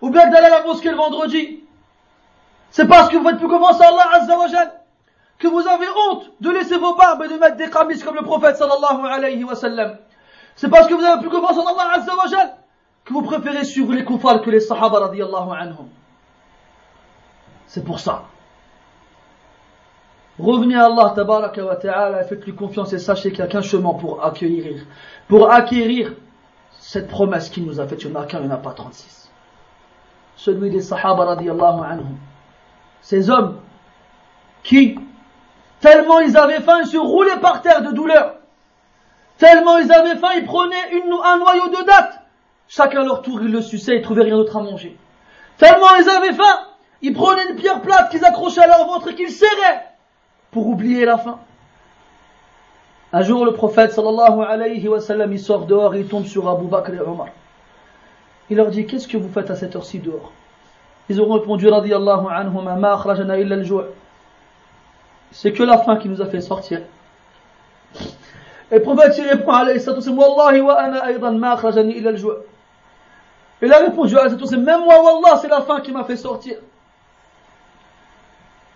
[0.02, 1.64] ou bien d'aller à la mosquée le vendredi.
[2.72, 4.72] C'est parce que vous faites plus confiance à Allah Azza wa Jal
[5.40, 8.24] que vous avez honte de laisser vos barbes et de mettre des kamis comme le
[8.24, 9.98] prophète sallallahu alayhi wa sallam.
[10.56, 12.54] C'est parce que vous avez plus confiance en Allah Azza wa
[13.06, 15.90] que vous préférez suivre les koufars que les sahaba radiyallahu anhum.
[17.68, 18.24] C'est pour ça.
[20.40, 23.94] Revenez à Allah tabaraka wa ta'ala faites-lui confiance et sachez qu'il n'y a qu'un chemin
[23.94, 24.86] pour accueillir,
[25.28, 26.14] pour acquérir
[26.80, 28.04] cette promesse qu'il nous a faite.
[28.04, 29.30] Il n'y en a qu'un, il n'y en a pas 36.
[30.36, 32.18] Celui des sahaba radiyallahu anhum.
[33.02, 33.58] Ces hommes
[34.64, 34.98] qui,
[35.82, 38.36] tellement ils avaient faim, se roulaient par terre de douleur.
[39.44, 42.22] Tellement ils avaient faim, ils prenaient un noyau de date
[42.70, 44.98] Chacun à leur tour, ils le suçaient, ils trouvaient rien d'autre à manger.
[45.58, 46.60] Tellement ils avaient faim,
[47.02, 49.84] ils prenaient une pierre plate qu'ils accrochaient à leur ventre et qu'ils serraient
[50.50, 51.40] pour oublier la faim.
[53.12, 56.48] Un jour, le prophète sallallahu alayhi wa sallam, il sort dehors et il tombe sur
[56.48, 57.28] Abu Bakr et Omar.
[58.50, 60.32] Il leur dit, qu'est-ce que vous faites à cette heure-ci dehors?
[61.10, 63.58] Ils ont répondu, radiyallahu anhuma, ma illa
[65.32, 66.80] C'est que la faim qui nous a fait sortir.
[68.74, 72.12] Et le prophète il répond, alayhi Wallahi wa ana aydan ma akhrajani illa
[73.62, 76.58] il a répondu même moi, Wallah, c'est la fin qui m'a fait sortir.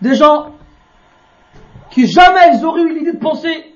[0.01, 0.51] Des gens
[1.89, 3.75] qui jamais ils auraient eu l'idée de penser,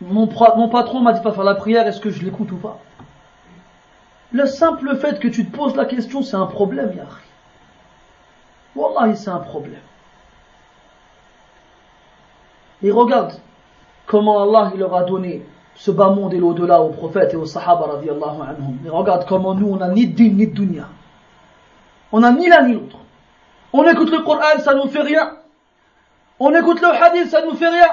[0.00, 2.80] mon, patron m'a dit pas faire la prière, est-ce que je l'écoute ou pas?
[4.32, 7.22] Le simple fait que tu te poses la question, c'est un problème, Yahri.
[8.74, 9.80] Wallah, c'est un problème.
[12.82, 13.34] Et regarde
[14.06, 15.42] comment Allah il leur a donné
[15.74, 18.78] ce bas monde et l'au-delà aux prophètes et aux sahaba radiallahu anhum.
[18.82, 20.88] Mais regarde comment nous, on n'a ni din ni dunya.
[22.12, 22.98] On n'a ni l'un ni l'autre.
[23.72, 25.32] On écoute le Coran, ça nous fait rien.
[26.38, 27.88] On écoute le hadith, ça nous fait rien.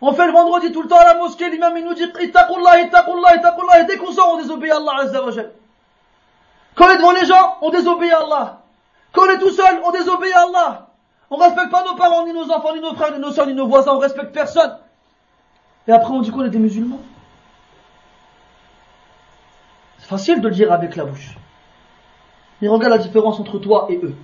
[0.00, 2.80] On fait le vendredi tout le temps à la mosquée, l'imam il nous dit Ittaqullah,
[2.82, 3.80] ittaqullah, ittaqullah.
[3.80, 5.30] Et dès qu'on sort, on désobéit à Allah Azza wa
[6.74, 8.60] Quand on est devant les gens, on désobéit à Allah.
[9.12, 10.86] Quand on est tout seul, on désobéit à Allah.
[11.30, 13.54] On respecte pas nos parents, ni nos enfants, ni nos frères, ni nos soeurs, ni
[13.54, 14.76] nos voisins, on respecte personne.
[15.88, 17.00] Et après, on dit qu'on est des musulmans?
[19.98, 21.36] C'est facile de le dire avec la bouche.
[22.60, 24.14] Mais regarde la différence entre toi et eux.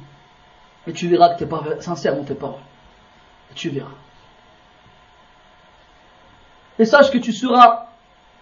[0.86, 2.60] Et tu verras que tu n'es pas sincère dans tes paroles.
[3.50, 3.90] Et tu verras.
[6.78, 7.86] Et sache que tu seras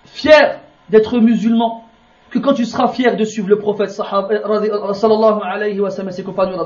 [0.05, 1.84] fier d'être musulman
[2.30, 6.12] que quand tu seras fier de suivre le prophète euh, sallallahu alayhi wa sallam et
[6.12, 6.56] ses compagnons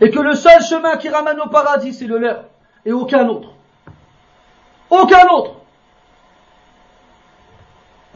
[0.00, 2.44] et que le seul chemin qui ramène au paradis c'est le leur
[2.84, 3.50] et aucun autre
[4.92, 5.62] aucun autre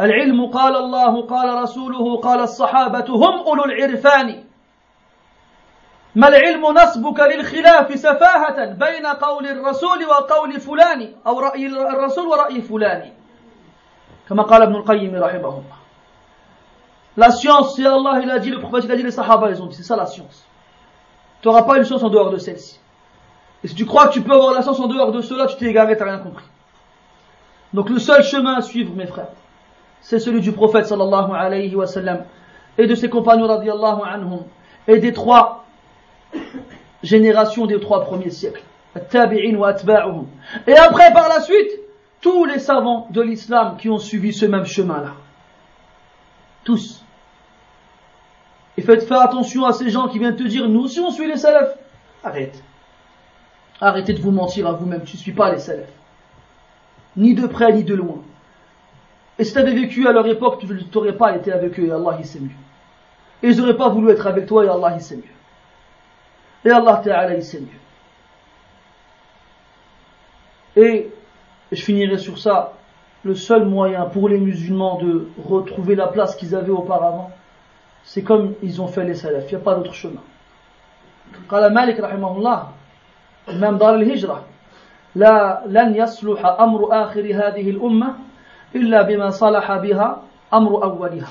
[0.01, 4.44] العلم قال الله قال رسوله قال الصحابة هم أولو العرفان
[6.15, 13.12] ما العلم نصبك للخلاف سفاهة بين قول الرسول وقول فلان أو رأي الرسول ورأي فلان
[14.28, 15.77] كما قال ابن القيم رحمه الله
[17.16, 19.62] La science, c'est Allah, il a dit, le prophète, il a dit, les sahaba, ils
[19.62, 20.44] ont dit, c'est ça la science.
[21.40, 22.78] Tu n'auras pas une science en dehors de celle-ci.
[23.65, 25.57] Et si tu crois que tu peux avoir la science en dehors de cela, tu
[25.57, 26.44] t'es égaré, tu n'as rien compris.
[27.77, 29.28] Donc le seul chemin à suivre, mes frères,
[30.01, 32.24] c'est celui du prophète sallallahu alayhi wa sallam
[32.78, 34.44] et de ses compagnons radiallahu anhum
[34.89, 35.66] et des trois
[37.03, 38.62] générations des trois premiers siècles.
[38.94, 41.70] Et après, par la suite,
[42.23, 45.12] tous les savants de l'islam qui ont suivi ce même chemin-là.
[46.65, 47.05] Tous.
[48.78, 51.28] Et faites faire attention à ces gens qui viennent te dire, nous aussi on suit
[51.28, 51.77] les salafs.
[52.24, 52.65] Arrête.
[53.82, 55.95] Arrêtez de vous mentir à vous-même, tu ne suis pas les salafs
[57.16, 58.22] ni de près ni de loin.
[59.38, 61.90] Et si tu avais vécu à leur époque, tu n'aurais pas été avec eux, et
[61.90, 62.51] Allah il sait mieux.
[63.43, 65.22] Et ils n'auraient pas voulu être avec toi, et Allah il sait mieux.
[66.64, 67.66] Et Allah Ta'ala il sait mieux.
[70.82, 71.10] Et
[71.72, 72.72] je finirai sur ça.
[73.24, 77.32] Le seul moyen pour les musulmans de retrouver la place qu'ils avaient auparavant,
[78.05, 79.51] c'est comme ils ont fait les salafs.
[79.51, 80.22] Il n'y a pas d'autre chemin.
[81.51, 84.44] Qala Malik, même dans l'hijra,
[85.15, 88.15] لا لن يصلح أمر آخر هذه الأمة
[88.76, 90.22] إلا بما صلح بها
[90.53, 91.30] أمر أولها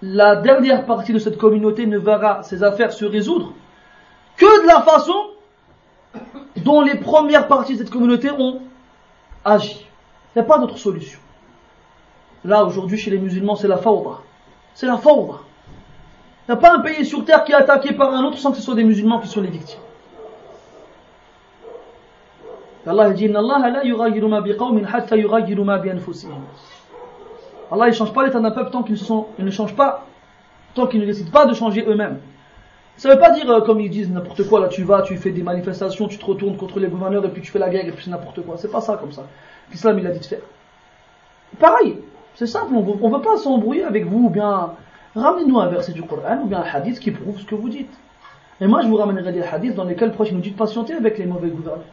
[0.00, 3.52] La dernière partie de cette communauté ne verra ses affaires se résoudre
[4.36, 5.30] que de la façon
[6.58, 8.60] dont les premières parties de cette communauté ont
[9.44, 9.84] agi.
[10.34, 11.18] Il n'y a pas d'autre solution.
[12.44, 14.18] Là, aujourd'hui, chez les musulmans, c'est la fawda.
[14.74, 15.40] C'est la fawda.
[16.46, 18.52] Il n'y a pas un pays sur terre qui est attaqué par un autre sans
[18.52, 19.80] que ce soit des musulmans qui soient les victimes.
[22.85, 23.33] Allah dit
[27.71, 28.99] Allah ne change pas l'état d'un peuple tant qu'ils
[29.39, 30.05] ne changent pas,
[30.75, 32.19] tant qu'ils ne décident pas de changer eux-mêmes.
[32.97, 35.17] Ça ne veut pas dire, euh, comme ils disent, n'importe quoi, là tu vas, tu
[35.17, 37.87] fais des manifestations, tu te retournes contre les gouverneurs et puis tu fais la guerre
[37.87, 38.57] et puis c'est n'importe quoi.
[38.57, 39.25] C'est pas ça comme ça.
[39.71, 40.41] L'islam il a dit de faire.
[41.59, 41.97] Pareil,
[42.35, 44.73] c'est simple, on ne veut pas s'embrouiller avec vous ou bien
[45.15, 47.93] ramenez-nous un verset du Coran ou bien un hadith qui prouve ce que vous dites.
[48.61, 51.17] Et moi je vous ramènerai des hadiths dans lesquels proche nous dit de patienter avec
[51.17, 51.85] les mauvais gouverneurs.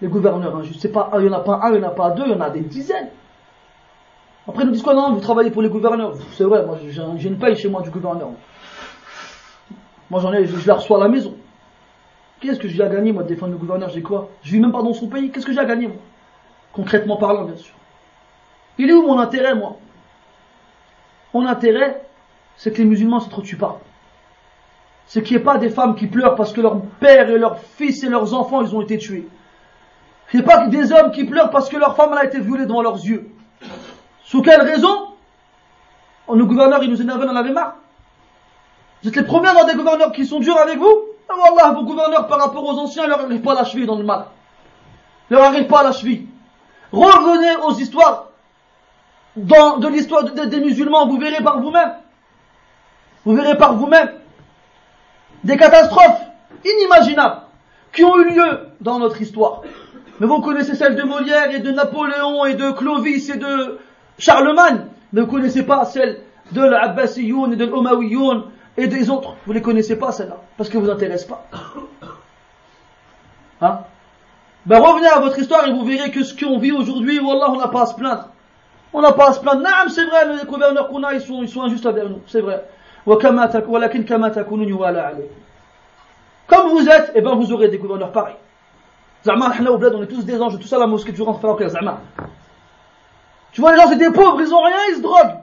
[0.00, 1.88] Les gouverneurs injustes, hein, sais pas, il n'y en a pas un, il n'y en
[1.88, 3.08] a pas deux, il y en a des dizaines.
[4.48, 6.14] Après, ils nous disent quoi Non, vous travaillez pour les gouverneurs.
[6.32, 8.30] C'est vrai, moi j'ai une paye chez moi du gouverneur.
[10.10, 11.34] Moi j'en ai, je, la reçois à la maison.
[12.40, 13.90] Qu'est-ce que j'ai à gagner moi de défendre le gouverneur?
[13.90, 14.30] J'ai quoi?
[14.42, 15.30] Je vis même pas dans son pays.
[15.30, 15.96] Qu'est-ce que j'ai à gagner moi?
[16.72, 17.74] Concrètement parlant, bien sûr.
[18.78, 19.76] Il est où mon intérêt moi?
[21.34, 22.06] Mon intérêt,
[22.56, 23.80] c'est que les musulmans se tuent pas.
[25.06, 27.58] C'est qu'il n'y ait pas des femmes qui pleurent parce que leur père et leurs
[27.58, 29.26] fils et leurs enfants ils ont été tués.
[30.34, 32.96] Ait pas des hommes qui pleurent parce que leur femme a été violée devant leurs
[32.96, 33.30] yeux.
[34.24, 35.08] Sous quelle raison?
[36.32, 37.76] Le gouverneur il nous énerve, on en avait marre.
[39.02, 40.94] Vous êtes les premiers à avoir des gouverneurs qui sont durs avec vous?
[41.28, 43.96] Ah Allah, vos gouverneurs par rapport aux anciens, leur arrivent pas à la cheville dans
[43.96, 44.26] le mal.
[45.30, 46.26] Leur arrivent pas à la cheville.
[46.92, 48.26] Revenez aux histoires
[49.36, 51.94] de l'histoire des musulmans, vous verrez par vous-même.
[53.24, 54.10] Vous verrez par vous-même
[55.44, 56.20] des catastrophes
[56.64, 57.42] inimaginables
[57.92, 59.62] qui ont eu lieu dans notre histoire.
[60.20, 63.78] Mais vous connaissez celle de Molière et de Napoléon et de Clovis et de
[64.18, 64.86] Charlemagne.
[65.12, 66.22] Mais vous connaissez pas celle
[66.52, 68.44] de l'Abbasiyoun et de l'Omawiyoun
[68.76, 69.36] et des autres.
[69.46, 71.46] Vous ne les connaissez pas, celles-là, parce que vous intéressent pas.
[73.60, 73.80] Hein?
[74.66, 77.56] Ben revenez à votre histoire et vous verrez que ce qu'on vit aujourd'hui, Wallah, on
[77.56, 78.28] n'a pas à se plaindre.
[78.92, 79.62] On n'a pas à se plaindre.
[79.62, 82.20] Non, c'est vrai, les gouverneurs qu'on a, ils sont, injustes avec nous.
[82.28, 82.64] C'est vrai.
[83.04, 83.34] Comme
[86.68, 88.36] vous êtes, eh ben vous aurez des gouverneurs pareils.
[89.24, 92.00] Zama, on est tous des anges, tout ça la mosquée, tu rentres faire Zama.
[93.52, 95.38] Tu vois, les gens, c'est des pauvres, ils ont rien, ils se droguent.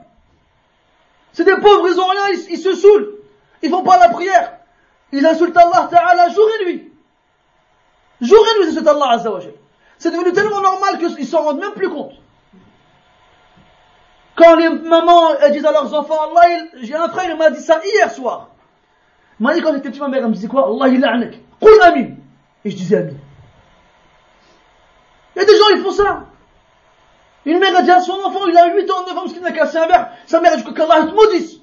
[1.32, 3.16] C'est des pauvres, ils ont rien, ils, se saoulent.
[3.62, 4.52] Ils font pas la prière.
[5.12, 6.92] Ils insultent Allah Ta'ala jour et nuit.
[8.22, 9.30] Jour et nuit, ils insultent Allah Azza
[9.98, 12.14] C'est devenu tellement normal qu'ils s'en rendent même plus compte.
[14.34, 17.60] Quand les mamans elles disent à leurs enfants, Allah, j'ai un frère, il m'a dit
[17.60, 18.48] ça hier soir.
[19.40, 20.66] Il m'a dit quand j'étais petit, ma mère, elle me disait quoi?
[20.66, 21.40] Allah, il.
[21.60, 22.14] Qul amin.
[22.64, 23.12] Et je disais amin.
[25.36, 26.24] A des gens, ils font ça.
[27.44, 29.52] Une mère a dit à son enfant, il a 8 ans, 9 ans, qu'il n'a
[29.52, 30.08] cassé un verre.
[30.26, 31.58] Sa mère a dit qu'Allah te maudisse.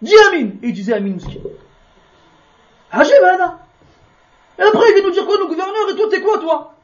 [0.00, 0.50] Dis Amin.
[0.62, 1.38] Et il disait Amin, Mouski.
[2.90, 3.12] Ajib.
[4.58, 6.74] Et après, il vient nous dire quoi, nos gouverneurs, et toi, t'es quoi, toi?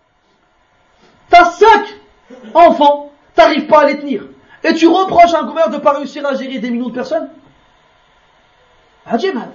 [1.29, 1.87] T'as cinq
[2.55, 4.25] enfants, t'arrives pas à les tenir.
[4.63, 7.31] Et tu reproches à un gouverneur de pas réussir à gérer des millions de personnes?
[9.07, 9.53] Ajib, Hada.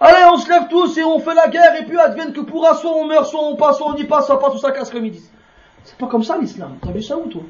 [0.00, 2.74] Allez, on se lève tous et on fait la guerre, et puis advienne que pourra,
[2.74, 4.90] soit on meurt, soit on passe, soit on y passe, soit pas tout ça casse
[4.90, 5.32] comme ils disent.
[5.88, 6.76] C'est pas comme ça l'islam.
[6.82, 7.40] T'as vu ça où, toi?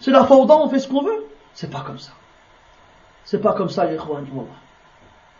[0.00, 2.12] C'est la fauda, on fait ce qu'on veut C'est pas comme ça.
[3.24, 3.98] C'est pas comme ça, les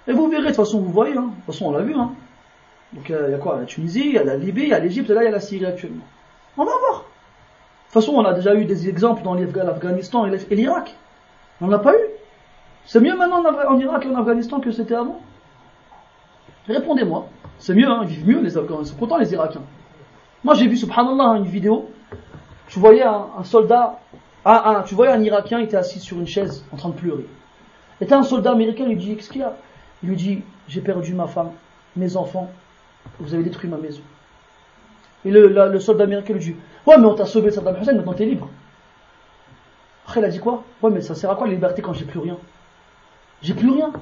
[0.06, 1.22] Et vous verrez, de toute façon, vous voyez, hein.
[1.22, 1.94] de toute façon, on l'a vu.
[1.94, 2.10] Hein.
[2.92, 3.58] Donc, il y a quoi?
[3.58, 5.28] La Tunisie, il y a la Libye, il y a l'Égypte, et là, il y
[5.28, 6.04] a la Syrie actuellement.
[6.58, 6.98] On va voir.
[7.00, 7.04] De
[7.84, 10.94] toute façon, on a déjà eu des exemples dans l'Afghanistan et l'Irak.
[11.62, 12.02] On n'a pas eu.
[12.84, 15.22] C'est mieux maintenant en Irak et en Afghanistan que c'était avant?
[16.68, 17.26] Répondez-moi.
[17.58, 19.62] C'est mieux, hein, ils vivent mieux les Afghans, ils sont contents les Irakiens.
[20.42, 21.90] Moi j'ai vu, subhanallah, une vidéo,
[22.68, 23.98] tu voyais un, soldat,
[24.44, 27.26] un, tu voyais un Irakien, il était assis sur une chaise en train de pleurer.
[28.00, 29.54] Et un soldat américain, il lui dit, qu'est-ce qu'il y a?
[30.02, 31.50] Il lui dit, j'ai perdu ma femme,
[31.96, 32.50] mes enfants,
[33.18, 34.00] vous avez détruit ma maison.
[35.24, 36.56] Et le, soldat américain lui dit,
[36.86, 38.48] ouais, mais on t'a sauvé Saddam Hussein, maintenant t'es libre.
[40.04, 40.64] Après, il a dit quoi?
[40.82, 42.38] Ouais, mais ça sert à quoi la liberté quand j'ai plus rien?
[43.42, 43.92] J'ai plus rien.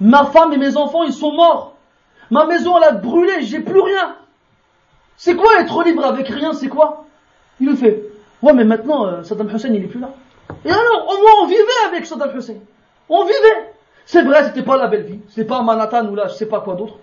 [0.00, 1.76] Ma femme et mes enfants, ils sont morts.
[2.30, 4.16] Ma maison, elle a brûlé, j'ai plus rien.
[5.16, 7.04] C'est quoi être libre avec rien C'est quoi?
[7.60, 8.02] Il lui fait,
[8.42, 10.10] ouais, mais maintenant, euh, Saddam Hussein, il est plus là.
[10.64, 12.56] Et alors, au moins, on vivait avec Saddam Hussein.
[13.08, 13.72] On vivait.
[14.04, 15.20] C'est vrai, c'était pas la belle vie.
[15.28, 16.94] C'est pas Manhattan ou là, je sais pas quoi d'autre.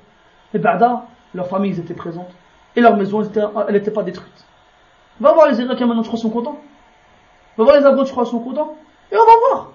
[0.54, 2.32] Mais Bada, leurs familles étaient présentes.
[2.76, 3.24] Et leur maison,
[3.68, 4.46] elle n'était pas détruite.
[5.20, 6.60] Va voir les Irakiens maintenant, je crois, sont contents.
[7.58, 8.76] Va voir les Afghans, je crois, sont contents.
[9.12, 9.72] Et on va voir.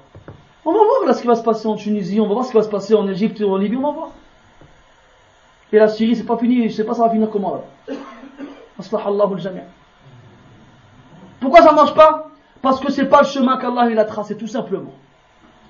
[0.65, 2.51] On va voir là ce qui va se passer en Tunisie, on va voir ce
[2.51, 4.10] qui va se passer en Égypte et en Libye, on va voir.
[5.73, 7.94] Et la Syrie, c'est pas fini, je sais pas ça va finir comment là.
[11.40, 12.30] Pourquoi ça marche pas?
[12.62, 14.92] Parce que c'est pas le chemin qu'Allah il a tracé, tout simplement.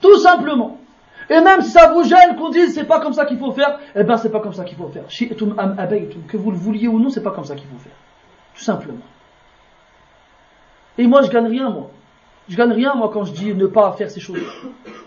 [0.01, 0.79] Tout simplement.
[1.31, 3.79] Et même si ça vous gêne qu'on dise c'est pas comme ça qu'il faut faire,
[3.95, 5.05] eh ben c'est pas comme ça qu'il faut faire.
[5.07, 7.93] Que vous le vouliez ou non, c'est pas comme ça qu'il faut faire.
[8.55, 9.05] Tout simplement.
[10.97, 11.91] Et moi je gagne rien moi.
[12.49, 14.41] Je gagne rien, moi, quand je dis ne pas faire ces choses.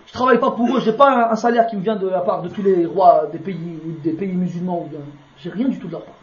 [0.05, 2.43] Je travaille pas pour eux, j'ai pas un, salaire qui me vient de la part
[2.43, 4.87] de tous les rois des pays, des pays musulmans.
[5.37, 6.20] J'ai rien du tout de leur part.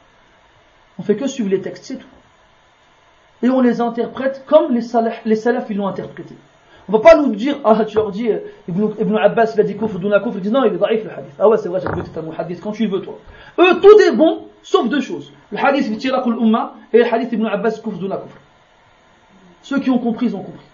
[0.98, 2.06] On fait que suivre les textes, c'est tout.
[3.42, 6.34] Et on les interprète comme les salafs, les ils l'ont interprété.
[6.88, 8.30] On va pas nous dire, ah, tu leur dis,
[8.66, 11.04] Ibn, Ibn Abbas, il a dit kufr, Duna kufr, ils disent non, il est daif
[11.04, 11.34] le hadith.
[11.38, 13.18] Ah ouais, c'est vrai, j'ai écouté ton hadith, quand tu veux, toi.
[13.58, 15.30] Eux, tout est bon, sauf deux choses.
[15.52, 18.38] Le hadith Vitiraq al-Umma et le hadith Ibn Abbas, kufr, Duna kufr.
[19.62, 20.64] Ceux qui ont compris, ils ont compris.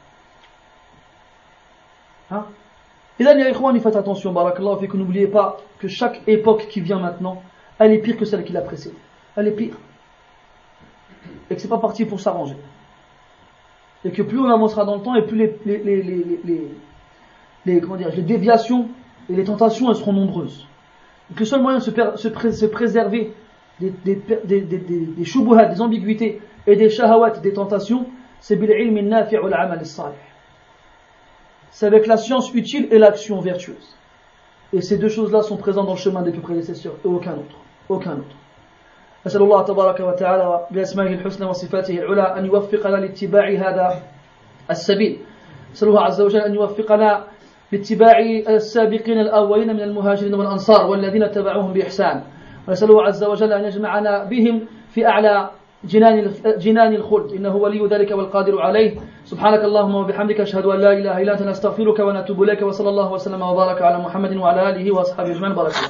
[2.30, 2.44] Hein?
[3.18, 6.98] Et là, les faites attention, barakallahu, fait que n'oubliez pas que chaque époque qui vient
[6.98, 7.42] maintenant,
[7.78, 8.96] elle est pire que celle qui l'a précédée.
[9.36, 9.74] Elle est pire.
[11.51, 12.57] Et que c'est pas parti pour s'arranger
[14.05, 16.69] et que plus on avancera dans le temps et plus les, les, les,
[17.65, 18.89] les, comment dire, les déviations
[19.31, 20.66] et les tentations elles seront nombreuses.
[21.31, 23.33] Donc le seul moyen de se, se, se préserver
[23.81, 28.07] des, des, des, des, des des ambiguïtés et des shahawat, des tentations,
[28.41, 28.59] c'est.
[31.71, 33.97] C'est avec la science utile et l'action vertueuse.
[34.73, 37.57] Et ces deux choses-là sont présentes dans le chemin des plus prédécesseurs et aucun autre.
[37.89, 38.37] Aucun autre.
[39.26, 43.86] أسأل الله تبارك وتعالى بأسمائه الحسنى وصفاته العلى أن يوفقنا لاتباع هذا
[44.70, 45.18] السبيل.
[45.74, 47.24] أسأل الله عز وجل أن يوفقنا
[47.72, 48.18] لاتباع
[48.48, 52.22] السابقين الأولين من المهاجرين والأنصار والذين تبعوهم بإحسان.
[52.68, 55.51] ونسأله عز وجل أن يجمعنا بهم في أعلى
[55.84, 57.32] جنان جنان الخلد.
[57.32, 59.01] إنه ولي ذلك والقادر عليه.
[59.24, 63.42] سبحانك اللهم وبحمدك أشهد أن لا إله إلا أنت نستغفرك ونتوب إليك وصلى الله وسلم
[63.42, 65.55] وبارك على محمد وعلى آله وأصحابه أجمعين.
[65.55, 65.88] بارك الله